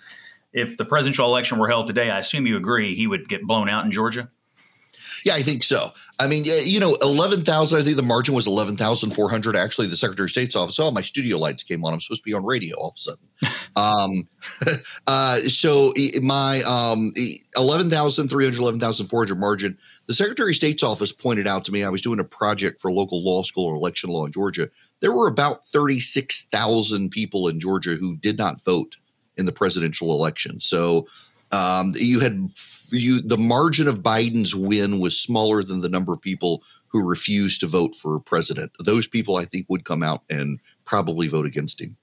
If 0.56 0.78
the 0.78 0.86
presidential 0.86 1.26
election 1.26 1.58
were 1.58 1.68
held 1.68 1.86
today, 1.86 2.10
I 2.10 2.18
assume 2.18 2.46
you 2.46 2.56
agree 2.56 2.96
he 2.96 3.06
would 3.06 3.28
get 3.28 3.42
blown 3.42 3.68
out 3.68 3.84
in 3.84 3.92
Georgia. 3.92 4.30
Yeah, 5.26 5.34
I 5.34 5.42
think 5.42 5.64
so. 5.64 5.92
I 6.18 6.28
mean, 6.28 6.44
you 6.44 6.78
know, 6.78 6.96
11,000, 7.02 7.78
I 7.78 7.82
think 7.82 7.96
the 7.96 8.02
margin 8.02 8.34
was 8.34 8.46
11,400. 8.46 9.56
Actually, 9.56 9.88
the 9.88 9.96
Secretary 9.96 10.26
of 10.26 10.30
State's 10.30 10.54
office, 10.54 10.78
oh, 10.78 10.90
my 10.90 11.02
studio 11.02 11.36
lights 11.36 11.62
came 11.62 11.84
on. 11.84 11.92
I'm 11.92 12.00
supposed 12.00 12.22
to 12.22 12.24
be 12.24 12.32
on 12.32 12.44
radio 12.44 12.76
all 12.76 12.90
of 12.90 12.94
a 12.94 12.98
sudden. 12.98 13.28
um, 13.76 14.28
uh, 15.06 15.36
so 15.40 15.92
my 16.22 16.62
um, 16.62 17.12
11,300, 17.56 18.56
11,400 18.58 19.38
margin, 19.38 19.76
the 20.06 20.14
Secretary 20.14 20.52
of 20.52 20.56
State's 20.56 20.82
office 20.82 21.12
pointed 21.12 21.46
out 21.46 21.64
to 21.64 21.72
me, 21.72 21.82
I 21.84 21.90
was 21.90 22.02
doing 22.02 22.20
a 22.20 22.24
project 22.24 22.80
for 22.80 22.90
local 22.90 23.24
law 23.24 23.42
school 23.42 23.66
or 23.66 23.74
election 23.74 24.10
law 24.10 24.24
in 24.24 24.32
Georgia. 24.32 24.70
There 25.00 25.12
were 25.12 25.26
about 25.26 25.66
36,000 25.66 27.10
people 27.10 27.48
in 27.48 27.60
Georgia 27.60 27.96
who 27.96 28.16
did 28.16 28.38
not 28.38 28.64
vote 28.64 28.96
in 29.36 29.46
the 29.46 29.52
presidential 29.52 30.12
election. 30.12 30.60
So 30.60 31.06
um, 31.52 31.92
you 31.94 32.20
had 32.20 32.50
you 32.90 33.20
the 33.20 33.38
margin 33.38 33.88
of 33.88 33.98
Biden's 33.98 34.54
win 34.54 35.00
was 35.00 35.18
smaller 35.18 35.62
than 35.62 35.80
the 35.80 35.88
number 35.88 36.12
of 36.12 36.20
people 36.20 36.62
who 36.88 37.06
refused 37.06 37.60
to 37.60 37.66
vote 37.66 37.94
for 37.94 38.18
president. 38.20 38.72
Those 38.84 39.06
people, 39.06 39.36
I 39.36 39.44
think, 39.44 39.66
would 39.68 39.84
come 39.84 40.02
out 40.02 40.22
and 40.30 40.58
probably 40.84 41.28
vote 41.28 41.46
against 41.46 41.80
him. 41.80 41.96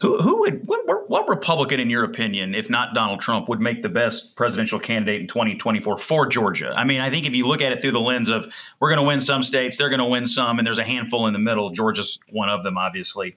Who, 0.00 0.20
who 0.20 0.40
would 0.40 0.66
what, 0.66 1.08
what 1.08 1.28
Republican, 1.28 1.80
in 1.80 1.90
your 1.90 2.04
opinion, 2.04 2.54
if 2.54 2.70
not 2.70 2.94
Donald 2.94 3.20
Trump, 3.20 3.48
would 3.48 3.60
make 3.60 3.82
the 3.82 3.88
best 3.88 4.36
presidential 4.36 4.78
candidate 4.78 5.22
in 5.22 5.26
2024 5.26 5.98
for 5.98 6.26
Georgia? 6.26 6.72
I 6.76 6.84
mean, 6.84 7.00
I 7.00 7.10
think 7.10 7.26
if 7.26 7.32
you 7.32 7.46
look 7.46 7.60
at 7.60 7.72
it 7.72 7.80
through 7.80 7.92
the 7.92 8.00
lens 8.00 8.28
of 8.28 8.46
we're 8.80 8.88
going 8.88 8.98
to 8.98 9.06
win 9.06 9.20
some 9.20 9.42
states, 9.42 9.76
they're 9.76 9.88
going 9.88 9.98
to 9.98 10.04
win 10.04 10.26
some, 10.26 10.58
and 10.58 10.66
there's 10.66 10.78
a 10.78 10.84
handful 10.84 11.26
in 11.26 11.32
the 11.32 11.38
middle. 11.38 11.70
Georgia's 11.70 12.18
one 12.30 12.48
of 12.48 12.62
them, 12.62 12.78
obviously. 12.78 13.36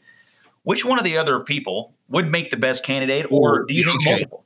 Which 0.64 0.86
one 0.86 0.98
of 0.98 1.04
the 1.04 1.18
other 1.18 1.40
people 1.40 1.95
would 2.10 2.30
make 2.30 2.52
the 2.52 2.58
best 2.58 2.84
candidate, 2.84 3.28
or 3.30 3.66
do 3.68 3.74
you 3.74 3.84
think 3.84 4.02
okay. 4.02 4.12
multiple? 4.12 4.46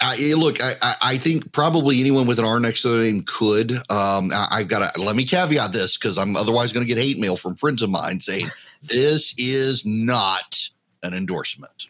I, 0.00 0.34
look, 0.36 0.62
I, 0.62 0.96
I 1.00 1.16
think 1.16 1.52
probably 1.52 2.00
anyone 2.00 2.26
with 2.26 2.38
an 2.38 2.44
R 2.44 2.60
next 2.60 2.82
to 2.82 2.88
their 2.88 3.04
name 3.04 3.22
could. 3.22 3.72
Um, 3.90 4.30
I, 4.34 4.58
have 4.58 4.68
got 4.68 4.94
to 4.94 5.00
let 5.00 5.16
me 5.16 5.24
caveat 5.24 5.72
this 5.72 5.96
because 5.96 6.18
I'm 6.18 6.36
otherwise 6.36 6.72
going 6.72 6.86
to 6.86 6.92
get 6.92 7.02
hate 7.02 7.18
mail 7.18 7.36
from 7.36 7.54
friends 7.54 7.80
of 7.82 7.90
mine 7.90 8.20
saying 8.20 8.48
this 8.82 9.34
is 9.38 9.82
not 9.86 10.68
an 11.02 11.14
endorsement. 11.14 11.86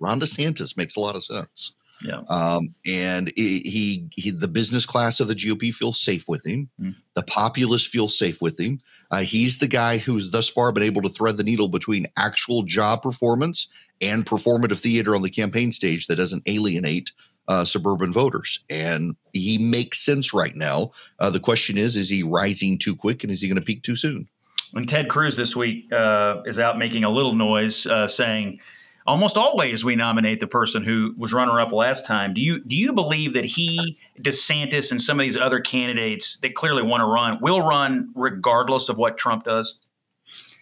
Ron 0.00 0.20
DeSantis 0.20 0.76
makes 0.76 0.96
a 0.96 1.00
lot 1.00 1.16
of 1.16 1.22
sense. 1.22 1.72
Yeah. 2.02 2.22
Um, 2.28 2.68
and 2.86 3.30
he, 3.36 4.08
he, 4.14 4.30
the 4.30 4.48
business 4.48 4.86
class 4.86 5.20
of 5.20 5.28
the 5.28 5.34
GOP 5.34 5.72
feels 5.72 6.00
safe 6.00 6.28
with 6.28 6.46
him. 6.46 6.70
Mm. 6.80 6.94
The 7.14 7.22
populace 7.24 7.86
feels 7.86 8.18
safe 8.18 8.40
with 8.40 8.58
him. 8.58 8.80
Uh, 9.10 9.20
he's 9.20 9.58
the 9.58 9.68
guy 9.68 9.98
who's 9.98 10.30
thus 10.30 10.48
far 10.48 10.72
been 10.72 10.82
able 10.82 11.02
to 11.02 11.08
thread 11.08 11.36
the 11.36 11.44
needle 11.44 11.68
between 11.68 12.06
actual 12.16 12.62
job 12.62 13.02
performance 13.02 13.68
and 14.00 14.24
performative 14.24 14.78
theater 14.78 15.14
on 15.14 15.22
the 15.22 15.30
campaign 15.30 15.72
stage 15.72 16.06
that 16.06 16.16
doesn't 16.16 16.42
alienate 16.46 17.12
uh, 17.48 17.64
suburban 17.64 18.12
voters. 18.12 18.60
And 18.70 19.16
he 19.32 19.58
makes 19.58 19.98
sense 19.98 20.32
right 20.32 20.54
now. 20.54 20.92
Uh, 21.18 21.30
the 21.30 21.40
question 21.40 21.76
is, 21.76 21.96
is 21.96 22.08
he 22.08 22.22
rising 22.22 22.78
too 22.78 22.94
quick 22.94 23.22
and 23.22 23.32
is 23.32 23.42
he 23.42 23.48
going 23.48 23.58
to 23.58 23.64
peak 23.64 23.82
too 23.82 23.96
soon? 23.96 24.28
When 24.72 24.86
Ted 24.86 25.08
Cruz 25.08 25.36
this 25.36 25.56
week 25.56 25.92
uh, 25.92 26.42
is 26.46 26.60
out 26.60 26.78
making 26.78 27.02
a 27.02 27.10
little 27.10 27.34
noise 27.34 27.86
uh, 27.86 28.06
saying, 28.06 28.60
almost 29.06 29.36
always 29.36 29.84
we 29.84 29.96
nominate 29.96 30.40
the 30.40 30.46
person 30.46 30.82
who 30.82 31.14
was 31.16 31.32
runner 31.32 31.60
up 31.60 31.72
last 31.72 32.06
time. 32.06 32.34
Do 32.34 32.40
you 32.40 32.62
do 32.64 32.76
you 32.76 32.92
believe 32.92 33.34
that 33.34 33.44
he, 33.44 33.98
DeSantis, 34.20 34.90
and 34.90 35.00
some 35.00 35.18
of 35.18 35.24
these 35.24 35.36
other 35.36 35.60
candidates 35.60 36.38
that 36.42 36.54
clearly 36.54 36.82
want 36.82 37.00
to 37.00 37.06
run 37.06 37.38
will 37.40 37.62
run 37.62 38.10
regardless 38.14 38.88
of 38.88 38.98
what 38.98 39.18
Trump 39.18 39.44
does? 39.44 39.78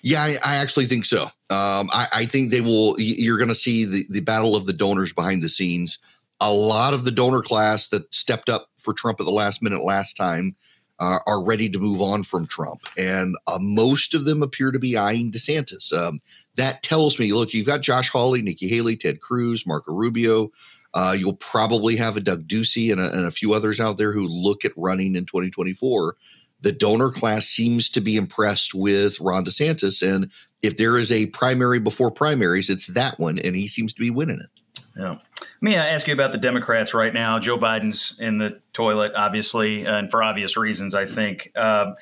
Yeah, 0.03 0.23
I, 0.23 0.35
I 0.45 0.57
actually 0.57 0.87
think 0.87 1.05
so. 1.05 1.25
Um, 1.51 1.91
I, 1.93 2.07
I, 2.13 2.25
think 2.27 2.51
they 2.51 2.61
will. 2.61 2.95
You're 2.99 3.37
going 3.37 3.49
to 3.49 3.55
see 3.55 3.85
the, 3.85 4.05
the 4.09 4.21
battle 4.21 4.55
of 4.55 4.65
the 4.65 4.73
donors 4.73 5.13
behind 5.13 5.43
the 5.43 5.49
scenes 5.49 5.99
a 6.41 6.53
lot 6.53 6.95
of 6.95 7.05
the 7.05 7.11
donor 7.11 7.43
class 7.43 7.89
that 7.89 8.13
stepped 8.15 8.49
up 8.49 8.69
for 8.77 8.95
Trump 8.95 9.21
at 9.21 9.27
the 9.27 9.33
last 9.33 9.63
minute 9.63 9.83
last 9.83 10.17
time 10.17 10.55
uh, 11.01 11.19
are 11.27 11.43
ready 11.43 11.69
to 11.69 11.79
move 11.79 12.01
on 12.01 12.23
from 12.23 12.47
Trump. 12.47 12.83
And 12.97 13.37
uh, 13.47 13.59
most 13.61 14.15
of 14.15 14.25
them 14.25 14.43
appear 14.43 14.71
to 14.71 14.79
be 14.79 14.97
eyeing 14.97 15.33
DeSantis. 15.33 15.93
Um, 15.93 16.21
that 16.59 16.83
tells 16.83 17.19
me 17.19 17.33
look, 17.33 17.55
you've 17.55 17.67
got 17.67 17.81
Josh 17.81 18.11
Hawley, 18.11 18.43
Nikki 18.43 18.69
Haley, 18.69 18.97
Ted 18.97 19.21
Cruz, 19.21 19.67
Marco 19.67 19.93
Rubio. 19.93 20.51
Uh, 20.93 21.15
you'll 21.19 21.35
probably 21.35 21.97
have 21.97 22.17
a 22.17 22.21
Doug 22.21 22.47
Ducey 22.49 22.91
and 22.91 23.01
a, 23.01 23.13
and 23.13 23.27
a 23.27 23.31
few 23.31 23.55
others 23.55 23.79
out 23.79 23.99
there 23.99 24.13
who 24.13 24.27
look 24.27 24.65
at 24.65 24.73
running 24.77 25.17
in 25.17 25.25
2024. 25.25 26.17
The 26.61 26.73
donor 26.73 27.11
class 27.11 27.47
seems 27.47 27.89
to 27.91 28.01
be 28.01 28.17
impressed 28.17 28.75
with 28.75 29.21
Ron 29.21 29.45
DeSantis. 29.45 30.03
And 30.03 30.31
if 30.63 30.77
there 30.77 30.97
is 30.97 31.13
a 31.13 31.27
primary 31.27 31.79
before 31.79 32.11
primaries, 32.11 32.69
it's 32.69 32.89
that 32.89 33.19
one. 33.19 33.39
And 33.39 33.55
he 33.55 33.69
seems 33.69 33.93
to 33.93 34.01
be 34.01 34.11
winning 34.11 34.41
it. 34.41 34.83
Yeah. 34.97 35.11
Let 35.11 35.63
me 35.63 35.77
ask 35.77 36.09
you 36.09 36.15
about 36.15 36.33
the 36.33 36.39
Democrats 36.39 36.95
right 36.95 37.15
now. 37.15 37.39
Joe 37.39 37.59
Biden's 37.59 38.17
in 38.19 38.39
the 38.39 38.61
toilet, 38.73 39.13
obviously, 39.15 39.85
and 39.85 40.11
for 40.11 40.23
obvious 40.23 40.57
reasons, 40.57 40.95
I 40.95 41.07
think. 41.07 41.53
Uh, 41.55 41.93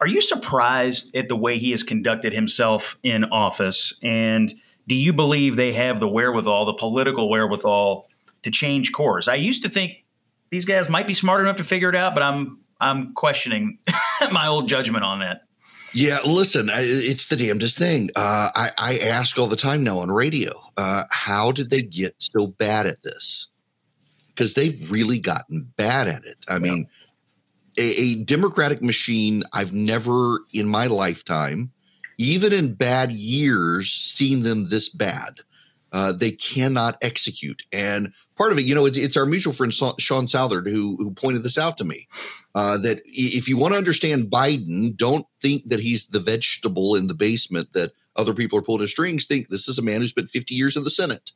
are 0.00 0.06
you 0.06 0.22
surprised 0.22 1.14
at 1.14 1.28
the 1.28 1.36
way 1.36 1.58
he 1.58 1.70
has 1.72 1.82
conducted 1.82 2.32
himself 2.32 2.96
in 3.02 3.24
office? 3.24 3.94
And 4.02 4.54
do 4.88 4.94
you 4.94 5.12
believe 5.12 5.56
they 5.56 5.72
have 5.74 6.00
the 6.00 6.08
wherewithal, 6.08 6.64
the 6.64 6.74
political 6.74 7.28
wherewithal, 7.28 8.06
to 8.42 8.50
change 8.50 8.92
course? 8.92 9.28
I 9.28 9.34
used 9.34 9.62
to 9.62 9.68
think 9.68 10.04
these 10.50 10.64
guys 10.64 10.88
might 10.88 11.06
be 11.06 11.14
smart 11.14 11.42
enough 11.42 11.56
to 11.58 11.64
figure 11.64 11.90
it 11.90 11.96
out, 11.96 12.14
but 12.14 12.22
I'm 12.22 12.58
I'm 12.80 13.12
questioning 13.12 13.78
my 14.32 14.46
old 14.46 14.68
judgment 14.68 15.04
on 15.04 15.20
that. 15.20 15.42
Yeah, 15.92 16.18
listen, 16.24 16.70
it's 16.72 17.26
the 17.26 17.36
damnedest 17.36 17.76
thing. 17.76 18.10
Uh, 18.14 18.48
I, 18.54 18.70
I, 18.78 18.98
ask 18.98 19.36
all 19.36 19.48
the 19.48 19.56
time 19.56 19.82
now 19.82 19.98
on 19.98 20.08
radio, 20.08 20.52
uh, 20.76 21.02
how 21.10 21.50
did 21.50 21.70
they 21.70 21.82
get 21.82 22.14
so 22.18 22.46
bad 22.46 22.86
at 22.86 23.02
this? 23.02 23.48
Because 24.28 24.54
they've 24.54 24.88
really 24.88 25.18
gotten 25.18 25.68
bad 25.76 26.06
at 26.06 26.24
it. 26.24 26.38
I 26.48 26.54
yeah. 26.54 26.58
mean, 26.60 26.88
a, 27.78 28.00
a, 28.00 28.14
Democratic 28.24 28.82
machine, 28.82 29.42
I've 29.52 29.72
never 29.72 30.40
in 30.52 30.66
my 30.66 30.86
lifetime, 30.86 31.72
even 32.18 32.52
in 32.52 32.74
bad 32.74 33.12
years, 33.12 33.90
seen 33.90 34.42
them 34.42 34.64
this 34.64 34.88
bad. 34.88 35.40
Uh, 35.92 36.12
they 36.12 36.30
cannot 36.30 36.96
execute. 37.02 37.62
And 37.72 38.12
part 38.36 38.52
of 38.52 38.58
it, 38.58 38.64
you 38.64 38.74
know, 38.74 38.86
it's, 38.86 38.96
it's 38.96 39.16
our 39.16 39.26
mutual 39.26 39.52
friend 39.52 39.74
Sean 39.74 40.26
Southard 40.26 40.68
who 40.68 40.96
who 40.96 41.10
pointed 41.10 41.42
this 41.42 41.58
out 41.58 41.78
to 41.78 41.84
me. 41.84 42.06
Uh, 42.54 42.78
that 42.78 43.00
if 43.06 43.48
you 43.48 43.56
want 43.56 43.74
to 43.74 43.78
understand 43.78 44.30
Biden, 44.30 44.96
don't 44.96 45.26
think 45.40 45.68
that 45.68 45.80
he's 45.80 46.06
the 46.06 46.20
vegetable 46.20 46.94
in 46.94 47.06
the 47.06 47.14
basement 47.14 47.72
that 47.72 47.92
other 48.16 48.34
people 48.34 48.58
are 48.58 48.62
pulling 48.62 48.82
his 48.82 48.90
strings. 48.90 49.24
Think 49.24 49.48
this 49.48 49.68
is 49.68 49.78
a 49.78 49.82
man 49.82 50.00
who 50.00 50.06
spent 50.06 50.30
50 50.30 50.54
years 50.54 50.76
in 50.76 50.84
the 50.84 50.90
Senate, 50.90 51.32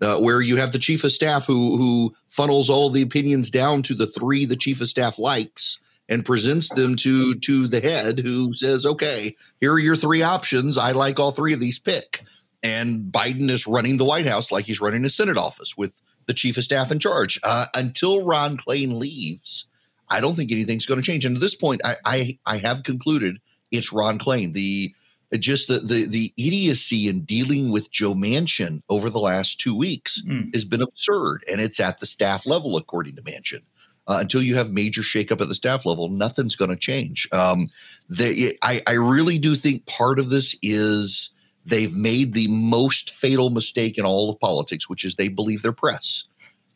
uh, 0.00 0.18
where 0.18 0.40
you 0.40 0.56
have 0.56 0.72
the 0.72 0.78
chief 0.78 1.04
of 1.04 1.12
staff 1.12 1.46
who 1.46 1.76
who 1.76 2.14
funnels 2.28 2.70
all 2.70 2.90
the 2.90 3.02
opinions 3.02 3.50
down 3.50 3.82
to 3.82 3.94
the 3.94 4.06
three 4.06 4.44
the 4.44 4.56
chief 4.56 4.80
of 4.80 4.88
staff 4.88 5.18
likes, 5.18 5.78
and 6.08 6.24
presents 6.24 6.68
them 6.70 6.96
to 6.96 7.34
to 7.34 7.66
the 7.66 7.80
head 7.80 8.20
who 8.20 8.52
says, 8.54 8.86
"Okay, 8.86 9.36
here 9.60 9.72
are 9.72 9.78
your 9.78 9.96
three 9.96 10.22
options. 10.22 10.78
I 10.78 10.92
like 10.92 11.18
all 11.18 11.32
three 11.32 11.52
of 11.52 11.60
these. 11.60 11.78
Pick." 11.78 12.24
And 12.62 13.12
Biden 13.12 13.48
is 13.50 13.66
running 13.66 13.96
the 13.96 14.04
White 14.04 14.26
House 14.26 14.50
like 14.50 14.64
he's 14.64 14.80
running 14.80 15.04
a 15.04 15.10
Senate 15.10 15.36
office 15.36 15.76
with 15.76 16.00
the 16.26 16.34
chief 16.34 16.56
of 16.56 16.64
staff 16.64 16.90
in 16.90 16.98
charge. 16.98 17.38
Uh, 17.44 17.66
until 17.74 18.24
Ron 18.24 18.56
Klain 18.56 18.98
leaves, 18.98 19.66
I 20.08 20.20
don't 20.20 20.34
think 20.34 20.50
anything's 20.50 20.86
going 20.86 21.00
to 21.00 21.06
change. 21.06 21.24
And 21.24 21.36
at 21.36 21.40
this 21.40 21.54
point, 21.54 21.80
I, 21.84 21.94
I 22.04 22.38
I 22.46 22.56
have 22.58 22.82
concluded 22.82 23.38
it's 23.70 23.92
Ron 23.92 24.18
Klain. 24.18 24.52
The 24.52 24.94
just 25.34 25.68
the 25.68 25.78
the 25.78 26.06
the 26.08 26.32
idiocy 26.38 27.08
in 27.08 27.22
dealing 27.24 27.72
with 27.72 27.90
Joe 27.90 28.14
Manchin 28.14 28.80
over 28.88 29.10
the 29.10 29.18
last 29.18 29.60
two 29.60 29.76
weeks 29.76 30.22
mm. 30.22 30.52
has 30.54 30.64
been 30.64 30.82
absurd, 30.82 31.44
and 31.50 31.60
it's 31.60 31.80
at 31.80 31.98
the 31.98 32.06
staff 32.06 32.46
level, 32.46 32.76
according 32.76 33.16
to 33.16 33.22
Manchin. 33.22 33.62
Uh, 34.08 34.18
until 34.20 34.40
you 34.40 34.54
have 34.54 34.70
major 34.70 35.02
shakeup 35.02 35.40
at 35.40 35.48
the 35.48 35.54
staff 35.54 35.84
level, 35.84 36.08
nothing's 36.08 36.54
going 36.54 36.70
to 36.70 36.76
change. 36.76 37.28
Um, 37.32 37.68
the, 38.08 38.56
I, 38.62 38.80
I 38.86 38.92
really 38.92 39.36
do 39.36 39.56
think 39.56 39.84
part 39.86 40.20
of 40.20 40.30
this 40.30 40.56
is 40.62 41.30
they've 41.64 41.92
made 41.92 42.32
the 42.32 42.46
most 42.48 43.16
fatal 43.16 43.50
mistake 43.50 43.98
in 43.98 44.04
all 44.04 44.30
of 44.30 44.38
politics, 44.38 44.88
which 44.88 45.04
is 45.04 45.16
they 45.16 45.26
believe 45.26 45.62
their 45.62 45.72
press. 45.72 46.24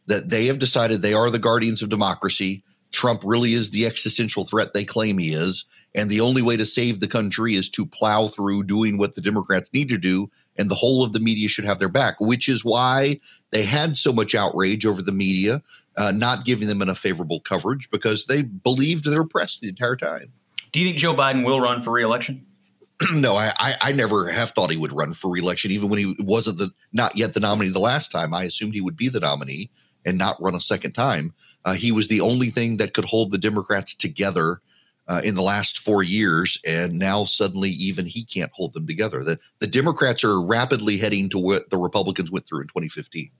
That 0.07 0.29
they 0.29 0.47
have 0.47 0.59
decided 0.59 1.03
they 1.03 1.15
are 1.15 1.31
the 1.31 1.39
guardians 1.39 1.85
of 1.85 1.89
democracy. 1.89 2.65
Trump 2.91 3.23
really 3.25 3.53
is 3.53 3.71
the 3.71 3.87
existential 3.87 4.45
threat 4.45 4.75
they 4.75 4.85
claim 4.85 5.17
he 5.19 5.29
is. 5.29 5.67
And 5.95 6.09
the 6.09 6.21
only 6.21 6.43
way 6.43 6.57
to 6.57 6.67
save 6.67 7.01
the 7.01 7.09
country 7.09 7.55
is 7.55 7.69
to 7.71 7.85
plow 7.85 8.29
through 8.29 8.65
doing 8.65 8.97
what 8.97 9.15
the 9.15 9.21
Democrats 9.21 9.73
need 9.73 9.89
to 9.89 9.99
do. 9.99 10.31
And 10.57 10.71
the 10.71 10.77
whole 10.77 11.05
of 11.05 11.13
the 11.13 11.21
media 11.21 11.49
should 11.49 11.65
have 11.65 11.79
their 11.79 11.89
back, 11.89 12.21
which 12.21 12.49
is 12.49 12.65
why 12.65 13.19
they 13.51 13.65
had 13.65 13.97
so 13.97 14.13
much 14.13 14.35
outrage 14.35 14.87
over 14.87 15.03
the 15.03 15.13
media 15.13 15.63
uh, 15.97 16.13
not 16.13 16.45
giving 16.45 16.69
them 16.69 16.83
enough 16.83 16.99
favorable 16.99 17.41
coverage 17.41 17.91
because 17.91 18.27
they 18.27 18.43
believed 18.43 19.05
their 19.05 19.25
press 19.25 19.59
the 19.59 19.69
entire 19.69 19.97
time. 19.97 20.33
Do 20.73 20.81
you 20.81 20.87
think 20.87 20.99
Joe 20.99 21.15
Biden 21.15 21.45
will 21.45 21.61
run 21.61 21.83
for 21.83 21.91
reelection? 21.91 22.47
no, 23.15 23.37
I, 23.37 23.53
I, 23.59 23.75
I 23.81 23.93
never 23.93 24.29
have 24.29 24.51
thought 24.51 24.71
he 24.71 24.77
would 24.77 24.93
run 24.93 25.15
for 25.15 25.31
reelection, 25.31 25.71
even 25.71 25.89
when 25.89 25.99
he 25.99 26.17
wasn't 26.21 26.59
the 26.59 26.71
not 26.93 27.17
yet 27.17 27.35
the 27.35 27.41
nominee 27.41 27.71
the 27.71 27.81
last 27.81 28.13
time. 28.13 28.35
I 28.35 28.45
assumed 28.45 28.75
he 28.75 28.81
would 28.81 28.97
be 28.97 29.09
the 29.09 29.21
nominee 29.21 29.71
and 30.05 30.19
not 30.19 30.41
run 30.41 30.55
a 30.55 30.61
second 30.61 30.93
time. 30.93 31.35
Uh, 31.65 31.75
he 31.75 31.93
was 31.93 32.09
the 32.09 32.21
only 32.21 32.49
thing 32.49 32.77
that 32.77 32.95
could 32.95 33.05
hold 33.07 33.31
the 33.31 33.39
Democrats 33.39 33.95
together 33.95 34.61
uh, 35.09 35.21
in 35.25 35.35
the 35.35 35.43
last 35.43 35.79
four 35.79 36.03
years, 36.03 36.59
and 36.67 36.99
now 36.99 37.25
suddenly 37.25 37.71
even 37.71 38.07
he 38.07 38.25
can't 38.25 38.53
hold 38.55 38.73
them 38.73 38.87
together. 38.87 39.25
The 39.25 39.39
the 39.59 39.67
Democrats 39.67 40.25
are 40.25 40.41
rapidly 40.41 40.97
heading 40.97 41.29
to 41.31 41.39
what 41.39 41.71
the 41.71 41.79
Republicans 41.79 42.31
went 42.31 42.47
through 42.47 42.63
in 42.63 42.69
2015. 42.69 43.31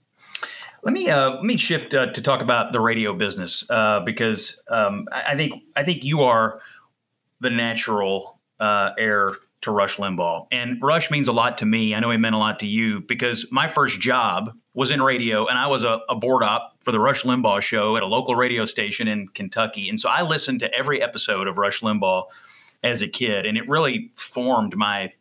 Let 0.83 0.93
me 0.93 1.09
uh, 1.09 1.35
let 1.35 1.43
me 1.43 1.57
shift 1.57 1.93
uh, 1.93 2.07
to 2.07 2.21
talk 2.21 2.41
about 2.41 2.73
the 2.73 2.79
radio 2.79 3.13
business 3.13 3.63
uh, 3.69 3.99
because 3.99 4.59
um, 4.69 5.07
I, 5.11 5.35
think 5.35 5.53
I 5.75 5.83
think 5.83 6.03
you 6.03 6.21
are 6.21 6.59
the 7.39 7.51
natural 7.51 8.39
uh, 8.59 8.91
heir 8.97 9.35
to 9.61 9.71
Rush 9.71 9.97
Limbaugh. 9.97 10.47
And 10.51 10.81
Rush 10.81 11.11
means 11.11 11.27
a 11.27 11.31
lot 11.31 11.59
to 11.59 11.65
me. 11.65 11.93
I 11.93 11.99
know 11.99 12.09
he 12.09 12.17
meant 12.17 12.35
a 12.35 12.39
lot 12.39 12.59
to 12.61 12.67
you 12.67 13.01
because 13.01 13.45
my 13.51 13.67
first 13.67 13.99
job 13.99 14.51
was 14.73 14.89
in 14.89 15.01
radio 15.01 15.45
and 15.45 15.57
I 15.57 15.67
was 15.67 15.83
a, 15.83 15.99
a, 16.09 16.15
board 16.15 16.43
op 16.43 16.70
for 16.81 16.91
the 16.91 16.99
Rush 16.99 17.23
Limbaugh 17.23 17.61
show 17.61 17.95
at 17.95 18.03
a 18.03 18.07
local 18.07 18.35
radio 18.35 18.65
station 18.65 19.07
in 19.07 19.27
Kentucky. 19.29 19.87
And 19.89 19.99
so 19.99 20.09
I 20.09 20.23
listened 20.23 20.59
to 20.61 20.73
every 20.73 21.01
episode 21.01 21.47
of 21.47 21.57
Rush 21.57 21.81
Limbaugh 21.81 22.25
as 22.83 23.01
a 23.01 23.07
kid 23.07 23.45
and 23.45 23.57
it 23.57 23.67
really 23.69 24.11
formed 24.15 24.75
my 24.75 25.13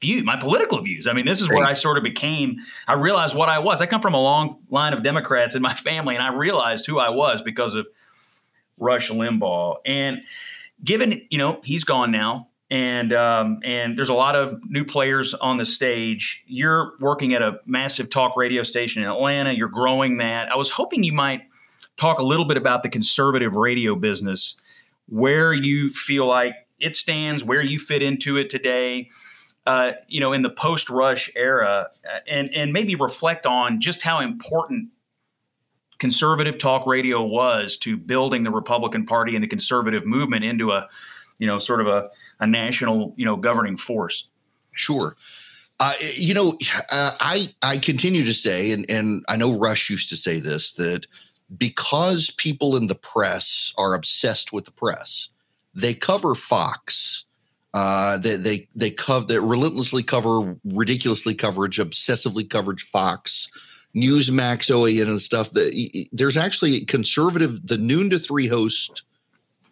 view, 0.00 0.24
my 0.24 0.36
political 0.36 0.80
views. 0.82 1.06
I 1.06 1.12
mean, 1.12 1.26
this 1.26 1.40
is 1.40 1.48
where 1.48 1.64
I 1.64 1.74
sort 1.74 1.96
of 1.96 2.02
became, 2.02 2.56
I 2.88 2.94
realized 2.94 3.34
what 3.34 3.48
I 3.48 3.58
was. 3.58 3.80
I 3.80 3.86
come 3.86 4.02
from 4.02 4.14
a 4.14 4.20
long 4.20 4.58
line 4.70 4.92
of 4.92 5.02
Democrats 5.02 5.54
in 5.54 5.62
my 5.62 5.74
family 5.88 6.14
and 6.16 6.24
I 6.24 6.32
realized 6.32 6.86
who 6.86 6.98
I 6.98 7.10
was 7.10 7.42
because 7.42 7.74
of 7.74 7.86
Rush 8.78 9.10
Limbaugh. 9.10 9.76
And 9.86 10.22
given, 10.82 11.26
you 11.30 11.38
know, 11.38 11.60
he's 11.62 11.84
gone 11.84 12.10
now 12.10 12.48
and 12.72 13.12
um, 13.12 13.60
and 13.64 13.98
there's 13.98 14.08
a 14.08 14.14
lot 14.14 14.34
of 14.34 14.58
new 14.64 14.82
players 14.82 15.34
on 15.34 15.58
the 15.58 15.66
stage. 15.66 16.42
You're 16.46 16.94
working 17.00 17.34
at 17.34 17.42
a 17.42 17.60
massive 17.66 18.08
talk 18.08 18.34
radio 18.34 18.62
station 18.62 19.02
in 19.02 19.10
Atlanta. 19.10 19.52
You're 19.52 19.68
growing 19.68 20.16
that. 20.18 20.50
I 20.50 20.56
was 20.56 20.70
hoping 20.70 21.04
you 21.04 21.12
might 21.12 21.42
talk 21.98 22.18
a 22.18 22.22
little 22.22 22.46
bit 22.46 22.56
about 22.56 22.82
the 22.82 22.88
conservative 22.88 23.56
radio 23.56 23.94
business, 23.94 24.54
where 25.06 25.52
you 25.52 25.90
feel 25.90 26.24
like 26.26 26.54
it 26.80 26.96
stands, 26.96 27.44
where 27.44 27.60
you 27.60 27.78
fit 27.78 28.02
into 28.02 28.38
it 28.38 28.48
today. 28.48 29.10
Uh, 29.66 29.92
you 30.08 30.18
know, 30.18 30.32
in 30.32 30.40
the 30.40 30.50
post-Rush 30.50 31.30
era, 31.36 31.88
uh, 32.10 32.18
and 32.26 32.52
and 32.54 32.72
maybe 32.72 32.94
reflect 32.94 33.44
on 33.44 33.82
just 33.82 34.00
how 34.00 34.18
important 34.18 34.88
conservative 35.98 36.56
talk 36.56 36.86
radio 36.86 37.22
was 37.22 37.76
to 37.76 37.98
building 37.98 38.44
the 38.44 38.50
Republican 38.50 39.04
Party 39.04 39.36
and 39.36 39.44
the 39.44 39.46
conservative 39.46 40.06
movement 40.06 40.42
into 40.42 40.72
a 40.72 40.88
you 41.38 41.46
know, 41.46 41.58
sort 41.58 41.80
of 41.80 41.86
a, 41.86 42.10
a 42.40 42.46
national, 42.46 43.14
you 43.16 43.24
know, 43.24 43.36
governing 43.36 43.76
force. 43.76 44.26
Sure. 44.72 45.16
Uh, 45.80 45.92
you 46.14 46.34
know, 46.34 46.56
uh, 46.92 47.12
I 47.18 47.48
I 47.62 47.78
continue 47.78 48.24
to 48.24 48.34
say, 48.34 48.70
and 48.70 48.88
and 48.88 49.24
I 49.28 49.36
know 49.36 49.58
Rush 49.58 49.90
used 49.90 50.08
to 50.10 50.16
say 50.16 50.38
this 50.38 50.72
that 50.74 51.06
because 51.58 52.30
people 52.30 52.76
in 52.76 52.86
the 52.86 52.94
press 52.94 53.72
are 53.76 53.94
obsessed 53.94 54.52
with 54.52 54.64
the 54.64 54.70
press, 54.70 55.28
they 55.74 55.94
cover 55.94 56.34
Fox. 56.34 57.24
Uh, 57.74 58.18
they 58.18 58.36
they 58.36 58.68
they 58.76 58.90
cover 58.90 59.26
they 59.26 59.38
relentlessly 59.38 60.02
cover 60.02 60.56
ridiculously 60.64 61.34
coverage, 61.34 61.78
obsessively 61.78 62.48
coverage 62.48 62.84
Fox, 62.84 63.48
Newsmax, 63.96 64.70
OAN, 64.70 65.08
and 65.08 65.20
stuff. 65.20 65.50
That 65.50 66.06
there's 66.12 66.36
actually 66.36 66.84
conservative 66.84 67.66
the 67.66 67.78
noon 67.78 68.10
to 68.10 68.18
three 68.18 68.46
host 68.46 69.02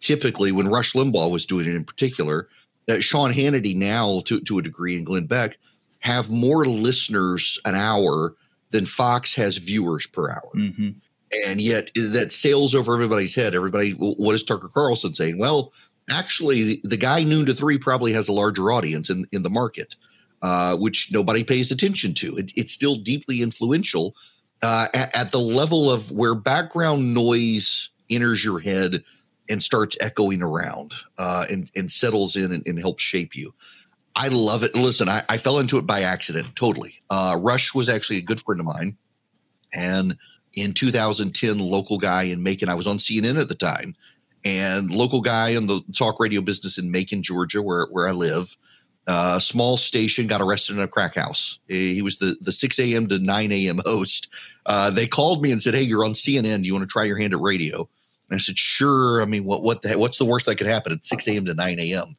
typically 0.01 0.51
when 0.51 0.67
Rush 0.67 0.93
Limbaugh 0.93 1.31
was 1.31 1.45
doing 1.45 1.67
it 1.67 1.75
in 1.75 1.85
particular, 1.85 2.49
uh, 2.89 2.99
Sean 2.99 3.31
Hannity 3.31 3.75
now 3.75 4.21
to, 4.25 4.41
to 4.41 4.59
a 4.59 4.61
degree 4.61 4.97
and 4.97 5.05
Glenn 5.05 5.27
Beck 5.27 5.57
have 5.99 6.29
more 6.29 6.65
listeners 6.65 7.59
an 7.63 7.75
hour 7.75 8.35
than 8.71 8.85
Fox 8.85 9.35
has 9.35 9.57
viewers 9.57 10.07
per 10.07 10.31
hour. 10.31 10.51
Mm-hmm. 10.55 10.89
And 11.47 11.61
yet 11.61 11.91
that 11.95 12.31
sails 12.31 12.75
over 12.75 12.93
everybody's 12.93 13.35
head. 13.35 13.55
Everybody, 13.55 13.91
what 13.91 14.35
is 14.35 14.43
Tucker 14.43 14.69
Carlson 14.73 15.13
saying? 15.13 15.37
Well, 15.37 15.71
actually, 16.09 16.63
the, 16.63 16.81
the 16.83 16.97
guy 16.97 17.23
noon 17.23 17.45
to 17.45 17.53
three 17.53 17.77
probably 17.77 18.11
has 18.13 18.27
a 18.27 18.33
larger 18.33 18.71
audience 18.71 19.09
in, 19.09 19.25
in 19.31 19.43
the 19.43 19.49
market, 19.49 19.95
uh, 20.41 20.75
which 20.75 21.09
nobody 21.11 21.43
pays 21.43 21.71
attention 21.71 22.13
to. 22.15 22.35
It, 22.35 22.51
it's 22.57 22.73
still 22.73 22.95
deeply 22.95 23.41
influential 23.41 24.15
uh, 24.63 24.87
at, 24.93 25.15
at 25.15 25.31
the 25.31 25.39
level 25.39 25.89
of 25.89 26.11
where 26.11 26.35
background 26.35 27.13
noise 27.13 27.89
enters 28.09 28.43
your 28.43 28.59
head– 28.59 29.03
and 29.51 29.61
starts 29.61 29.97
echoing 29.99 30.41
around 30.41 30.93
uh, 31.17 31.45
and, 31.49 31.69
and 31.75 31.91
settles 31.91 32.35
in 32.35 32.51
and, 32.51 32.65
and, 32.65 32.79
helps 32.79 33.03
shape 33.03 33.35
you. 33.35 33.53
I 34.15 34.29
love 34.29 34.63
it. 34.63 34.73
Listen, 34.73 35.09
I, 35.09 35.23
I 35.27 35.37
fell 35.37 35.59
into 35.59 35.77
it 35.77 35.85
by 35.85 36.01
accident, 36.01 36.55
totally. 36.55 36.95
Uh, 37.09 37.37
Rush 37.39 37.75
was 37.75 37.89
actually 37.89 38.17
a 38.17 38.23
good 38.23 38.39
friend 38.39 38.61
of 38.61 38.65
mine. 38.65 38.97
And 39.73 40.17
in 40.53 40.73
2010, 40.73 41.59
local 41.59 41.97
guy 41.97 42.23
in 42.23 42.41
Macon, 42.41 42.69
I 42.69 42.75
was 42.75 42.87
on 42.87 42.97
CNN 42.97 43.39
at 43.39 43.49
the 43.49 43.55
time, 43.55 43.95
and 44.43 44.91
local 44.91 45.21
guy 45.21 45.49
in 45.49 45.67
the 45.67 45.81
talk 45.95 46.19
radio 46.19 46.41
business 46.41 46.77
in 46.77 46.91
Macon, 46.91 47.21
Georgia, 47.21 47.61
where, 47.61 47.87
where 47.91 48.07
I 48.07 48.11
live, 48.11 48.57
uh, 49.07 49.39
small 49.39 49.77
station, 49.77 50.27
got 50.27 50.41
arrested 50.41 50.75
in 50.75 50.81
a 50.81 50.87
crack 50.87 51.15
house. 51.15 51.59
He 51.67 52.01
was 52.01 52.17
the, 52.17 52.35
the 52.41 52.51
6 52.51 52.79
a.m. 52.79 53.07
to 53.07 53.19
9 53.19 53.51
a.m. 53.51 53.81
host. 53.85 54.29
Uh, 54.65 54.89
they 54.89 55.07
called 55.07 55.41
me 55.41 55.51
and 55.51 55.61
said, 55.61 55.73
Hey, 55.73 55.83
you're 55.83 56.05
on 56.05 56.13
CNN. 56.13 56.61
Do 56.61 56.67
you 56.67 56.73
want 56.73 56.83
to 56.83 56.91
try 56.91 57.03
your 57.03 57.17
hand 57.17 57.33
at 57.33 57.39
radio? 57.39 57.89
And 58.31 58.37
I 58.37 58.41
said, 58.41 58.57
sure. 58.57 59.21
I 59.21 59.25
mean, 59.25 59.43
what 59.43 59.61
what 59.61 59.81
the 59.81 59.99
what's 59.99 60.17
the 60.17 60.25
worst 60.25 60.45
that 60.45 60.55
could 60.55 60.67
happen 60.67 60.93
at 60.93 61.03
6 61.03 61.27
a.m. 61.27 61.45
to 61.45 61.53
9 61.53 61.79
a.m. 61.79 62.15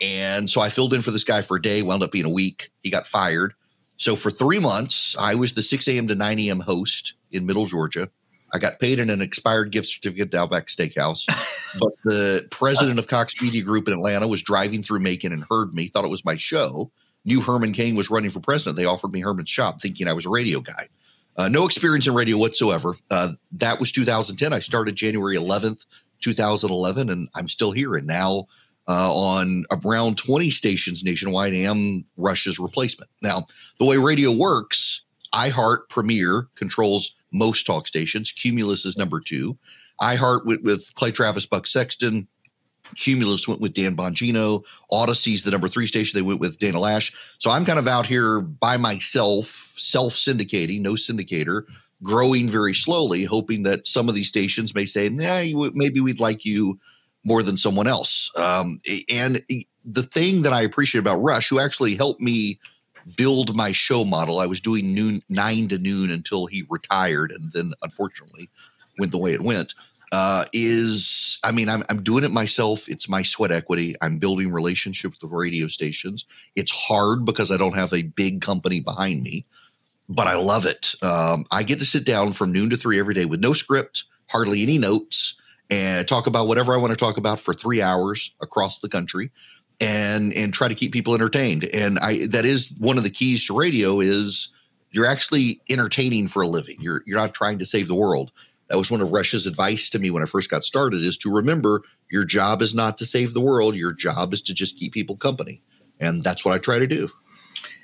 And 0.00 0.48
so 0.48 0.60
I 0.60 0.68
filled 0.68 0.94
in 0.94 1.02
for 1.02 1.10
this 1.10 1.24
guy 1.24 1.42
for 1.42 1.56
a 1.56 1.62
day, 1.62 1.82
wound 1.82 2.02
up 2.02 2.12
being 2.12 2.24
a 2.24 2.30
week. 2.30 2.70
He 2.82 2.90
got 2.90 3.06
fired. 3.06 3.52
So 3.96 4.14
for 4.14 4.30
three 4.30 4.60
months, 4.60 5.16
I 5.18 5.34
was 5.34 5.54
the 5.54 5.62
6 5.62 5.88
a.m. 5.88 6.06
to 6.08 6.14
9 6.14 6.38
a.m. 6.38 6.60
host 6.60 7.14
in 7.32 7.46
Middle 7.46 7.66
Georgia. 7.66 8.08
I 8.54 8.58
got 8.58 8.78
paid 8.78 9.00
in 9.00 9.10
an 9.10 9.20
expired 9.20 9.72
gift 9.72 9.88
certificate 9.88 10.30
to 10.30 10.38
Outback 10.38 10.66
Steakhouse. 10.66 11.26
but 11.80 11.92
the 12.04 12.46
president 12.50 12.98
of 13.00 13.08
Cox 13.08 13.40
Media 13.42 13.62
Group 13.62 13.88
in 13.88 13.94
Atlanta 13.94 14.28
was 14.28 14.42
driving 14.42 14.82
through 14.82 15.00
Macon 15.00 15.32
and 15.32 15.44
heard 15.50 15.74
me, 15.74 15.88
thought 15.88 16.04
it 16.04 16.10
was 16.10 16.24
my 16.24 16.36
show, 16.36 16.90
knew 17.24 17.40
Herman 17.40 17.72
Cain 17.72 17.96
was 17.96 18.08
running 18.08 18.30
for 18.30 18.40
president. 18.40 18.76
They 18.76 18.84
offered 18.84 19.12
me 19.12 19.20
Herman's 19.20 19.50
shop 19.50 19.80
thinking 19.80 20.06
I 20.06 20.12
was 20.12 20.26
a 20.26 20.30
radio 20.30 20.60
guy. 20.60 20.88
Uh, 21.36 21.48
no 21.48 21.66
experience 21.66 22.06
in 22.06 22.14
radio 22.14 22.38
whatsoever. 22.38 22.94
Uh, 23.10 23.32
that 23.52 23.78
was 23.78 23.92
2010. 23.92 24.52
I 24.52 24.58
started 24.60 24.94
January 24.94 25.36
11th, 25.36 25.84
2011, 26.20 27.10
and 27.10 27.28
I'm 27.34 27.48
still 27.48 27.72
here. 27.72 27.94
And 27.96 28.06
now 28.06 28.46
uh, 28.88 29.14
on 29.14 29.64
around 29.84 30.16
20 30.16 30.50
stations 30.50 31.04
nationwide, 31.04 31.52
I 31.52 31.58
am 31.58 32.04
Rush's 32.16 32.58
replacement. 32.58 33.10
Now, 33.22 33.46
the 33.78 33.84
way 33.84 33.96
radio 33.96 34.32
works, 34.32 35.04
iHeart 35.34 35.88
Premiere 35.88 36.48
controls 36.54 37.14
most 37.32 37.66
talk 37.66 37.86
stations. 37.86 38.32
Cumulus 38.32 38.86
is 38.86 38.96
number 38.96 39.20
two. 39.20 39.58
iHeart 40.00 40.46
with, 40.46 40.62
with 40.62 40.94
Clay 40.94 41.10
Travis, 41.10 41.46
Buck 41.46 41.66
Sexton, 41.66 42.26
Cumulus 42.94 43.48
went 43.48 43.60
with 43.60 43.74
Dan 43.74 43.96
Bongino. 43.96 44.64
Audacy's 44.92 45.42
the 45.42 45.50
number 45.50 45.68
three 45.68 45.86
station. 45.86 46.16
They 46.16 46.22
went 46.22 46.40
with 46.40 46.58
Dana 46.58 46.78
Loesch. 46.78 47.12
So 47.38 47.50
I'm 47.50 47.64
kind 47.64 47.78
of 47.78 47.88
out 47.88 48.06
here 48.06 48.40
by 48.40 48.76
myself, 48.76 49.65
self 49.78 50.14
syndicating, 50.14 50.80
no 50.80 50.92
syndicator, 50.92 51.62
growing 52.02 52.48
very 52.48 52.74
slowly, 52.74 53.24
hoping 53.24 53.62
that 53.64 53.86
some 53.86 54.08
of 54.08 54.14
these 54.14 54.28
stations 54.28 54.74
may 54.74 54.86
say, 54.86 55.08
"Yeah, 55.08 55.44
maybe 55.74 56.00
we'd 56.00 56.20
like 56.20 56.44
you 56.44 56.78
more 57.26 57.42
than 57.42 57.56
someone 57.56 57.88
else. 57.88 58.30
Um, 58.36 58.80
and 59.10 59.44
the 59.84 60.04
thing 60.04 60.42
that 60.42 60.52
I 60.52 60.62
appreciate 60.62 61.00
about 61.00 61.16
Rush, 61.16 61.48
who 61.48 61.58
actually 61.58 61.96
helped 61.96 62.20
me 62.20 62.60
build 63.16 63.56
my 63.56 63.72
show 63.72 64.04
model, 64.04 64.38
I 64.38 64.46
was 64.46 64.60
doing 64.60 64.94
noon 64.94 65.22
nine 65.28 65.66
to 65.68 65.78
noon 65.78 66.12
until 66.12 66.46
he 66.46 66.64
retired, 66.70 67.32
and 67.32 67.52
then 67.52 67.72
unfortunately 67.82 68.48
went 68.98 69.10
the 69.10 69.18
way 69.18 69.32
it 69.32 69.42
went. 69.42 69.74
Uh, 70.12 70.44
is 70.52 71.40
I 71.42 71.50
mean 71.50 71.68
I'm 71.68 71.82
I'm 71.90 72.04
doing 72.04 72.22
it 72.22 72.30
myself. 72.30 72.88
It's 72.88 73.08
my 73.08 73.24
sweat 73.24 73.50
equity. 73.50 73.96
I'm 74.00 74.18
building 74.18 74.52
relationships 74.52 75.18
with 75.20 75.32
radio 75.32 75.66
stations. 75.66 76.24
It's 76.54 76.70
hard 76.70 77.24
because 77.24 77.50
I 77.50 77.56
don't 77.56 77.74
have 77.74 77.92
a 77.92 78.02
big 78.02 78.40
company 78.40 78.78
behind 78.78 79.24
me, 79.24 79.46
but 80.08 80.26
I 80.26 80.36
love 80.36 80.66
it. 80.66 80.94
Um, 81.02 81.44
I 81.50 81.62
get 81.62 81.78
to 81.80 81.84
sit 81.84 82.04
down 82.04 82.32
from 82.32 82.52
noon 82.52 82.70
to 82.70 82.76
three 82.76 82.98
every 82.98 83.14
day 83.14 83.24
with 83.24 83.40
no 83.40 83.52
script, 83.52 84.04
hardly 84.30 84.62
any 84.62 84.78
notes, 84.78 85.34
and 85.70 86.06
talk 86.06 86.26
about 86.26 86.46
whatever 86.46 86.74
I 86.74 86.76
want 86.76 86.90
to 86.90 86.96
talk 86.96 87.16
about 87.16 87.40
for 87.40 87.52
three 87.52 87.82
hours 87.82 88.32
across 88.40 88.78
the 88.78 88.88
country 88.88 89.30
and 89.80 90.32
and 90.32 90.54
try 90.54 90.68
to 90.68 90.74
keep 90.74 90.92
people 90.92 91.14
entertained. 91.14 91.68
And 91.72 91.98
I 91.98 92.26
that 92.28 92.44
is 92.44 92.72
one 92.78 92.98
of 92.98 93.04
the 93.04 93.10
keys 93.10 93.44
to 93.46 93.56
radio 93.56 94.00
is 94.00 94.48
you're 94.90 95.06
actually 95.06 95.60
entertaining 95.68 96.28
for 96.28 96.42
a 96.42 96.46
living. 96.46 96.76
You're 96.80 97.02
you're 97.06 97.18
not 97.18 97.34
trying 97.34 97.58
to 97.58 97.66
save 97.66 97.88
the 97.88 97.94
world. 97.94 98.32
That 98.68 98.78
was 98.78 98.90
one 98.90 99.00
of 99.00 99.12
Rush's 99.12 99.46
advice 99.46 99.90
to 99.90 99.98
me 99.98 100.10
when 100.10 100.22
I 100.22 100.26
first 100.26 100.50
got 100.50 100.64
started 100.64 101.02
is 101.02 101.16
to 101.18 101.32
remember 101.32 101.82
your 102.10 102.24
job 102.24 102.62
is 102.62 102.74
not 102.74 102.96
to 102.98 103.06
save 103.06 103.32
the 103.32 103.40
world. 103.40 103.76
Your 103.76 103.92
job 103.92 104.32
is 104.32 104.42
to 104.42 104.54
just 104.54 104.76
keep 104.76 104.92
people 104.92 105.16
company. 105.16 105.62
And 106.00 106.22
that's 106.22 106.44
what 106.44 106.54
I 106.54 106.58
try 106.58 106.78
to 106.78 106.86
do. 106.86 107.08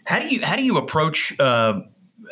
How 0.05 0.19
do 0.19 0.29
you 0.29 0.45
how 0.45 0.57
do 0.57 0.63
you 0.63 0.77
approach 0.77 1.39
uh, 1.39 1.81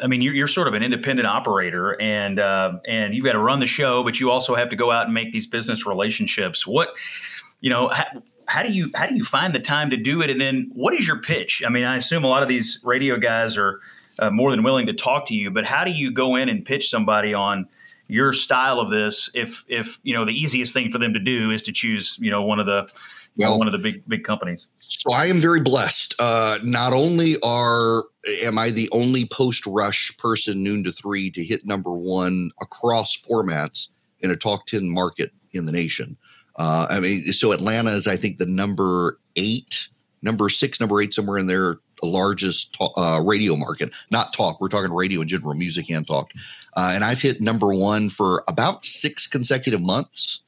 I 0.03 0.07
mean, 0.07 0.22
you're, 0.22 0.34
you're 0.34 0.48
sort 0.48 0.68
of 0.68 0.74
an 0.74 0.82
independent 0.82 1.26
operator, 1.26 2.01
and 2.01 2.38
uh, 2.38 2.78
and 2.86 3.14
you've 3.14 3.24
got 3.24 3.32
to 3.32 3.38
run 3.38 3.61
the 3.61 3.66
show, 3.66 4.03
but 4.03 4.20
you 4.20 4.30
also 4.30 4.55
have 4.55 4.70
to 4.70 4.76
go 4.76 4.90
out 4.90 5.07
and 5.07 5.14
make 5.14 5.32
these 5.32 5.46
business 5.46 5.86
relationships. 5.86 6.66
What, 6.66 6.88
you 7.61 7.70
know, 7.70 7.88
how, 7.88 8.05
how 8.46 8.62
do 8.62 8.72
you 8.72 8.90
how 8.94 9.07
do 9.07 9.14
you 9.14 9.24
find 9.24 9.55
the 9.55 9.61
time 9.61 9.90
to 9.90 9.96
do 9.96 10.22
it? 10.22 10.30
And 10.30 10.40
then, 10.40 10.70
what 10.74 10.94
is 10.94 11.07
your 11.07 11.18
pitch? 11.18 11.62
I 11.64 11.68
mean, 11.68 11.84
I 11.84 11.96
assume 11.96 12.24
a 12.24 12.28
lot 12.28 12.42
of 12.42 12.48
these 12.48 12.78
radio 12.82 13.16
guys 13.16 13.57
are 13.57 13.80
uh, 14.18 14.30
more 14.30 14.51
than 14.51 14.62
willing 14.62 14.86
to 14.86 14.92
talk 14.92 15.26
to 15.28 15.34
you, 15.34 15.51
but 15.51 15.64
how 15.64 15.84
do 15.84 15.90
you 15.90 16.12
go 16.12 16.36
in 16.36 16.48
and 16.48 16.64
pitch 16.64 16.88
somebody 16.88 17.34
on 17.34 17.68
your 18.09 18.32
style 18.32 18.80
of 18.80 18.90
this? 18.90 19.30
If 19.34 19.64
if 19.68 20.01
you 20.03 20.14
know 20.14 20.24
the 20.24 20.32
easiest 20.32 20.72
thing 20.72 20.90
for 20.90 20.98
them 20.98 21.12
to 21.14 21.20
do 21.20 21.51
is 21.51 21.62
to 21.64 21.72
choose, 21.72 22.18
you 22.20 22.30
know, 22.30 22.42
one 22.42 22.61
of 22.61 22.66
the 22.66 22.90
well, 23.49 23.59
one 23.59 23.66
of 23.66 23.72
the 23.72 23.78
big 23.78 24.03
big 24.09 24.24
companies. 24.24 24.66
So 24.76 25.12
I 25.12 25.26
am 25.26 25.41
very 25.41 25.61
blessed. 25.61 26.14
Uh, 26.18 26.59
not 26.62 26.93
only 26.93 27.36
are 27.43 28.05
am 28.43 28.59
I 28.59 28.70
the 28.70 28.88
only 28.93 29.26
post 29.26 29.66
rush 29.66 30.16
person 30.18 30.62
noon 30.62 30.84
to 30.84 30.93
three 30.93 31.30
to 31.30 31.45
hit 31.45 31.64
number 31.64 31.93
one 31.93 32.51
across 32.61 33.16
formats 33.16 33.88
in 34.20 34.30
a 34.30 34.36
talk 34.36 34.66
ten 34.66 34.88
market 34.88 35.32
in 35.53 35.64
the 35.64 35.72
nation. 35.72 36.16
Uh, 36.57 36.86
I 36.91 37.01
mean, 37.01 37.26
so 37.32 37.53
Atlanta 37.53 37.91
is 37.91 38.07
I 38.07 38.16
think 38.16 38.38
the 38.38 38.47
number 38.47 39.18
eight, 39.36 39.88
number 40.22 40.49
six, 40.49 40.80
number 40.80 41.01
eight 41.01 41.14
somewhere 41.14 41.38
in 41.38 41.47
there. 41.47 41.78
The 42.03 42.09
largest 42.09 42.78
uh, 42.97 43.20
radio 43.22 43.57
market, 43.57 43.93
not 44.11 44.32
talk. 44.32 44.59
We're 44.59 44.68
talking 44.68 44.91
radio 44.91 45.20
in 45.20 45.28
general, 45.28 45.53
music 45.53 45.91
and 45.91 46.07
talk. 46.07 46.32
Uh, 46.74 46.93
and 46.95 47.05
I've 47.05 47.20
hit 47.20 47.43
number 47.43 47.74
one 47.74 48.09
for 48.09 48.43
about 48.49 48.86
six 48.86 49.26
consecutive 49.26 49.82
months. 49.82 50.41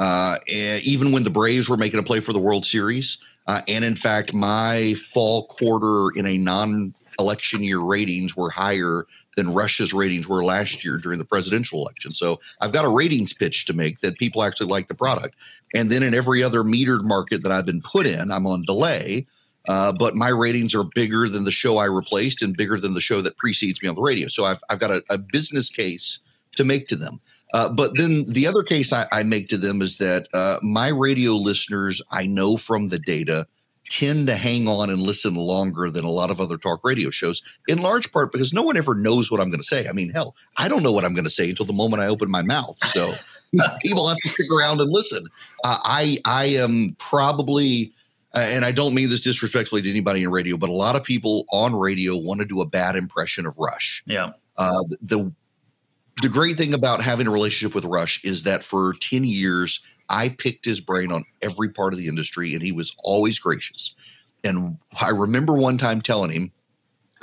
Uh, 0.00 0.38
even 0.48 1.12
when 1.12 1.24
the 1.24 1.30
Braves 1.30 1.68
were 1.68 1.76
making 1.76 2.00
a 2.00 2.02
play 2.02 2.20
for 2.20 2.32
the 2.32 2.38
World 2.38 2.64
Series. 2.64 3.18
Uh, 3.46 3.60
and 3.68 3.84
in 3.84 3.94
fact, 3.94 4.32
my 4.32 4.94
fall 4.94 5.46
quarter 5.46 6.08
in 6.18 6.26
a 6.26 6.38
non 6.38 6.94
election 7.18 7.62
year 7.62 7.80
ratings 7.80 8.34
were 8.34 8.48
higher 8.48 9.06
than 9.36 9.52
Rush's 9.52 9.92
ratings 9.92 10.26
were 10.26 10.42
last 10.42 10.84
year 10.84 10.96
during 10.96 11.18
the 11.18 11.24
presidential 11.24 11.80
election. 11.80 12.12
So 12.12 12.40
I've 12.60 12.72
got 12.72 12.86
a 12.86 12.88
ratings 12.88 13.34
pitch 13.34 13.66
to 13.66 13.74
make 13.74 14.00
that 14.00 14.18
people 14.18 14.42
actually 14.42 14.68
like 14.68 14.88
the 14.88 14.94
product. 14.94 15.36
And 15.74 15.90
then 15.90 16.02
in 16.02 16.14
every 16.14 16.42
other 16.42 16.62
metered 16.62 17.04
market 17.04 17.42
that 17.42 17.52
I've 17.52 17.66
been 17.66 17.82
put 17.82 18.06
in, 18.06 18.30
I'm 18.30 18.46
on 18.46 18.62
delay. 18.62 19.26
Uh, 19.68 19.92
but 19.92 20.16
my 20.16 20.28
ratings 20.28 20.74
are 20.74 20.84
bigger 20.94 21.28
than 21.28 21.44
the 21.44 21.52
show 21.52 21.76
I 21.76 21.84
replaced 21.84 22.40
and 22.40 22.56
bigger 22.56 22.80
than 22.80 22.94
the 22.94 23.00
show 23.00 23.20
that 23.20 23.36
precedes 23.36 23.82
me 23.82 23.88
on 23.88 23.94
the 23.94 24.00
radio. 24.00 24.28
So 24.28 24.46
I've, 24.46 24.62
I've 24.70 24.80
got 24.80 24.90
a, 24.90 25.02
a 25.10 25.18
business 25.18 25.68
case 25.68 26.20
to 26.56 26.64
make 26.64 26.88
to 26.88 26.96
them. 26.96 27.20
Uh, 27.52 27.72
but 27.72 27.96
then 27.96 28.24
the 28.28 28.46
other 28.46 28.62
case 28.62 28.92
I, 28.92 29.06
I, 29.10 29.22
make 29.22 29.48
to 29.48 29.56
them 29.56 29.82
is 29.82 29.96
that 29.96 30.28
uh, 30.32 30.58
my 30.62 30.88
radio 30.88 31.32
listeners, 31.32 32.00
I 32.10 32.26
know 32.26 32.56
from 32.56 32.88
the 32.88 32.98
data, 32.98 33.46
tend 33.90 34.28
to 34.28 34.36
hang 34.36 34.68
on 34.68 34.88
and 34.88 35.02
listen 35.02 35.34
longer 35.34 35.90
than 35.90 36.04
a 36.04 36.10
lot 36.10 36.30
of 36.30 36.40
other 36.40 36.56
talk 36.56 36.80
radio 36.84 37.10
shows, 37.10 37.42
in 37.66 37.82
large 37.82 38.10
part 38.12 38.30
because 38.30 38.52
no 38.52 38.62
one 38.62 38.76
ever 38.76 38.94
knows 38.94 39.30
what 39.30 39.40
I'm 39.40 39.50
going 39.50 39.60
to 39.60 39.66
say. 39.66 39.88
I 39.88 39.92
mean, 39.92 40.10
hell, 40.10 40.36
I 40.56 40.68
don't 40.68 40.82
know 40.82 40.92
what 40.92 41.04
I'm 41.04 41.12
going 41.12 41.24
to 41.24 41.30
say 41.30 41.50
until 41.50 41.66
the 41.66 41.72
moment 41.72 42.02
I 42.02 42.06
open 42.06 42.30
my 42.30 42.42
mouth. 42.42 42.78
So 42.86 43.12
people 43.82 44.08
have 44.08 44.16
to 44.18 44.28
stick 44.28 44.46
around 44.50 44.80
and 44.80 44.90
listen. 44.90 45.24
Uh, 45.64 45.78
I 45.82 46.18
I 46.24 46.44
am 46.46 46.96
probably. 46.98 47.92
Uh, 48.32 48.46
and 48.46 48.64
I 48.64 48.70
don't 48.70 48.94
mean 48.94 49.08
this 49.08 49.22
disrespectfully 49.22 49.82
to 49.82 49.90
anybody 49.90 50.22
in 50.22 50.30
radio, 50.30 50.56
but 50.56 50.68
a 50.68 50.72
lot 50.72 50.94
of 50.94 51.02
people 51.02 51.46
on 51.52 51.74
radio 51.74 52.16
want 52.16 52.38
to 52.38 52.46
do 52.46 52.60
a 52.60 52.64
bad 52.64 52.94
impression 52.94 53.44
of 53.44 53.58
Rush. 53.58 54.04
Yeah. 54.06 54.30
Uh, 54.56 54.70
the 54.88 54.96
the 55.02 55.32
great 56.28 56.56
thing 56.56 56.74
about 56.74 57.02
having 57.02 57.26
a 57.26 57.30
relationship 57.30 57.74
with 57.74 57.84
Rush 57.84 58.22
is 58.24 58.42
that 58.44 58.64
for 58.64 58.94
10 59.00 59.24
years, 59.24 59.80
I 60.08 60.30
picked 60.30 60.64
his 60.64 60.80
brain 60.80 61.12
on 61.12 61.24
every 61.40 61.68
part 61.68 61.92
of 61.92 61.98
the 61.98 62.08
industry 62.08 62.52
and 62.54 62.62
he 62.62 62.72
was 62.72 62.94
always 62.98 63.38
gracious. 63.38 63.94
And 64.42 64.78
I 65.00 65.10
remember 65.10 65.54
one 65.54 65.78
time 65.78 66.00
telling 66.00 66.32
him 66.32 66.52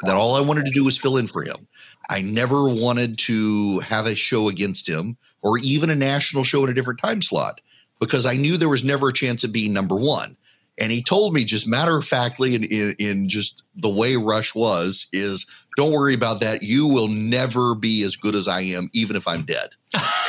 that 0.04 0.16
all 0.16 0.36
I 0.36 0.42
wanted 0.42 0.66
to 0.66 0.72
do 0.72 0.86
was 0.86 0.98
fill 0.98 1.18
in 1.18 1.28
for 1.28 1.44
him. 1.44 1.68
I 2.10 2.22
never 2.22 2.70
wanted 2.70 3.18
to 3.20 3.80
have 3.80 4.06
a 4.06 4.16
show 4.16 4.48
against 4.48 4.88
him 4.88 5.18
or 5.42 5.58
even 5.60 5.90
a 5.90 5.96
national 5.96 6.44
show 6.44 6.64
in 6.64 6.70
a 6.70 6.74
different 6.74 7.00
time 7.00 7.22
slot 7.22 7.62
because 8.00 8.26
I 8.26 8.36
knew 8.36 8.58
there 8.58 8.70
was 8.70 8.84
never 8.84 9.10
a 9.10 9.14
chance 9.14 9.44
of 9.44 9.52
being 9.52 9.74
number 9.74 9.96
one. 9.96 10.38
And 10.80 10.92
he 10.92 11.02
told 11.02 11.34
me 11.34 11.44
just 11.44 11.68
matter 11.68 11.98
of 11.98 12.06
factly 12.06 12.54
in, 12.54 12.64
in, 12.64 12.96
in, 13.00 13.30
just 13.30 13.64
the 13.76 13.90
way 13.90 14.16
Rush 14.16 14.54
was 14.54 15.08
is 15.12 15.48
don't 15.78 15.94
worry 15.94 16.16
about 16.16 16.40
that. 16.40 16.64
You 16.64 16.88
will 16.88 17.08
never 17.08 17.76
be 17.76 18.02
as 18.04 18.16
good 18.16 18.34
as 18.34 18.48
I 18.48 18.62
am, 18.62 18.90
even 18.94 19.16
if 19.16 19.28
I'm 19.28 19.44
dead. 19.44 19.70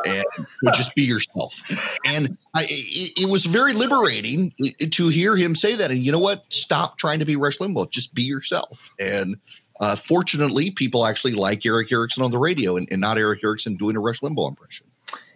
and 0.07 0.25
just 0.75 0.95
be 0.95 1.03
yourself. 1.03 1.63
And 2.05 2.37
I, 2.55 2.67
it, 2.69 3.23
it, 3.23 3.29
was 3.31 3.47
very 3.47 3.73
liberating 3.73 4.53
to 4.79 5.09
hear 5.09 5.37
him 5.37 5.55
say 5.55 5.75
that. 5.75 5.91
And 5.91 6.05
you 6.05 6.13
know 6.13 6.19
what? 6.19 6.53
Stop 6.53 6.99
trying 6.99 7.19
to 7.21 7.25
be 7.25 7.35
Rush 7.35 7.57
Limbaugh. 7.59 7.91
Just 7.91 8.15
be 8.15 8.23
yourself. 8.23 8.95
And 9.01 9.37
uh, 9.81 9.97
fortunately, 9.97 10.71
people 10.71 11.07
actually 11.07 11.33
like 11.33 11.65
Erick 11.65 11.91
Erickson 11.91 12.23
on 12.23 12.31
the 12.31 12.39
radio 12.39 12.77
and, 12.77 12.87
and 12.93 13.01
not 13.01 13.17
Erick 13.17 13.43
Erickson 13.43 13.77
doing 13.77 13.97
a 13.97 14.01
Rush 14.01 14.21
Limbaugh 14.21 14.51
impression. 14.51 14.87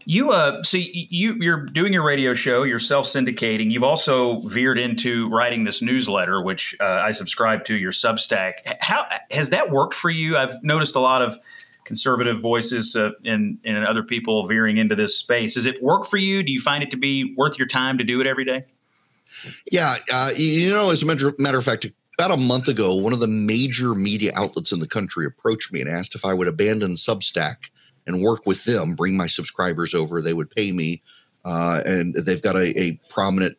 You 0.05 0.31
uh 0.31 0.63
see 0.63 1.09
you 1.11 1.35
you're 1.41 1.67
doing 1.67 1.93
your 1.93 2.05
radio 2.05 2.35
show, 2.35 2.63
you're 2.63 2.79
self 2.79 3.07
syndicating. 3.07 3.71
You've 3.71 3.83
also 3.85 4.41
veered 4.41 4.79
into 4.79 5.29
writing 5.29 5.65
this 5.65 5.83
newsletter, 5.83 6.43
which 6.43 6.77
uh, 6.81 6.85
I 6.85 7.13
subscribe 7.13 7.65
to 7.67 7.77
your 7.77 7.93
Substack. 7.93 8.55
How 8.81 9.07
has 9.31 9.51
that 9.51 9.71
worked 9.71 9.95
for 9.95 10.11
you? 10.11 10.37
I've 10.37 10.63
noticed 10.63 10.95
a 10.97 11.01
lot 11.01 11.23
of 11.23 11.39
conservative 11.85 12.41
voices 12.41 12.97
uh, 12.97 13.11
and 13.25 13.59
other 13.67 14.03
people 14.03 14.47
veering 14.47 14.79
into 14.79 14.95
this 14.95 15.17
space. 15.17 15.55
Does 15.55 15.67
it 15.67 15.83
work 15.83 16.07
for 16.07 16.17
you? 16.17 16.43
Do 16.43 16.53
you 16.53 16.61
find 16.61 16.83
it 16.83 16.91
to 16.93 16.97
be 16.97 17.35
worth 17.37 17.59
your 17.59 17.69
time 17.69 17.99
to 17.99 18.05
do 18.05 18.21
it 18.21 18.27
every 18.27 18.45
day? 18.45 18.63
Yeah, 19.71 19.97
uh, 20.13 20.31
you 20.37 20.71
know, 20.71 20.91
as 20.91 21.03
a 21.03 21.07
matter, 21.07 21.33
matter 21.39 21.59
of 21.59 21.65
fact, 21.65 21.87
about 22.19 22.31
a 22.31 22.37
month 22.37 22.69
ago, 22.69 22.95
one 22.95 23.13
of 23.13 23.19
the 23.19 23.27
major 23.27 23.95
media 23.95 24.33
outlets 24.35 24.73
in 24.73 24.79
the 24.79 24.87
country 24.87 25.27
approached 25.27 25.73
me 25.73 25.81
and 25.81 25.89
asked 25.89 26.15
if 26.15 26.25
I 26.25 26.35
would 26.35 26.49
abandon 26.49 26.93
Substack 26.93 27.71
and 28.07 28.23
work 28.23 28.47
with 28.47 28.65
them, 28.65 28.95
bring 28.95 29.17
my 29.17 29.27
subscribers 29.27 29.95
over. 29.95 30.21
They 30.21 30.35
would 30.35 30.51
pay 30.51 30.73
me, 30.73 31.03
uh, 31.45 31.83
and 31.85 32.15
they've 32.15 32.43
got 32.43 32.57
a, 32.57 32.79
a 32.79 33.01
prominent 33.11 33.57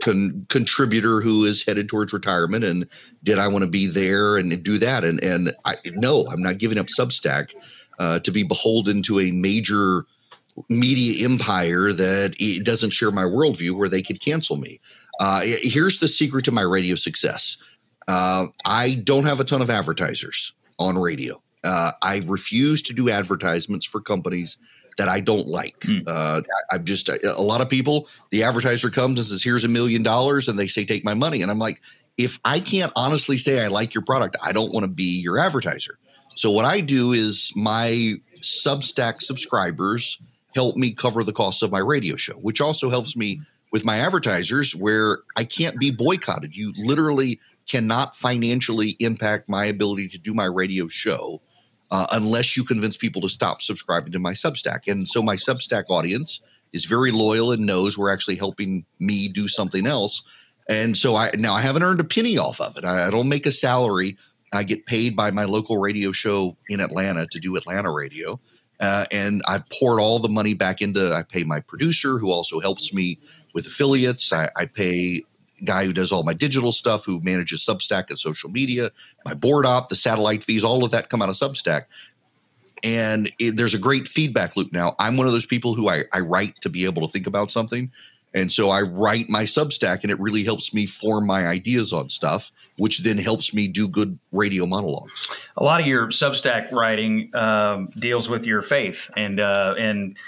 con- 0.00 0.46
contributor 0.48 1.20
who 1.20 1.44
is 1.44 1.64
headed 1.64 1.88
towards 1.88 2.12
retirement. 2.12 2.64
And 2.64 2.86
did 3.22 3.38
I 3.38 3.48
want 3.48 3.62
to 3.62 3.70
be 3.70 3.86
there 3.86 4.36
and, 4.36 4.62
do 4.62 4.78
that? 4.78 5.04
And 5.04 5.22
and 5.22 5.52
I 5.64 5.74
no, 5.86 6.26
I'm 6.26 6.42
not 6.42 6.58
giving 6.58 6.78
up 6.78 6.86
Substack 6.86 7.54
uh, 7.98 8.20
to 8.20 8.30
be 8.30 8.42
beholden 8.42 9.02
to 9.02 9.20
a 9.20 9.30
major 9.30 10.04
media 10.70 11.24
empire 11.24 11.92
that 11.92 12.34
it 12.38 12.64
doesn't 12.64 12.90
share 12.90 13.10
my 13.10 13.24
worldview 13.24 13.72
where 13.72 13.88
they 13.88 14.02
could 14.02 14.20
cancel 14.20 14.56
me. 14.56 14.78
Uh, 15.20 15.42
here's 15.62 15.98
the 15.98 16.08
secret 16.08 16.44
to 16.46 16.52
my 16.52 16.62
radio 16.62 16.94
success. 16.94 17.56
Uh, 18.08 18.46
I 18.64 18.94
don't 19.04 19.24
have 19.24 19.40
a 19.40 19.44
ton 19.44 19.60
of 19.60 19.68
advertisers 19.68 20.52
on 20.78 20.96
radio. 20.96 21.42
Uh, 21.66 21.92
I 22.02 22.22
refuse 22.26 22.80
to 22.82 22.92
do 22.92 23.10
advertisements 23.10 23.84
for 23.84 24.00
companies 24.00 24.56
that 24.96 25.08
I 25.08 25.20
don't 25.20 25.46
like. 25.46 25.80
Mm. 25.80 26.04
Uh, 26.06 26.40
I, 26.70 26.76
am 26.76 26.84
just 26.84 27.08
a 27.08 27.42
lot 27.42 27.60
of 27.60 27.68
people. 27.68 28.08
The 28.30 28.44
advertiser 28.44 28.88
comes 28.88 29.18
and 29.18 29.28
says, 29.28 29.42
"Here's 29.42 29.64
a 29.64 29.68
million 29.68 30.02
dollars," 30.02 30.48
and 30.48 30.58
they 30.58 30.68
say, 30.68 30.84
"Take 30.84 31.04
my 31.04 31.14
money," 31.14 31.42
and 31.42 31.50
I'm 31.50 31.58
like, 31.58 31.82
if 32.16 32.38
I 32.44 32.60
can't 32.60 32.92
honestly 32.96 33.36
say 33.36 33.62
I 33.62 33.68
like 33.68 33.94
your 33.94 34.04
product, 34.04 34.36
I 34.42 34.52
don't 34.52 34.72
want 34.72 34.84
to 34.84 34.88
be 34.88 35.20
your 35.20 35.38
advertiser. 35.38 35.98
So 36.34 36.50
what 36.50 36.64
I 36.64 36.80
do 36.80 37.12
is 37.12 37.52
my 37.54 38.14
Substack 38.40 39.20
subscribers 39.22 40.20
help 40.54 40.76
me 40.76 40.92
cover 40.92 41.22
the 41.22 41.32
costs 41.32 41.62
of 41.62 41.70
my 41.70 41.78
radio 41.78 42.16
show, 42.16 42.34
which 42.34 42.60
also 42.60 42.88
helps 42.88 43.16
me 43.16 43.40
with 43.72 43.84
my 43.84 43.98
advertisers 43.98 44.74
where 44.74 45.18
I 45.36 45.44
can't 45.44 45.78
be 45.78 45.90
boycotted. 45.90 46.56
You 46.56 46.72
literally 46.78 47.40
cannot 47.68 48.14
financially 48.14 48.96
impact 49.00 49.48
my 49.48 49.66
ability 49.66 50.08
to 50.08 50.18
do 50.18 50.32
my 50.32 50.44
radio 50.44 50.88
show 50.88 51.42
uh, 51.90 52.06
unless 52.12 52.56
you 52.56 52.64
convince 52.64 52.96
people 52.96 53.22
to 53.22 53.28
stop 53.28 53.62
subscribing 53.62 54.12
to 54.12 54.18
my 54.18 54.32
Substack. 54.32 54.80
And 54.88 55.08
so 55.08 55.22
my 55.22 55.36
Substack 55.36 55.84
audience 55.88 56.40
is 56.72 56.84
very 56.84 57.10
loyal 57.10 57.52
and 57.52 57.64
knows 57.64 57.96
we're 57.96 58.12
actually 58.12 58.36
helping 58.36 58.84
me 58.98 59.28
do 59.28 59.48
something 59.48 59.86
else. 59.86 60.22
And 60.68 60.96
so 60.96 61.16
I 61.16 61.30
now 61.34 61.54
I 61.54 61.60
haven't 61.60 61.82
earned 61.82 62.00
a 62.00 62.04
penny 62.04 62.38
off 62.38 62.60
of 62.60 62.76
it. 62.76 62.84
I, 62.84 63.06
I 63.06 63.10
don't 63.10 63.28
make 63.28 63.46
a 63.46 63.52
salary. 63.52 64.16
I 64.52 64.64
get 64.64 64.86
paid 64.86 65.16
by 65.16 65.30
my 65.30 65.44
local 65.44 65.78
radio 65.78 66.12
show 66.12 66.56
in 66.68 66.80
Atlanta 66.80 67.26
to 67.26 67.38
do 67.38 67.56
Atlanta 67.56 67.92
radio. 67.92 68.40
Uh, 68.78 69.06
and 69.10 69.42
I 69.46 69.62
poured 69.78 70.00
all 70.00 70.18
the 70.18 70.28
money 70.28 70.54
back 70.54 70.82
into. 70.82 71.12
I 71.12 71.22
pay 71.22 71.44
my 71.44 71.60
producer, 71.60 72.18
who 72.18 72.30
also 72.30 72.60
helps 72.60 72.92
me 72.92 73.18
with 73.54 73.66
affiliates. 73.66 74.32
I, 74.32 74.48
I 74.56 74.66
pay 74.66 75.22
guy 75.64 75.84
who 75.84 75.92
does 75.92 76.12
all 76.12 76.22
my 76.22 76.34
digital 76.34 76.72
stuff, 76.72 77.04
who 77.04 77.20
manages 77.22 77.64
Substack 77.64 78.10
and 78.10 78.18
social 78.18 78.50
media, 78.50 78.90
my 79.24 79.34
board 79.34 79.66
op, 79.66 79.88
the 79.88 79.96
satellite 79.96 80.44
fees, 80.44 80.64
all 80.64 80.84
of 80.84 80.90
that 80.90 81.08
come 81.08 81.22
out 81.22 81.28
of 81.28 81.34
Substack. 81.36 81.82
And 82.84 83.32
it, 83.38 83.56
there's 83.56 83.74
a 83.74 83.78
great 83.78 84.06
feedback 84.06 84.56
loop 84.56 84.72
now. 84.72 84.94
I'm 84.98 85.16
one 85.16 85.26
of 85.26 85.32
those 85.32 85.46
people 85.46 85.74
who 85.74 85.88
I, 85.88 86.02
I 86.12 86.20
write 86.20 86.60
to 86.60 86.68
be 86.68 86.84
able 86.84 87.02
to 87.06 87.08
think 87.08 87.26
about 87.26 87.50
something. 87.50 87.90
And 88.34 88.52
so 88.52 88.68
I 88.68 88.82
write 88.82 89.30
my 89.30 89.44
Substack, 89.44 90.02
and 90.02 90.10
it 90.10 90.20
really 90.20 90.44
helps 90.44 90.74
me 90.74 90.84
form 90.84 91.26
my 91.26 91.46
ideas 91.46 91.94
on 91.94 92.10
stuff, 92.10 92.52
which 92.76 92.98
then 92.98 93.16
helps 93.16 93.54
me 93.54 93.66
do 93.66 93.88
good 93.88 94.18
radio 94.30 94.66
monologues. 94.66 95.30
A 95.56 95.64
lot 95.64 95.80
of 95.80 95.86
your 95.86 96.08
Substack 96.08 96.70
writing 96.70 97.34
um, 97.34 97.86
deals 97.98 98.28
with 98.28 98.44
your 98.44 98.60
faith 98.60 99.10
and 99.16 99.40
uh, 99.40 99.74
and 99.78 100.18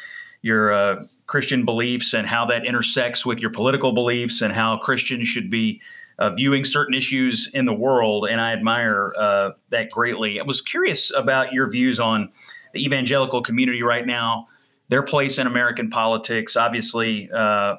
your 0.43 0.72
uh, 0.72 1.05
Christian 1.26 1.64
beliefs 1.64 2.14
and 2.14 2.26
how 2.26 2.47
that 2.47 2.64
intersects 2.64 3.26
with 3.26 3.41
your 3.41 3.51
political 3.51 3.93
beliefs 3.93 4.41
and 4.41 4.53
how 4.53 4.78
Christians 4.78 5.28
should 5.28 5.51
be 5.51 5.80
uh, 6.18 6.30
viewing 6.30 6.64
certain 6.64 6.95
issues 6.95 7.51
in 7.55 7.64
the 7.64 7.72
world. 7.72 8.26
And 8.28 8.41
I 8.41 8.53
admire 8.53 9.12
uh, 9.16 9.51
that 9.70 9.91
greatly. 9.91 10.41
I 10.41 10.43
was 10.45 10.61
curious 10.61 11.12
about 11.14 11.53
your 11.53 11.68
views 11.70 12.01
on 12.01 12.30
the 12.72 12.84
evangelical 12.84 13.43
community 13.43 13.82
right 13.82 14.07
now, 14.07 14.49
their 14.89 15.03
place 15.03 15.39
in 15.39 15.47
American 15.47 15.91
politics. 15.91 16.57
Obviously, 16.57 17.30
uh, 17.32 17.76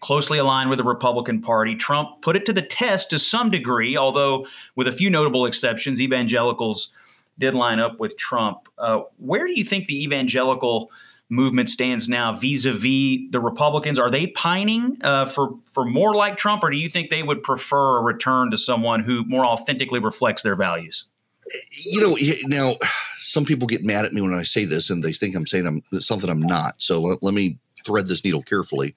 closely 0.00 0.38
aligned 0.38 0.70
with 0.70 0.78
the 0.78 0.84
Republican 0.84 1.40
Party. 1.40 1.74
Trump 1.74 2.22
put 2.22 2.36
it 2.36 2.46
to 2.46 2.52
the 2.52 2.62
test 2.62 3.10
to 3.10 3.18
some 3.18 3.50
degree, 3.50 3.96
although 3.96 4.46
with 4.74 4.86
a 4.86 4.92
few 4.92 5.10
notable 5.10 5.46
exceptions, 5.46 6.00
evangelicals 6.00 6.90
did 7.38 7.54
line 7.54 7.80
up 7.80 7.98
with 7.98 8.16
Trump. 8.16 8.68
Uh, 8.78 9.00
where 9.18 9.46
do 9.46 9.52
you 9.58 9.64
think 9.64 9.86
the 9.86 10.02
evangelical 10.02 10.90
movement 11.28 11.68
stands 11.68 12.08
now 12.08 12.36
vis-a-vis 12.36 13.30
the 13.30 13.40
Republicans? 13.40 13.98
Are 13.98 14.10
they 14.10 14.28
pining 14.28 14.98
uh, 15.02 15.26
for 15.26 15.58
for 15.66 15.84
more 15.84 16.14
like 16.14 16.36
Trump, 16.36 16.62
or 16.62 16.70
do 16.70 16.76
you 16.76 16.88
think 16.88 17.10
they 17.10 17.22
would 17.22 17.42
prefer 17.42 17.98
a 17.98 18.02
return 18.02 18.50
to 18.50 18.58
someone 18.58 19.02
who 19.02 19.24
more 19.24 19.44
authentically 19.44 20.00
reflects 20.00 20.42
their 20.42 20.56
values? 20.56 21.04
You 21.84 22.00
know, 22.00 22.16
now 22.46 22.74
some 23.18 23.44
people 23.44 23.68
get 23.68 23.84
mad 23.84 24.04
at 24.04 24.12
me 24.12 24.20
when 24.20 24.34
I 24.34 24.42
say 24.42 24.64
this, 24.64 24.90
and 24.90 25.02
they 25.02 25.12
think 25.12 25.36
I'm 25.36 25.46
saying 25.46 25.66
I'm 25.66 25.82
something 26.00 26.30
I'm 26.30 26.42
not. 26.42 26.74
So 26.82 27.00
let, 27.00 27.22
let 27.22 27.34
me 27.34 27.58
thread 27.84 28.08
this 28.08 28.24
needle 28.24 28.42
carefully. 28.42 28.94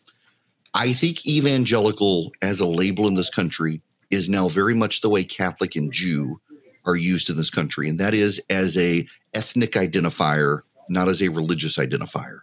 I 0.73 0.93
think 0.93 1.27
evangelical 1.27 2.31
as 2.41 2.59
a 2.59 2.67
label 2.67 3.07
in 3.07 3.15
this 3.15 3.29
country 3.29 3.81
is 4.09 4.29
now 4.29 4.49
very 4.49 4.73
much 4.73 5.01
the 5.01 5.09
way 5.09 5.23
Catholic 5.23 5.75
and 5.75 5.91
Jew 5.91 6.39
are 6.85 6.95
used 6.95 7.29
in 7.29 7.37
this 7.37 7.49
country, 7.49 7.89
and 7.89 7.99
that 7.99 8.13
is 8.13 8.41
as 8.49 8.77
a 8.77 9.05
ethnic 9.33 9.73
identifier, 9.73 10.61
not 10.89 11.07
as 11.07 11.21
a 11.21 11.29
religious 11.29 11.77
identifier. 11.77 12.39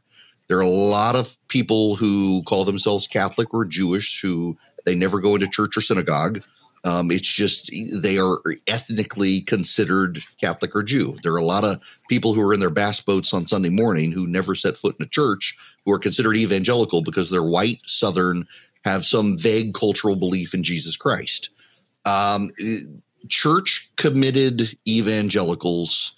There 0.49 0.59
are 0.59 0.63
a 0.63 0.69
lot 0.69 1.17
of 1.17 1.37
people 1.49 1.97
who 1.97 2.43
call 2.45 2.65
themselves 2.65 3.07
Catholic 3.07 3.53
or 3.53 3.65
Jewish 3.65 4.21
who 4.21 4.57
they 4.85 4.95
never 4.95 5.21
go 5.21 5.35
into 5.35 5.49
church 5.49 5.77
or 5.77 5.81
synagogue. 5.81 6.43
Um, 6.85 7.11
it's 7.11 7.29
just 7.29 7.73
they 8.01 8.17
are 8.19 8.39
ethnically 8.69 9.41
considered 9.41 10.23
Catholic 10.41 10.77
or 10.77 10.85
Jew. 10.85 11.17
There 11.23 11.33
are 11.33 11.39
a 11.39 11.45
lot 11.45 11.65
of 11.65 11.83
people 12.09 12.33
who 12.33 12.41
are 12.43 12.55
in 12.55 12.61
their 12.61 12.71
bass 12.71 13.01
boats 13.01 13.35
on 13.35 13.49
Sunday 13.49 13.71
morning 13.71 14.13
who 14.13 14.29
never 14.29 14.55
set 14.55 14.77
foot 14.77 14.95
in 15.01 15.05
a 15.05 15.09
church 15.09 15.57
who 15.85 15.93
are 15.93 15.99
considered 15.99 16.37
evangelical 16.37 17.03
because 17.03 17.29
they're 17.29 17.43
white, 17.43 17.83
Southern, 17.87 18.47
have 18.85 19.05
some 19.05 19.37
vague 19.37 19.75
cultural 19.75 20.15
belief 20.15 20.55
in 20.55 20.63
Jesus 20.63 20.97
Christ. 20.97 21.51
Um, 22.05 22.51
church 23.29 23.91
committed 23.97 24.79
evangelicals 24.87 26.16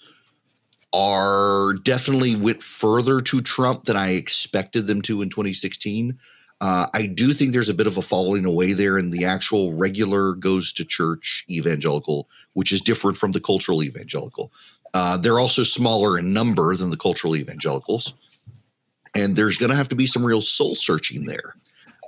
are 0.93 1.73
definitely 1.83 2.35
went 2.35 2.63
further 2.63 3.21
to 3.21 3.41
Trump 3.41 3.85
than 3.85 3.95
I 3.97 4.11
expected 4.11 4.87
them 4.87 5.01
to 5.03 5.21
in 5.21 5.29
2016. 5.29 6.17
Uh, 6.61 6.87
I 6.93 7.05
do 7.05 7.31
think 7.31 7.53
there's 7.53 7.69
a 7.69 7.73
bit 7.73 7.87
of 7.87 7.97
a 7.97 8.01
falling 8.01 8.45
away 8.45 8.73
there 8.73 8.97
in 8.97 9.11
the 9.11 9.25
actual 9.25 9.73
regular 9.73 10.33
goes 10.33 10.73
to 10.73 10.83
church 10.83 11.45
evangelical, 11.49 12.27
which 12.53 12.71
is 12.71 12.81
different 12.81 13.17
from 13.17 13.31
the 13.31 13.39
cultural 13.39 13.83
evangelical. 13.83 14.51
Uh, 14.93 15.15
they're 15.17 15.39
also 15.39 15.63
smaller 15.63 16.17
in 16.17 16.33
number 16.33 16.75
than 16.75 16.89
the 16.89 16.97
cultural 16.97 17.35
evangelicals. 17.35 18.13
And 19.15 19.35
there's 19.35 19.57
going 19.57 19.69
to 19.69 19.75
have 19.75 19.89
to 19.89 19.95
be 19.95 20.05
some 20.05 20.25
real 20.25 20.41
soul 20.41 20.75
searching 20.75 21.25
there. 21.25 21.55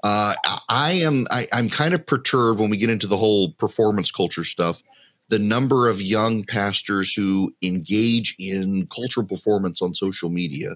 Uh, 0.03 0.33
I 0.67 0.93
am 0.93 1.27
I, 1.29 1.45
I'm 1.53 1.69
kind 1.69 1.93
of 1.93 2.05
perturbed 2.05 2.59
when 2.59 2.69
we 2.69 2.77
get 2.77 2.89
into 2.89 3.07
the 3.07 3.17
whole 3.17 3.51
performance 3.53 4.11
culture 4.11 4.43
stuff. 4.43 4.81
The 5.31 5.39
number 5.39 5.89
of 5.89 6.01
young 6.01 6.43
pastors 6.43 7.13
who 7.13 7.55
engage 7.63 8.35
in 8.37 8.87
cultural 8.93 9.25
performance 9.25 9.81
on 9.81 9.95
social 9.95 10.29
media 10.29 10.75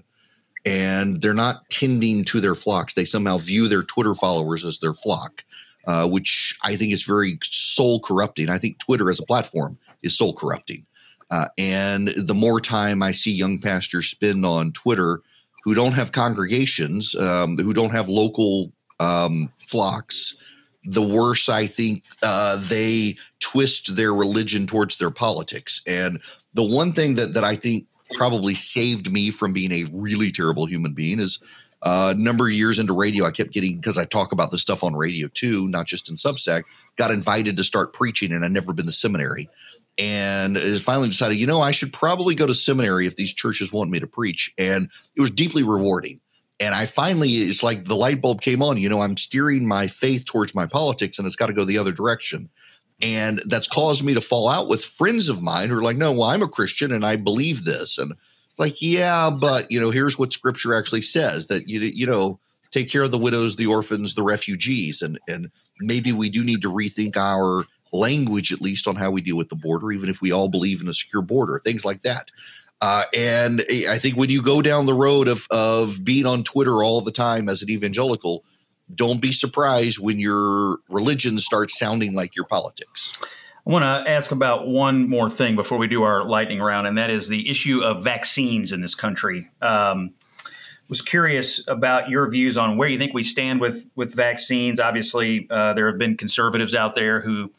and 0.66 1.22
they're 1.22 1.32
not 1.32 1.68
tending 1.70 2.24
to 2.24 2.40
their 2.40 2.56
flocks. 2.56 2.94
They 2.94 3.04
somehow 3.04 3.38
view 3.38 3.68
their 3.68 3.84
Twitter 3.84 4.14
followers 4.14 4.64
as 4.64 4.78
their 4.80 4.94
flock, 4.94 5.44
uh, 5.86 6.08
which 6.08 6.58
I 6.62 6.74
think 6.74 6.92
is 6.92 7.04
very 7.04 7.38
soul 7.44 8.00
corrupting. 8.00 8.50
I 8.50 8.58
think 8.58 8.80
Twitter 8.80 9.08
as 9.08 9.20
a 9.20 9.24
platform 9.24 9.78
is 10.02 10.18
soul 10.18 10.34
corrupting. 10.34 10.84
Uh, 11.30 11.46
and 11.56 12.08
the 12.08 12.34
more 12.34 12.60
time 12.60 13.02
I 13.02 13.12
see 13.12 13.32
young 13.32 13.60
pastors 13.60 14.08
spend 14.08 14.44
on 14.44 14.72
Twitter 14.72 15.20
who 15.64 15.74
don't 15.74 15.92
have 15.92 16.12
congregations, 16.12 17.14
um, 17.16 17.56
who 17.58 17.72
don't 17.72 17.92
have 17.92 18.08
local 18.08 18.72
um, 18.98 19.52
flocks, 19.68 20.36
the 20.84 21.02
worse 21.02 21.48
I 21.48 21.66
think 21.66 22.04
uh, 22.22 22.56
they 22.68 23.16
twist 23.46 23.94
their 23.94 24.12
religion 24.12 24.66
towards 24.66 24.96
their 24.96 25.10
politics. 25.10 25.80
And 25.86 26.20
the 26.54 26.64
one 26.64 26.90
thing 26.90 27.14
that 27.14 27.34
that 27.34 27.44
I 27.44 27.54
think 27.54 27.86
probably 28.14 28.54
saved 28.54 29.10
me 29.10 29.30
from 29.30 29.52
being 29.52 29.72
a 29.72 29.84
really 29.92 30.32
terrible 30.32 30.66
human 30.66 30.94
being 30.94 31.20
is 31.20 31.38
a 31.82 31.88
uh, 31.88 32.14
number 32.16 32.46
of 32.46 32.52
years 32.52 32.80
into 32.80 32.92
radio, 32.92 33.24
I 33.24 33.30
kept 33.30 33.52
getting 33.52 33.76
because 33.76 33.98
I 33.98 34.04
talk 34.04 34.32
about 34.32 34.50
this 34.50 34.62
stuff 34.62 34.82
on 34.82 34.96
radio 34.96 35.28
too, 35.28 35.68
not 35.68 35.86
just 35.86 36.10
in 36.10 36.16
Substack. 36.16 36.64
Got 36.96 37.12
invited 37.12 37.56
to 37.56 37.64
start 37.64 37.92
preaching, 37.92 38.32
and 38.32 38.44
I'd 38.44 38.50
never 38.50 38.72
been 38.72 38.86
to 38.86 38.92
seminary. 38.92 39.48
And 39.96 40.58
finally 40.80 41.08
decided, 41.08 41.38
you 41.38 41.46
know, 41.46 41.60
I 41.60 41.70
should 41.70 41.92
probably 41.92 42.34
go 42.34 42.46
to 42.46 42.54
seminary 42.54 43.06
if 43.06 43.14
these 43.14 43.32
churches 43.32 43.72
want 43.72 43.90
me 43.90 44.00
to 44.00 44.06
preach. 44.06 44.52
And 44.58 44.90
it 45.14 45.20
was 45.20 45.30
deeply 45.30 45.62
rewarding. 45.62 46.20
And 46.58 46.74
I 46.74 46.86
finally, 46.86 47.28
it's 47.28 47.62
like 47.62 47.84
the 47.84 47.94
light 47.94 48.20
bulb 48.20 48.40
came 48.40 48.62
on. 48.62 48.78
You 48.78 48.88
know, 48.88 49.02
I'm 49.02 49.16
steering 49.16 49.66
my 49.66 49.86
faith 49.86 50.24
towards 50.24 50.54
my 50.54 50.66
politics, 50.66 51.18
and 51.18 51.26
it's 51.26 51.36
got 51.36 51.46
to 51.46 51.52
go 51.52 51.64
the 51.64 51.78
other 51.78 51.92
direction. 51.92 52.48
And 53.02 53.42
that's 53.46 53.68
caused 53.68 54.02
me 54.02 54.14
to 54.14 54.20
fall 54.20 54.48
out 54.48 54.68
with 54.68 54.84
friends 54.84 55.28
of 55.28 55.42
mine 55.42 55.68
who 55.68 55.76
are 55.76 55.82
like, 55.82 55.98
no, 55.98 56.12
well, 56.12 56.30
I'm 56.30 56.42
a 56.42 56.48
Christian 56.48 56.92
and 56.92 57.04
I 57.04 57.16
believe 57.16 57.64
this. 57.64 57.98
And 57.98 58.12
it's 58.50 58.58
like, 58.58 58.80
yeah, 58.80 59.28
but 59.30 59.70
you 59.70 59.78
know, 59.78 59.90
here's 59.90 60.18
what 60.18 60.32
scripture 60.32 60.74
actually 60.74 61.02
says 61.02 61.48
that 61.48 61.68
you 61.68 61.80
you 61.80 62.06
know, 62.06 62.40
take 62.70 62.90
care 62.90 63.02
of 63.02 63.10
the 63.10 63.18
widows, 63.18 63.56
the 63.56 63.66
orphans, 63.66 64.14
the 64.14 64.22
refugees. 64.22 65.02
And 65.02 65.18
and 65.28 65.50
maybe 65.80 66.12
we 66.12 66.30
do 66.30 66.42
need 66.42 66.62
to 66.62 66.72
rethink 66.72 67.16
our 67.16 67.64
language 67.92 68.52
at 68.52 68.60
least 68.60 68.88
on 68.88 68.96
how 68.96 69.10
we 69.10 69.20
deal 69.20 69.36
with 69.36 69.48
the 69.50 69.56
border, 69.56 69.92
even 69.92 70.08
if 70.08 70.20
we 70.20 70.32
all 70.32 70.48
believe 70.48 70.80
in 70.80 70.88
a 70.88 70.94
secure 70.94 71.22
border, 71.22 71.58
things 71.58 71.84
like 71.84 72.02
that. 72.02 72.30
Uh, 72.80 73.04
and 73.16 73.62
I 73.88 73.96
think 73.96 74.16
when 74.16 74.28
you 74.28 74.42
go 74.42 74.60
down 74.60 74.86
the 74.86 74.94
road 74.94 75.28
of 75.28 75.46
of 75.50 76.04
being 76.04 76.26
on 76.26 76.42
Twitter 76.42 76.82
all 76.82 77.00
the 77.00 77.10
time 77.10 77.48
as 77.48 77.62
an 77.62 77.70
evangelical, 77.70 78.44
don't 78.94 79.20
be 79.20 79.32
surprised 79.32 79.98
when 79.98 80.18
your 80.18 80.78
religion 80.88 81.38
starts 81.38 81.78
sounding 81.78 82.14
like 82.14 82.36
your 82.36 82.46
politics. 82.46 83.12
I 83.66 83.70
want 83.70 83.82
to 83.82 84.10
ask 84.10 84.30
about 84.30 84.68
one 84.68 85.08
more 85.08 85.28
thing 85.28 85.56
before 85.56 85.76
we 85.76 85.88
do 85.88 86.04
our 86.04 86.24
lightning 86.24 86.60
round, 86.60 86.86
and 86.86 86.96
that 86.98 87.10
is 87.10 87.28
the 87.28 87.50
issue 87.50 87.80
of 87.82 88.04
vaccines 88.04 88.72
in 88.72 88.80
this 88.80 88.94
country. 88.94 89.48
Um, 89.60 90.14
was 90.88 91.02
curious 91.02 91.60
about 91.66 92.08
your 92.08 92.30
views 92.30 92.56
on 92.56 92.76
where 92.76 92.88
you 92.88 92.96
think 92.96 93.12
we 93.12 93.24
stand 93.24 93.60
with 93.60 93.86
with 93.96 94.14
vaccines. 94.14 94.78
Obviously, 94.78 95.48
uh, 95.50 95.74
there 95.74 95.88
have 95.88 95.98
been 95.98 96.16
conservatives 96.16 96.76
out 96.76 96.94
there 96.94 97.20
who 97.20 97.50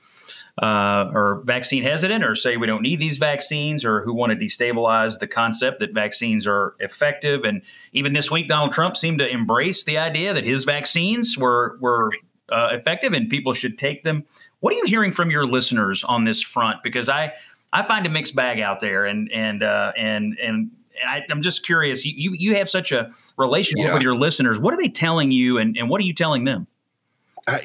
uh, 0.61 1.11
are 1.13 1.41
vaccine 1.43 1.83
hesitant 1.83 2.23
or 2.23 2.35
say 2.35 2.57
we 2.57 2.65
don't 2.65 2.81
need 2.81 2.99
these 2.99 3.17
vaccines 3.17 3.85
or 3.85 4.01
who 4.01 4.13
want 4.13 4.31
to 4.31 4.45
destabilize 4.45 5.19
the 5.19 5.27
concept 5.27 5.79
that 5.79 5.93
vaccines 5.93 6.47
are 6.47 6.75
effective. 6.79 7.43
And 7.43 7.61
even 7.93 8.13
this 8.13 8.31
week, 8.31 8.47
Donald 8.47 8.73
Trump 8.73 8.97
seemed 8.97 9.19
to 9.19 9.27
embrace 9.27 9.83
the 9.83 9.97
idea 9.99 10.33
that 10.33 10.43
his 10.43 10.63
vaccines 10.63 11.37
were 11.37 11.77
were 11.79 12.11
uh, 12.51 12.69
effective 12.71 13.13
and 13.13 13.29
people 13.29 13.53
should 13.53 13.77
take 13.77 14.03
them. 14.03 14.25
What 14.59 14.73
are 14.73 14.77
you 14.77 14.85
hearing 14.85 15.11
from 15.11 15.29
your 15.29 15.45
listeners 15.45 16.03
on 16.03 16.23
this 16.23 16.41
front? 16.41 16.81
Because 16.83 17.07
I 17.07 17.33
I 17.71 17.83
find 17.83 18.05
a 18.05 18.09
mixed 18.09 18.35
bag 18.35 18.59
out 18.59 18.79
there, 18.79 19.05
and 19.05 19.31
and 19.31 19.61
uh, 19.61 19.91
and 19.95 20.37
and 20.41 20.71
I, 21.05 21.23
am 21.29 21.41
just 21.41 21.65
curious. 21.65 22.05
You 22.05 22.33
you 22.33 22.55
have 22.55 22.69
such 22.69 22.91
a 22.91 23.11
relationship 23.37 23.87
yeah. 23.87 23.93
with 23.93 24.03
your 24.03 24.15
listeners. 24.15 24.57
What 24.57 24.73
are 24.73 24.77
they 24.77 24.89
telling 24.89 25.31
you, 25.31 25.57
and 25.57 25.77
and 25.77 25.89
what 25.89 25.99
are 25.99 26.05
you 26.05 26.13
telling 26.13 26.45
them? 26.45 26.67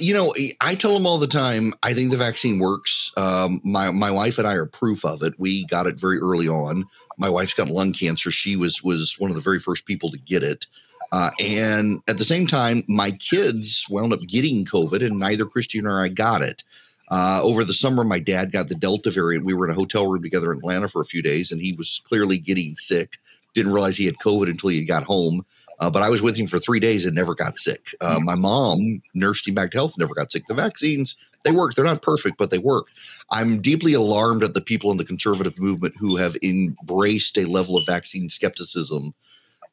You 0.01 0.15
know, 0.15 0.33
I 0.61 0.77
tell 0.77 0.95
them 0.95 1.07
all 1.07 1.19
the 1.19 1.27
time. 1.27 1.73
I 1.83 1.93
think 1.93 2.13
the 2.13 2.17
vaccine 2.17 2.61
works. 2.61 3.11
Um, 3.17 3.61
my 3.65 3.91
my 3.91 4.11
wife 4.11 4.39
and 4.39 4.47
I 4.47 4.55
are 4.55 4.67
proof 4.67 5.05
of 5.05 5.23
it. 5.23 5.35
We 5.39 5.65
got 5.67 5.87
it 5.87 5.99
very 5.99 6.19
early 6.19 6.49
on. 6.49 6.85
My 7.19 7.29
wife's 7.29 7.55
got 7.55 7.69
lung 7.69 7.93
cancer. 7.93 8.31
She 8.31 8.55
was 8.55 8.83
was 8.83 9.17
one 9.19 9.31
of 9.31 9.35
the 9.35 9.43
very 9.43 9.59
first 9.59 9.85
people 9.85 10.11
to 10.11 10.19
get 10.19 10.45
it. 10.45 10.67
Uh, 11.11 11.31
and 11.41 12.01
at 12.09 12.17
the 12.17 12.25
same 12.25 12.47
time, 12.47 12.83
my 12.89 13.11
kids 13.11 13.87
wound 13.91 14.13
up 14.13 14.21
getting 14.23 14.65
COVID, 14.65 15.05
and 15.05 15.19
neither 15.19 15.45
Christy 15.45 15.81
or 15.81 16.01
I 16.01 16.09
got 16.09 16.43
it. 16.43 16.65
Uh, 17.11 17.41
over 17.43 17.63
the 17.63 17.75
summer, 17.75 18.05
my 18.05 18.19
dad 18.19 18.53
got 18.53 18.69
the 18.69 18.75
Delta 18.75 19.11
variant. 19.11 19.45
We 19.45 19.53
were 19.53 19.67
in 19.67 19.71
a 19.71 19.75
hotel 19.75 20.11
room 20.11 20.23
together 20.23 20.51
in 20.51 20.59
Atlanta 20.59 20.89
for 20.89 21.03
a 21.03 21.07
few 21.07 21.21
days, 21.21 21.53
and 21.53 21.61
he 21.61 21.75
was 21.75 22.01
clearly 22.05 22.39
getting 22.39 22.75
sick. 22.77 23.19
Didn't 23.53 23.73
realize 23.73 23.99
he 23.99 24.07
had 24.07 24.17
COVID 24.17 24.49
until 24.49 24.71
he 24.71 24.83
got 24.85 25.03
home. 25.03 25.45
Uh, 25.83 25.91
but 25.91 26.01
I 26.01 26.09
was 26.09 26.23
with 26.23 26.37
him 26.37 26.47
for 26.47 26.61
three 26.61 26.79
days 26.79 27.05
and 27.05 27.17
never 27.17 27.35
got 27.35 27.59
sick. 27.59 27.93
Uh, 28.01 28.21
my 28.23 28.37
mom 28.37 29.03
nursed 29.15 29.49
him 29.49 29.55
back 29.55 29.73
to 29.73 29.79
health, 29.79 29.99
never 29.99 30.15
got 30.15 30.31
sick. 30.31 30.47
The 30.47 30.55
vaccines, 30.55 31.17
they 31.43 31.51
work. 31.51 31.75
They're 31.75 31.85
not 31.85 32.03
perfect, 32.03 32.39
but 32.39 32.51
they 32.51 32.59
work. 32.59 32.87
I'm 33.33 33.61
deeply 33.61 33.93
alarmed 33.93 34.45
at 34.45 34.55
the 34.55 34.61
people 34.61 34.93
in 34.93 34.97
the 34.97 35.05
conservative 35.05 35.59
movement 35.59 35.97
who 35.99 36.15
have 36.15 36.37
embraced 36.41 37.37
a 37.37 37.49
level 37.49 37.77
of 37.77 37.85
vaccine 37.85 38.29
skepticism 38.29 39.13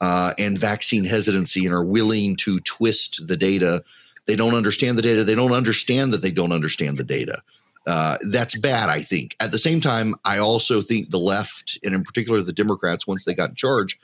uh, 0.01 0.33
and 0.39 0.57
vaccine 0.57 1.05
hesitancy 1.05 1.63
and 1.63 1.75
are 1.75 1.85
willing 1.85 2.35
to 2.37 2.59
twist 2.61 3.27
the 3.27 3.37
data. 3.37 3.83
They 4.25 4.35
don't 4.35 4.55
understand 4.55 4.97
the 4.97 5.03
data. 5.03 5.23
They 5.23 5.35
don't 5.35 5.51
understand 5.51 6.11
that 6.13 6.23
they 6.23 6.31
don't 6.31 6.51
understand 6.51 6.97
the 6.97 7.03
data. 7.03 7.39
Uh, 7.85 8.17
that's 8.31 8.57
bad, 8.57 8.89
I 8.89 9.01
think. 9.01 9.35
At 9.39 9.51
the 9.51 9.59
same 9.59 9.79
time, 9.79 10.15
I 10.25 10.39
also 10.39 10.81
think 10.81 11.11
the 11.11 11.19
left, 11.19 11.77
and 11.83 11.93
in 11.93 12.03
particular 12.03 12.41
the 12.41 12.51
Democrats, 12.51 13.05
once 13.05 13.25
they 13.25 13.35
got 13.35 13.49
in 13.49 13.55
charge, 13.55 13.99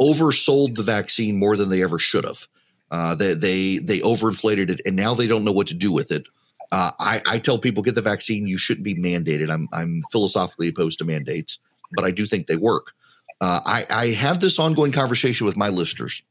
oversold 0.00 0.76
the 0.76 0.82
vaccine 0.82 1.36
more 1.36 1.56
than 1.56 1.68
they 1.68 1.82
ever 1.82 1.98
should 1.98 2.24
have. 2.24 2.46
Uh, 2.90 3.14
they, 3.14 3.34
they 3.34 3.78
they 3.78 4.00
overinflated 4.00 4.70
it, 4.70 4.80
and 4.84 4.96
now 4.96 5.14
they 5.14 5.26
don't 5.26 5.44
know 5.44 5.52
what 5.52 5.68
to 5.68 5.74
do 5.74 5.92
with 5.92 6.10
it. 6.10 6.26
Uh, 6.72 6.90
I, 6.98 7.20
I 7.26 7.38
tell 7.38 7.58
people 7.58 7.82
get 7.82 7.94
the 7.94 8.00
vaccine. 8.00 8.46
You 8.46 8.58
shouldn't 8.58 8.84
be 8.84 8.94
mandated. 8.94 9.50
I'm 9.50 9.68
I'm 9.72 10.02
philosophically 10.10 10.68
opposed 10.68 10.98
to 10.98 11.04
mandates, 11.04 11.58
but 11.92 12.04
I 12.04 12.10
do 12.10 12.26
think 12.26 12.46
they 12.46 12.56
work. 12.56 12.92
Uh, 13.40 13.60
I, 13.64 13.86
I 13.90 14.06
have 14.08 14.40
this 14.40 14.58
ongoing 14.58 14.92
conversation 14.92 15.46
with 15.46 15.56
my 15.56 15.68
listeners 15.68 16.22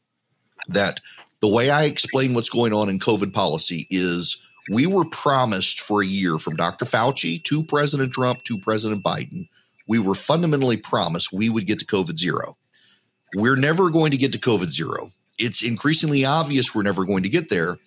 that 0.67 0.99
the 1.41 1.47
way 1.47 1.69
I 1.69 1.85
explain 1.85 2.33
what's 2.33 2.49
going 2.49 2.73
on 2.73 2.89
in 2.89 2.99
COVID 2.99 3.33
policy 3.33 3.87
is 3.89 4.41
we 4.69 4.85
were 4.85 5.05
promised 5.05 5.79
for 5.79 6.01
a 6.01 6.05
year 6.05 6.37
from 6.37 6.55
Dr. 6.55 6.85
Fauci 6.85 7.43
to 7.45 7.63
President 7.63 8.13
Trump 8.13 8.43
to 8.43 8.59
President 8.59 9.03
Biden. 9.03 9.47
We 9.87 9.97
were 9.97 10.13
fundamentally 10.13 10.77
promised 10.77 11.33
we 11.33 11.49
would 11.49 11.65
get 11.65 11.79
to 11.79 11.85
COVID 11.85 12.17
zero. 12.17 12.57
We're 13.35 13.55
never 13.55 13.89
going 13.89 14.11
to 14.11 14.17
get 14.17 14.31
to 14.33 14.39
COVID 14.39 14.69
zero. 14.69 15.09
It's 15.37 15.63
increasingly 15.63 16.25
obvious 16.25 16.73
we're 16.73 16.83
never 16.83 17.05
going 17.05 17.23
to 17.23 17.29
get 17.29 17.49
there. 17.49 17.77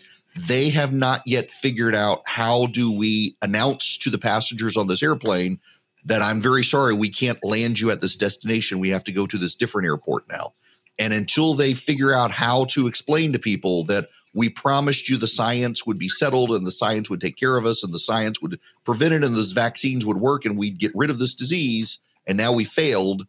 They 0.49 0.71
have 0.71 0.93
not 0.93 1.23
yet 1.27 1.51
figured 1.51 1.95
out 1.95 2.23
how 2.25 2.67
do 2.67 2.91
we 2.91 3.37
announce 3.43 3.99
to 3.99 4.11
the 4.11 4.19
passengers 4.19 4.77
on 4.77 4.87
this 4.87 5.03
airplane 5.03 5.61
that 6.05 6.23
I'm 6.23 6.41
very 6.41 6.65
sorry 6.65 6.95
we 6.95 7.11
can't 7.11 7.45
land 7.45 7.79
you 7.79 7.91
at 7.91 8.01
this 8.01 8.17
destination. 8.17 8.81
We 8.81 8.89
have 8.89 9.05
to 9.05 9.13
go 9.13 9.27
to 9.27 9.39
this 9.39 9.55
different 9.55 9.87
airport 9.87 10.29
now. 10.29 10.55
And 10.99 11.13
until 11.13 11.55
they 11.55 11.75
figure 11.75 12.13
out 12.13 12.31
how 12.31 12.65
to 12.67 12.87
explain 12.87 13.33
to 13.33 13.39
people 13.39 13.85
that 13.85 14.09
we 14.35 14.49
promised 14.49 15.09
you 15.09 15.17
the 15.17 15.27
science 15.27 15.87
would 15.87 15.99
be 15.99 16.09
settled 16.09 16.51
and 16.51 16.67
the 16.67 16.73
science 16.73 17.11
would 17.11 17.21
take 17.21 17.37
care 17.37 17.57
of 17.57 17.67
us 17.67 17.85
and 17.85 17.93
the 17.93 17.99
science 17.99 18.41
would 18.41 18.59
prevent 18.85 19.13
it 19.15 19.23
and 19.23 19.35
those 19.35 19.53
vaccines 19.53 20.07
would 20.07 20.17
work 20.17 20.45
and 20.45 20.57
we'd 20.57 20.79
get 20.79 20.93
rid 20.95 21.11
of 21.11 21.19
this 21.19 21.35
disease 21.35 21.99
and 22.27 22.39
now 22.39 22.53
we 22.53 22.65
failed 22.65 23.27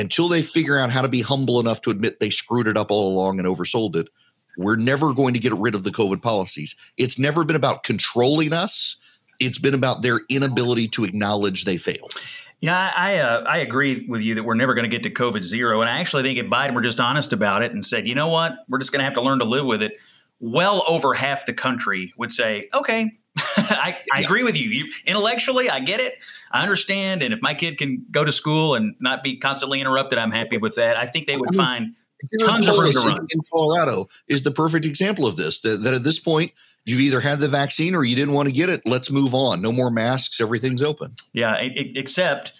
until 0.00 0.28
they 0.28 0.42
figure 0.42 0.78
out 0.78 0.90
how 0.90 1.02
to 1.02 1.08
be 1.08 1.20
humble 1.20 1.60
enough 1.60 1.82
to 1.82 1.90
admit 1.90 2.18
they 2.18 2.30
screwed 2.30 2.66
it 2.66 2.76
up 2.76 2.90
all 2.90 3.12
along 3.12 3.38
and 3.38 3.46
oversold 3.46 3.96
it, 3.96 4.08
we're 4.56 4.76
never 4.76 5.12
going 5.12 5.34
to 5.34 5.40
get 5.40 5.52
rid 5.54 5.74
of 5.74 5.84
the 5.84 5.90
COVID 5.90 6.22
policies. 6.22 6.74
It's 6.96 7.18
never 7.18 7.44
been 7.44 7.56
about 7.56 7.84
controlling 7.84 8.52
us. 8.52 8.96
It's 9.38 9.58
been 9.58 9.74
about 9.74 10.02
their 10.02 10.20
inability 10.28 10.88
to 10.88 11.04
acknowledge 11.04 11.64
they 11.64 11.76
failed. 11.76 12.14
Yeah, 12.60 12.92
I 12.94 13.18
uh, 13.18 13.44
I 13.44 13.58
agree 13.58 14.06
with 14.06 14.20
you 14.20 14.34
that 14.34 14.42
we're 14.42 14.54
never 14.54 14.74
going 14.74 14.90
to 14.90 14.94
get 14.94 15.02
to 15.04 15.10
COVID 15.10 15.42
zero, 15.42 15.80
and 15.80 15.88
I 15.88 15.98
actually 15.98 16.22
think 16.24 16.38
if 16.38 16.46
Biden 16.46 16.74
were 16.74 16.82
just 16.82 17.00
honest 17.00 17.32
about 17.32 17.62
it 17.62 17.72
and 17.72 17.84
said, 17.84 18.06
you 18.06 18.14
know 18.14 18.28
what, 18.28 18.52
we're 18.68 18.78
just 18.78 18.92
going 18.92 19.00
to 19.00 19.04
have 19.04 19.14
to 19.14 19.22
learn 19.22 19.38
to 19.38 19.46
live 19.46 19.64
with 19.64 19.80
it. 19.80 19.92
Well 20.40 20.84
over 20.86 21.14
half 21.14 21.46
the 21.46 21.54
country 21.54 22.12
would 22.18 22.32
say, 22.32 22.68
okay, 22.74 23.12
I, 23.56 23.96
I, 24.12 24.20
agree 24.20 24.42
with 24.42 24.56
you. 24.56 24.70
you. 24.70 24.92
Intellectually, 25.06 25.70
I 25.70 25.80
get 25.80 26.00
it. 26.00 26.14
I 26.50 26.62
understand. 26.62 27.22
And 27.22 27.32
if 27.32 27.40
my 27.40 27.54
kid 27.54 27.78
can 27.78 28.04
go 28.10 28.24
to 28.24 28.32
school 28.32 28.74
and 28.74 28.94
not 29.00 29.22
be 29.22 29.38
constantly 29.38 29.80
interrupted, 29.80 30.18
I'm 30.18 30.32
happy 30.32 30.58
with 30.58 30.74
that. 30.76 30.96
I 30.96 31.06
think 31.06 31.26
they 31.26 31.36
would 31.36 31.50
I 31.50 31.52
mean, 31.52 31.66
find 31.66 31.94
tons 32.40 32.68
of 32.68 32.76
room 32.76 32.92
to 32.92 32.98
run. 32.98 33.26
In 33.30 33.40
Colorado 33.52 34.08
is 34.28 34.42
the 34.42 34.50
perfect 34.50 34.84
example 34.84 35.26
of 35.26 35.36
this. 35.36 35.60
That, 35.60 35.80
that 35.84 35.94
at 35.94 36.02
this 36.02 36.18
point, 36.18 36.52
you've 36.84 37.00
either 37.00 37.20
had 37.20 37.38
the 37.38 37.48
vaccine 37.48 37.94
or 37.94 38.04
you 38.04 38.16
didn't 38.16 38.34
want 38.34 38.48
to 38.48 38.54
get 38.54 38.68
it. 38.68 38.82
Let's 38.84 39.10
move 39.10 39.34
on. 39.34 39.62
No 39.62 39.70
more 39.70 39.90
masks. 39.90 40.40
Everything's 40.40 40.82
open. 40.82 41.14
Yeah, 41.32 41.54
it, 41.54 41.96
except 41.96 42.52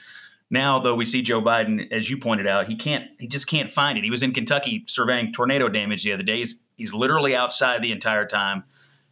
now, 0.50 0.80
though, 0.80 0.94
we 0.94 1.04
see 1.04 1.22
Joe 1.22 1.40
Biden, 1.40 1.90
as 1.92 2.10
you 2.10 2.16
pointed 2.16 2.46
out, 2.46 2.68
he 2.68 2.76
can't. 2.76 3.06
He 3.18 3.28
just 3.28 3.46
can't 3.46 3.70
find 3.70 3.98
it. 3.98 4.04
He 4.04 4.10
was 4.10 4.22
in 4.22 4.32
Kentucky 4.32 4.84
surveying 4.88 5.32
tornado 5.32 5.68
damage 5.68 6.04
the 6.04 6.12
other 6.12 6.22
day. 6.22 6.38
He's, 6.38 6.56
he's 6.76 6.94
literally 6.94 7.34
outside 7.34 7.82
the 7.82 7.92
entire 7.92 8.26
time 8.26 8.64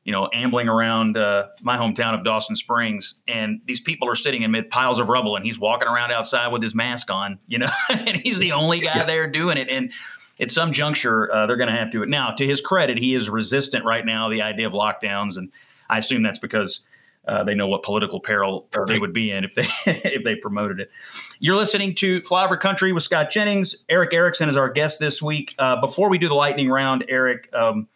you 0.08 0.12
know, 0.12 0.26
ambling 0.32 0.70
around 0.70 1.18
uh, 1.18 1.48
my 1.60 1.76
hometown 1.76 2.14
of 2.18 2.24
Dawson 2.24 2.56
Springs, 2.56 3.16
and 3.28 3.60
these 3.66 3.78
people 3.78 4.08
are 4.08 4.14
sitting 4.14 4.42
amid 4.42 4.70
piles 4.70 4.98
of 4.98 5.10
rubble, 5.10 5.36
and 5.36 5.44
he's 5.44 5.58
walking 5.58 5.86
around 5.86 6.12
outside 6.12 6.48
with 6.48 6.62
his 6.62 6.74
mask 6.74 7.10
on, 7.10 7.38
you 7.46 7.58
know, 7.58 7.68
and 7.90 8.16
he's 8.16 8.38
the 8.38 8.52
only 8.52 8.80
guy 8.80 9.04
there 9.04 9.30
doing 9.30 9.58
it. 9.58 9.68
And 9.68 9.92
at 10.40 10.50
some 10.50 10.72
juncture, 10.72 11.30
uh, 11.30 11.44
they're 11.44 11.58
going 11.58 11.68
to 11.68 11.76
have 11.76 11.92
to. 11.92 12.06
Now, 12.06 12.30
to 12.30 12.46
his 12.46 12.62
credit, 12.62 12.96
he 12.96 13.14
is 13.14 13.28
resistant 13.28 13.84
right 13.84 14.02
now 14.02 14.30
the 14.30 14.40
idea 14.40 14.66
of 14.66 14.72
lockdowns, 14.72 15.36
and 15.36 15.52
I 15.90 15.98
assume 15.98 16.22
that's 16.22 16.38
because 16.38 16.80
uh, 17.26 17.44
they 17.44 17.54
know 17.54 17.66
what 17.66 17.82
political 17.82 18.18
peril 18.18 18.66
they 18.86 18.98
would 18.98 19.12
be 19.12 19.30
in 19.30 19.44
if 19.44 19.56
they 19.56 19.68
if 19.84 20.24
they 20.24 20.36
promoted 20.36 20.80
it. 20.80 20.90
You're 21.38 21.56
listening 21.56 21.94
to 21.96 22.20
Flyover 22.20 22.58
Country 22.58 22.94
with 22.94 23.02
Scott 23.02 23.30
Jennings. 23.30 23.76
Erick 23.90 24.14
Erickson 24.14 24.48
is 24.48 24.56
our 24.56 24.70
guest 24.70 25.00
this 25.00 25.20
week. 25.20 25.54
Uh, 25.58 25.78
before 25.82 26.08
we 26.08 26.16
do 26.16 26.28
the 26.28 26.34
lightning 26.34 26.70
round, 26.70 27.04
Erick. 27.10 27.50
Um, 27.52 27.88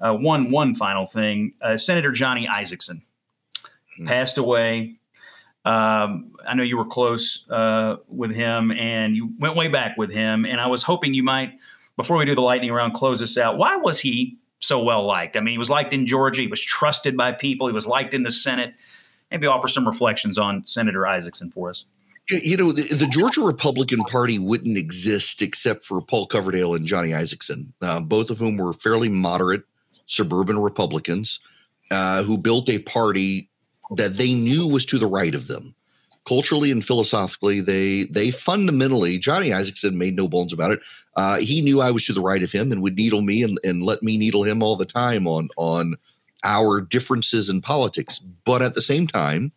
uh, 0.00 0.14
one 0.14 0.50
one 0.50 0.74
final 0.74 1.06
thing: 1.06 1.54
uh, 1.60 1.76
Senator 1.76 2.12
Johnny 2.12 2.46
Isakson 2.46 3.00
mm-hmm. 3.00 4.06
passed 4.06 4.38
away. 4.38 4.98
Um, 5.64 6.32
I 6.46 6.54
know 6.54 6.62
you 6.62 6.76
were 6.76 6.84
close 6.84 7.44
uh, 7.50 7.96
with 8.08 8.34
him, 8.34 8.70
and 8.70 9.16
you 9.16 9.32
went 9.38 9.56
way 9.56 9.66
back 9.66 9.98
with 9.98 10.12
him. 10.12 10.44
And 10.46 10.60
I 10.60 10.68
was 10.68 10.84
hoping 10.84 11.12
you 11.12 11.24
might, 11.24 11.54
before 11.96 12.16
we 12.16 12.24
do 12.24 12.36
the 12.36 12.40
lightning 12.40 12.70
round, 12.70 12.94
close 12.94 13.18
this 13.18 13.36
out. 13.36 13.58
Why 13.58 13.76
was 13.76 13.98
he 13.98 14.38
so 14.60 14.80
well 14.80 15.04
liked? 15.04 15.36
I 15.36 15.40
mean, 15.40 15.52
he 15.52 15.58
was 15.58 15.68
liked 15.68 15.92
in 15.92 16.06
Georgia. 16.06 16.42
He 16.42 16.46
was 16.46 16.62
trusted 16.62 17.16
by 17.16 17.32
people. 17.32 17.66
He 17.66 17.72
was 17.72 17.86
liked 17.86 18.14
in 18.14 18.22
the 18.22 18.30
Senate. 18.30 18.74
Maybe 19.32 19.48
offer 19.48 19.66
some 19.66 19.88
reflections 19.88 20.38
on 20.38 20.64
Senator 20.66 21.00
Isakson 21.00 21.52
for 21.52 21.70
us. 21.70 21.84
You 22.30 22.56
know, 22.56 22.72
the, 22.72 22.82
the, 22.94 23.06
Georgia 23.06 23.40
Republican 23.40 24.00
Party 24.00 24.38
wouldn't 24.38 24.76
exist 24.76 25.42
except 25.42 25.84
for 25.84 26.00
Paul 26.00 26.26
Coverdell 26.26 26.74
and 26.74 26.84
Johnny 26.84 27.10
Isakson 27.10 27.72
uh, 27.82 28.00
both 28.00 28.30
of 28.30 28.38
whom 28.38 28.56
were 28.56 28.72
fairly 28.72 29.08
moderate 29.08 29.62
suburban 30.06 30.58
Republicans 30.58 31.40
uh, 31.90 32.22
who 32.22 32.38
built 32.38 32.68
a 32.68 32.78
party 32.78 33.48
that 33.90 34.16
they 34.16 34.34
knew 34.34 34.66
was 34.66 34.84
to 34.86 34.98
the 34.98 35.06
right 35.06 35.34
of 35.34 35.46
them. 35.46 35.74
Culturally 36.26 36.72
and 36.72 36.84
philosophically, 36.84 37.60
they 37.60 38.04
they 38.10 38.32
fundamentally 38.32 39.16
Johnny 39.16 39.50
Isakson 39.50 39.94
made 39.94 40.16
no 40.16 40.26
bones 40.26 40.52
about 40.52 40.72
it. 40.72 40.80
Uh, 41.14 41.36
he 41.38 41.62
knew 41.62 41.80
I 41.80 41.92
was 41.92 42.04
to 42.06 42.12
the 42.12 42.20
right 42.20 42.42
of 42.42 42.50
him 42.50 42.72
and 42.72 42.82
would 42.82 42.96
needle 42.96 43.22
me 43.22 43.44
and, 43.44 43.58
and 43.62 43.84
let 43.84 44.02
me 44.02 44.18
needle 44.18 44.42
him 44.42 44.60
all 44.60 44.74
the 44.74 44.84
time 44.84 45.28
on 45.28 45.50
on 45.56 45.94
our 46.42 46.80
differences 46.80 47.48
in 47.48 47.60
politics. 47.60 48.18
But 48.18 48.60
at 48.60 48.74
the 48.74 48.82
same 48.82 49.06
time, 49.06 49.52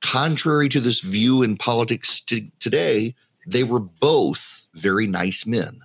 contrary 0.00 0.70
to 0.70 0.80
this 0.80 1.00
view 1.00 1.42
in 1.42 1.56
politics 1.56 2.20
t- 2.20 2.50
today, 2.60 3.14
they 3.46 3.64
were 3.64 3.80
both 3.80 4.68
very 4.74 5.06
nice 5.06 5.44
men. 5.44 5.80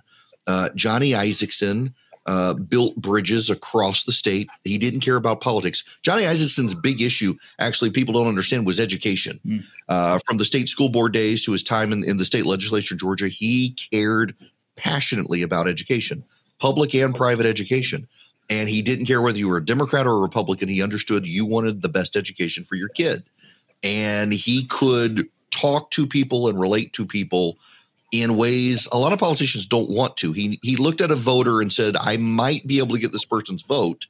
Uh, 0.46 0.70
Johnny 0.74 1.10
Isakson 1.10 1.92
uh, 2.26 2.54
built 2.54 2.96
bridges 2.96 3.50
across 3.50 4.04
the 4.04 4.12
state. 4.12 4.48
He 4.64 4.78
didn't 4.78 5.00
care 5.00 5.16
about 5.16 5.40
politics. 5.40 5.82
Johnny 6.02 6.24
Isakson's 6.24 6.74
big 6.74 7.00
issue, 7.00 7.34
actually, 7.58 7.90
people 7.90 8.14
don't 8.14 8.28
understand, 8.28 8.66
was 8.66 8.78
education. 8.78 9.40
Mm. 9.44 9.64
Uh, 9.88 10.18
from 10.26 10.36
the 10.36 10.44
state 10.44 10.68
school 10.68 10.88
board 10.88 11.12
days 11.12 11.44
to 11.44 11.52
his 11.52 11.62
time 11.62 11.92
in, 11.92 12.04
in 12.04 12.18
the 12.18 12.24
state 12.24 12.46
legislature 12.46 12.94
in 12.94 12.98
Georgia, 12.98 13.28
he 13.28 13.70
cared 13.70 14.34
passionately 14.76 15.42
about 15.42 15.68
education, 15.68 16.24
public 16.58 16.94
and 16.94 17.14
private 17.14 17.46
education. 17.46 18.06
And 18.50 18.68
he 18.68 18.82
didn't 18.82 19.06
care 19.06 19.22
whether 19.22 19.38
you 19.38 19.48
were 19.48 19.58
a 19.58 19.64
Democrat 19.64 20.06
or 20.06 20.12
a 20.12 20.20
Republican. 20.20 20.68
He 20.68 20.82
understood 20.82 21.26
you 21.26 21.46
wanted 21.46 21.82
the 21.82 21.88
best 21.88 22.16
education 22.16 22.64
for 22.64 22.74
your 22.74 22.88
kid. 22.88 23.22
And 23.82 24.32
he 24.32 24.64
could 24.66 25.28
talk 25.50 25.90
to 25.92 26.06
people 26.06 26.48
and 26.48 26.58
relate 26.58 26.92
to 26.94 27.06
people 27.06 27.58
in 28.12 28.36
ways 28.36 28.86
a 28.92 28.98
lot 28.98 29.14
of 29.14 29.18
politicians 29.18 29.66
don't 29.66 29.90
want 29.90 30.16
to. 30.18 30.32
He 30.32 30.60
he 30.62 30.76
looked 30.76 31.00
at 31.00 31.10
a 31.10 31.16
voter 31.16 31.60
and 31.60 31.72
said, 31.72 31.96
"I 31.96 32.18
might 32.18 32.66
be 32.66 32.78
able 32.78 32.94
to 32.94 33.00
get 33.00 33.10
this 33.12 33.24
person's 33.24 33.62
vote, 33.62 34.06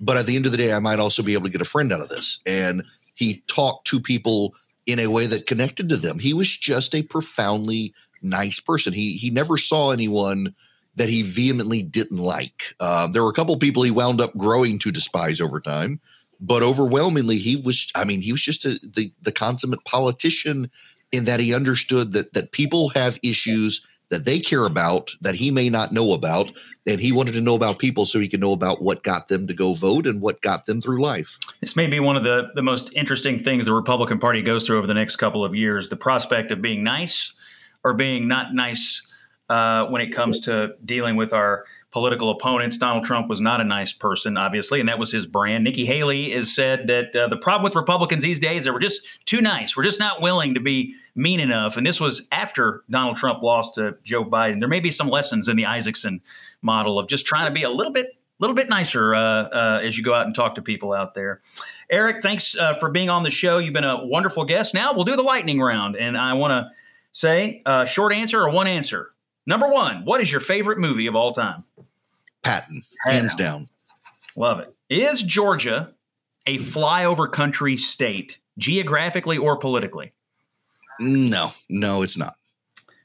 but 0.00 0.16
at 0.16 0.26
the 0.26 0.34
end 0.34 0.46
of 0.46 0.52
the 0.52 0.58
day, 0.58 0.72
I 0.72 0.78
might 0.78 0.98
also 0.98 1.22
be 1.22 1.34
able 1.34 1.44
to 1.44 1.52
get 1.52 1.60
a 1.60 1.66
friend 1.66 1.92
out 1.92 2.00
of 2.00 2.08
this." 2.08 2.40
And 2.46 2.82
he 3.14 3.42
talked 3.46 3.86
to 3.88 4.00
people 4.00 4.54
in 4.86 4.98
a 4.98 5.06
way 5.06 5.26
that 5.26 5.46
connected 5.46 5.88
to 5.90 5.96
them. 5.96 6.18
He 6.18 6.34
was 6.34 6.50
just 6.50 6.94
a 6.94 7.02
profoundly 7.02 7.94
nice 8.22 8.58
person. 8.58 8.92
He 8.92 9.16
he 9.16 9.30
never 9.30 9.58
saw 9.58 9.90
anyone 9.90 10.54
that 10.96 11.08
he 11.08 11.22
vehemently 11.22 11.82
didn't 11.82 12.18
like. 12.18 12.74
Uh, 12.80 13.06
there 13.06 13.22
were 13.22 13.30
a 13.30 13.34
couple 13.34 13.56
people 13.58 13.82
he 13.82 13.90
wound 13.90 14.20
up 14.20 14.36
growing 14.36 14.78
to 14.78 14.92
despise 14.92 15.40
over 15.40 15.58
time, 15.58 16.00
but 16.40 16.62
overwhelmingly, 16.62 17.38
he 17.38 17.56
was. 17.56 17.90
I 17.94 18.04
mean, 18.04 18.22
he 18.22 18.32
was 18.32 18.42
just 18.42 18.64
a, 18.64 18.80
the 18.82 19.12
the 19.20 19.32
consummate 19.32 19.84
politician 19.84 20.70
in 21.12 21.24
that 21.24 21.40
he 21.40 21.54
understood 21.54 22.12
that 22.12 22.32
that 22.32 22.52
people 22.52 22.88
have 22.90 23.18
issues 23.22 23.86
that 24.12 24.26
they 24.26 24.38
care 24.38 24.66
about 24.66 25.10
that 25.22 25.34
he 25.34 25.50
may 25.50 25.70
not 25.70 25.90
know 25.90 26.12
about. 26.12 26.52
And 26.86 27.00
he 27.00 27.12
wanted 27.12 27.32
to 27.32 27.40
know 27.40 27.54
about 27.54 27.78
people 27.78 28.04
so 28.04 28.20
he 28.20 28.28
could 28.28 28.40
know 28.40 28.52
about 28.52 28.82
what 28.82 29.02
got 29.02 29.28
them 29.28 29.46
to 29.46 29.54
go 29.54 29.72
vote 29.72 30.06
and 30.06 30.20
what 30.20 30.42
got 30.42 30.66
them 30.66 30.82
through 30.82 31.00
life. 31.00 31.38
This 31.62 31.76
may 31.76 31.86
be 31.86 31.98
one 31.98 32.16
of 32.16 32.22
the, 32.22 32.48
the 32.54 32.62
most 32.62 32.90
interesting 32.94 33.38
things 33.38 33.64
the 33.64 33.72
Republican 33.72 34.20
Party 34.20 34.42
goes 34.42 34.66
through 34.66 34.76
over 34.76 34.86
the 34.86 34.94
next 34.94 35.16
couple 35.16 35.44
of 35.44 35.54
years 35.54 35.88
the 35.88 35.96
prospect 35.96 36.50
of 36.50 36.60
being 36.60 36.84
nice 36.84 37.32
or 37.84 37.94
being 37.94 38.28
not 38.28 38.54
nice 38.54 39.00
uh, 39.48 39.86
when 39.86 40.02
it 40.02 40.12
comes 40.12 40.40
to 40.40 40.74
dealing 40.84 41.16
with 41.16 41.32
our 41.32 41.64
political 41.92 42.30
opponents. 42.30 42.78
Donald 42.78 43.04
Trump 43.04 43.28
was 43.28 43.40
not 43.40 43.60
a 43.60 43.64
nice 43.64 43.92
person, 43.92 44.36
obviously, 44.36 44.80
and 44.80 44.88
that 44.88 44.98
was 44.98 45.12
his 45.12 45.26
brand. 45.26 45.62
Nikki 45.62 45.84
Haley 45.84 46.30
has 46.30 46.52
said 46.52 46.86
that 46.86 47.14
uh, 47.14 47.28
the 47.28 47.36
problem 47.36 47.62
with 47.62 47.76
Republicans 47.76 48.22
these 48.22 48.40
days 48.40 48.60
is 48.60 48.64
that 48.64 48.72
we're 48.72 48.80
just 48.80 49.02
too 49.26 49.42
nice. 49.42 49.76
We're 49.76 49.84
just 49.84 49.98
not 49.98 50.22
willing 50.22 50.54
to 50.54 50.60
be 50.60 50.94
mean 51.14 51.38
enough. 51.38 51.76
And 51.76 51.86
this 51.86 52.00
was 52.00 52.26
after 52.32 52.82
Donald 52.88 53.18
Trump 53.18 53.42
lost 53.42 53.74
to 53.74 53.96
Joe 54.02 54.24
Biden. 54.24 54.60
There 54.60 54.68
may 54.68 54.80
be 54.80 54.90
some 54.90 55.08
lessons 55.08 55.48
in 55.48 55.56
the 55.56 55.64
Isakson 55.64 56.20
model 56.62 56.98
of 56.98 57.08
just 57.08 57.26
trying 57.26 57.46
to 57.46 57.52
be 57.52 57.62
a 57.62 57.70
little 57.70 57.92
bit 57.92 58.06
a 58.06 58.42
little 58.42 58.56
bit 58.56 58.68
nicer 58.68 59.14
uh, 59.14 59.20
uh, 59.20 59.80
as 59.84 59.96
you 59.96 60.02
go 60.02 60.14
out 60.14 60.26
and 60.26 60.34
talk 60.34 60.56
to 60.56 60.62
people 60.62 60.92
out 60.92 61.14
there. 61.14 61.40
Erick, 61.90 62.22
thanks 62.22 62.56
uh, 62.56 62.74
for 62.80 62.90
being 62.90 63.08
on 63.08 63.22
the 63.22 63.30
show. 63.30 63.58
You've 63.58 63.74
been 63.74 63.84
a 63.84 64.04
wonderful 64.04 64.44
guest. 64.44 64.74
Now 64.74 64.94
we'll 64.94 65.04
do 65.04 65.14
the 65.14 65.22
lightning 65.22 65.60
round, 65.60 65.94
and 65.94 66.16
I 66.16 66.32
want 66.32 66.50
to 66.50 66.70
say 67.12 67.62
uh, 67.66 67.84
short 67.84 68.12
answer 68.12 68.42
or 68.42 68.50
one 68.50 68.66
answer. 68.66 69.12
Number 69.46 69.68
one, 69.68 70.04
what 70.04 70.20
is 70.20 70.30
your 70.30 70.40
favorite 70.40 70.78
movie 70.78 71.06
of 71.06 71.16
all 71.16 71.32
time? 71.32 71.64
Patton, 72.42 72.82
hands 73.04 73.34
down. 73.34 73.66
Love 74.36 74.60
it. 74.60 74.74
Is 74.88 75.22
Georgia 75.22 75.92
a 76.46 76.58
flyover 76.58 77.30
country 77.30 77.76
state, 77.76 78.38
geographically 78.58 79.38
or 79.38 79.56
politically? 79.56 80.12
No, 81.00 81.52
no, 81.68 82.02
it's 82.02 82.16
not. 82.16 82.36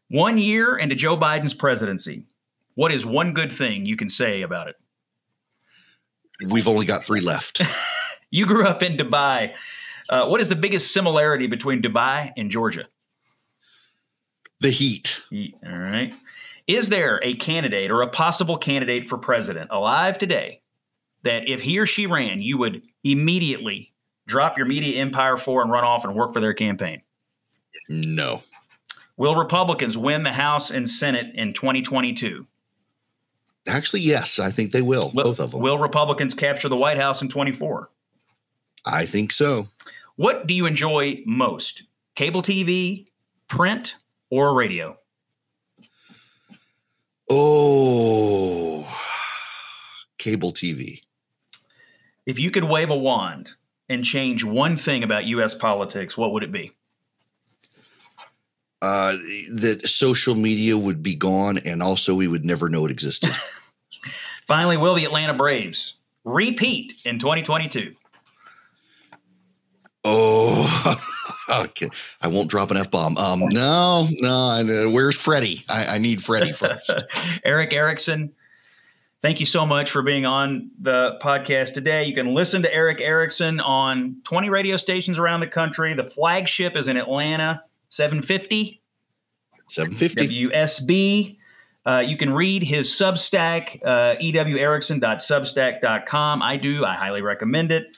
One 0.09 0.37
year 0.37 0.77
into 0.77 0.95
Joe 0.95 1.17
Biden's 1.17 1.53
presidency, 1.53 2.23
what 2.75 2.91
is 2.91 3.05
one 3.05 3.33
good 3.33 3.51
thing 3.51 3.85
you 3.85 3.97
can 3.97 4.09
say 4.09 4.41
about 4.41 4.67
it? 4.67 4.75
We've 6.49 6.67
only 6.67 6.85
got 6.85 7.03
three 7.03 7.21
left. 7.21 7.61
you 8.31 8.45
grew 8.45 8.67
up 8.67 8.83
in 8.83 8.95
Dubai. 8.97 9.53
Uh, 10.09 10.27
what 10.27 10.39
is 10.39 10.49
the 10.49 10.55
biggest 10.55 10.93
similarity 10.93 11.47
between 11.47 11.81
Dubai 11.81 12.31
and 12.37 12.51
Georgia? 12.51 12.85
The 14.59 14.71
heat. 14.71 15.21
heat. 15.29 15.55
All 15.65 15.77
right. 15.77 16.15
Is 16.67 16.89
there 16.89 17.19
a 17.23 17.35
candidate 17.35 17.91
or 17.91 18.01
a 18.01 18.09
possible 18.09 18.57
candidate 18.57 19.07
for 19.07 19.17
president 19.17 19.69
alive 19.71 20.17
today 20.17 20.61
that 21.23 21.47
if 21.47 21.61
he 21.61 21.79
or 21.79 21.85
she 21.85 22.07
ran, 22.07 22.41
you 22.41 22.57
would 22.57 22.81
immediately 23.03 23.93
drop 24.27 24.57
your 24.57 24.65
media 24.65 24.99
empire 24.99 25.37
for 25.37 25.61
and 25.61 25.71
run 25.71 25.83
off 25.83 26.03
and 26.03 26.13
work 26.15 26.33
for 26.33 26.41
their 26.41 26.53
campaign? 26.53 27.01
No. 27.89 28.41
Will 29.15 29.35
Republicans 29.35 29.97
win 29.97 30.23
the 30.23 30.33
House 30.33 30.69
and 30.69 30.89
Senate 30.89 31.33
in 31.35 31.53
2022? 31.53 32.45
Actually, 33.67 34.01
yes, 34.01 34.39
I 34.39 34.51
think 34.51 34.71
they 34.71 34.81
will. 34.81 35.11
will 35.13 35.23
both 35.23 35.39
of 35.39 35.51
them. 35.51 35.61
Will 35.61 35.77
Republicans 35.77 36.33
capture 36.33 36.69
the 36.69 36.77
White 36.77 36.97
House 36.97 37.21
in 37.21 37.29
24? 37.29 37.89
I 38.85 39.05
think 39.05 39.31
so. 39.31 39.67
What 40.15 40.47
do 40.47 40.53
you 40.53 40.65
enjoy 40.65 41.21
most? 41.25 41.83
Cable 42.15 42.41
TV, 42.41 43.07
print, 43.49 43.95
or 44.29 44.53
radio? 44.53 44.97
Oh, 47.29 48.87
cable 50.17 50.53
TV. 50.53 51.01
If 52.25 52.39
you 52.39 52.51
could 52.51 52.63
wave 52.63 52.89
a 52.89 52.95
wand 52.95 53.51
and 53.89 54.03
change 54.03 54.43
one 54.43 54.77
thing 54.77 55.03
about 55.03 55.25
U.S. 55.25 55.55
politics, 55.55 56.17
what 56.17 56.31
would 56.33 56.43
it 56.43 56.51
be? 56.51 56.73
Uh, 58.81 59.13
that 59.55 59.81
social 59.85 60.35
media 60.35 60.77
would 60.77 61.01
be 61.01 61.15
gone, 61.15 61.57
and 61.59 61.81
also 61.81 62.13
we 62.13 62.27
would 62.27 62.45
never 62.45 62.69
know 62.69 62.85
it 62.85 62.91
existed. 62.91 63.31
Finally, 64.45 64.77
will 64.77 64.95
the 64.95 65.05
Atlanta 65.05 65.33
Braves 65.33 65.95
repeat 66.23 67.01
in 67.05 67.19
2022? 67.19 67.95
Oh, 70.03 70.95
okay. 71.49 71.89
I 72.21 72.27
won't 72.27 72.49
drop 72.49 72.71
an 72.71 72.77
F 72.77 72.89
bomb. 72.91 73.17
Um, 73.17 73.39
no, 73.49 74.07
no. 74.19 74.89
Where's 74.91 75.15
Freddie? 75.15 75.63
I, 75.69 75.95
I 75.95 75.97
need 75.97 76.21
Freddie 76.23 76.51
first. 76.53 76.91
Erick 77.43 77.73
Erickson, 77.73 78.31
thank 79.21 79.39
you 79.39 79.45
so 79.45 79.65
much 79.65 79.91
for 79.91 80.01
being 80.01 80.25
on 80.25 80.71
the 80.81 81.19
podcast 81.21 81.73
today. 81.73 82.03
You 82.05 82.15
can 82.15 82.33
listen 82.33 82.61
to 82.63 82.73
Erick 82.73 83.01
Erickson 83.01 83.59
on 83.59 84.15
20 84.23 84.49
radio 84.49 84.77
stations 84.77 85.19
around 85.19 85.41
the 85.41 85.47
country. 85.47 85.93
The 85.93 86.09
flagship 86.09 86.75
is 86.75 86.87
in 86.87 86.97
Atlanta, 86.97 87.63
750. 87.89 88.81
750. 89.67 90.47
WSB. 90.47 91.37
Uh, 91.85 91.99
you 91.99 92.17
can 92.17 92.33
read 92.33 92.63
his 92.63 92.89
Substack, 92.89 93.79
uh, 93.85 94.15
ewerickson.substack.com. 94.17 96.41
I 96.41 96.57
do. 96.57 96.83
I 96.83 96.95
highly 96.95 97.21
recommend 97.21 97.71
it. 97.71 97.95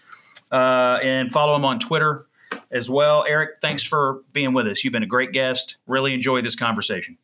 Uh, 0.52 1.00
and 1.02 1.32
follow 1.32 1.56
him 1.56 1.66
on 1.66 1.80
Twitter 1.80 2.28
as 2.72 2.89
well. 2.89 3.26
Erick, 3.28 3.61
thanks 3.61 3.84
for 3.84 4.22
being 4.34 4.53
with 4.53 4.67
us. 4.67 4.84
You've 4.84 4.93
been 4.93 5.03
a 5.03 5.07
great 5.07 5.32
guest. 5.32 5.76
Really 5.88 6.13
enjoyed 6.13 6.45
this 6.45 6.55
conversation. 6.55 7.17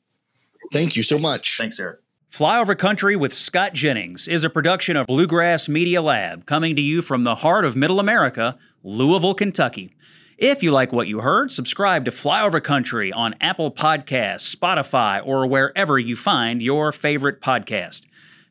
Thank 0.71 0.95
you 0.95 1.03
so 1.03 1.19
much. 1.19 1.57
Thanks, 1.57 1.79
Erick. 1.79 1.99
Flyover 2.31 2.77
Country 2.77 3.15
with 3.15 3.33
Scott 3.33 3.73
Jennings 3.73 4.27
is 4.27 4.43
a 4.43 4.49
production 4.49 4.97
of 4.97 5.07
Bluegrass 5.07 5.69
Media 5.69 6.01
Lab, 6.01 6.45
coming 6.45 6.75
to 6.75 6.81
you 6.81 7.01
from 7.01 7.23
the 7.23 7.35
heart 7.35 7.63
of 7.63 7.77
Middle 7.77 7.99
America, 7.99 8.57
Louisville, 8.83 9.35
Kentucky. 9.35 9.93
If 10.37 10.61
you 10.61 10.71
like 10.71 10.91
what 10.91 11.07
you 11.07 11.21
heard, 11.21 11.49
subscribe 11.53 12.03
to 12.05 12.11
Flyover 12.11 12.61
Country 12.61 13.13
on 13.13 13.35
Apple 13.39 13.71
Podcasts, 13.71 14.53
Spotify, 14.53 15.25
or 15.25 15.47
wherever 15.47 15.97
you 15.97 16.17
find 16.17 16.61
your 16.61 16.91
favorite 16.91 17.39
podcast. 17.39 18.01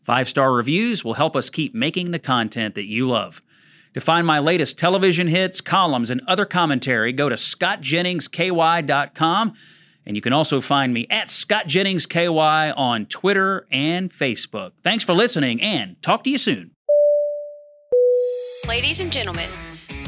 Five 0.02 0.28
star 0.30 0.54
reviews 0.54 1.04
will 1.04 1.14
help 1.14 1.36
us 1.36 1.50
keep 1.50 1.74
making 1.74 2.10
the 2.10 2.18
content 2.18 2.74
that 2.76 2.88
you 2.88 3.06
love. 3.06 3.42
To 3.94 4.00
find 4.00 4.26
my 4.26 4.40
latest 4.40 4.76
television 4.76 5.28
hits, 5.28 5.60
columns, 5.60 6.10
and 6.10 6.20
other 6.26 6.44
commentary, 6.44 7.12
go 7.12 7.28
to 7.28 7.36
scottjenningsky.com. 7.36 9.54
And 10.06 10.16
you 10.16 10.20
can 10.20 10.32
also 10.32 10.60
find 10.60 10.92
me 10.92 11.06
at 11.08 11.28
scottjenningsky 11.28 12.76
on 12.76 13.06
Twitter 13.06 13.68
and 13.70 14.10
Facebook. 14.10 14.72
Thanks 14.82 15.04
for 15.04 15.14
listening 15.14 15.62
and 15.62 16.02
talk 16.02 16.24
to 16.24 16.30
you 16.30 16.38
soon. 16.38 16.72
Ladies 18.66 18.98
and 19.00 19.12
gentlemen, 19.12 19.48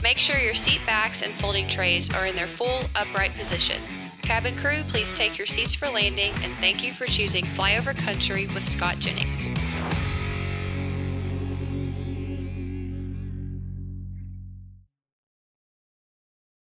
make 0.03 0.18
sure 0.18 0.37
your 0.39 0.55
seat 0.55 0.80
backs 0.84 1.22
and 1.22 1.32
folding 1.34 1.68
trays 1.68 2.12
are 2.12 2.26
in 2.26 2.34
their 2.34 2.49
full 2.49 2.82
upright 2.95 3.34
position. 3.34 3.80
Cabin 4.22 4.57
crew, 4.57 4.82
please 4.89 5.12
take 5.12 5.39
your 5.39 5.47
seats 5.47 5.74
for 5.74 5.89
landing 5.89 6.32
and 6.43 6.53
thank 6.55 6.82
you 6.82 6.93
for 6.93 7.07
choosing 7.07 7.45
Flyover 7.45 7.97
Country 7.97 8.49
with 8.49 8.68
Scott 8.68 8.99
Jennings. 8.99 9.47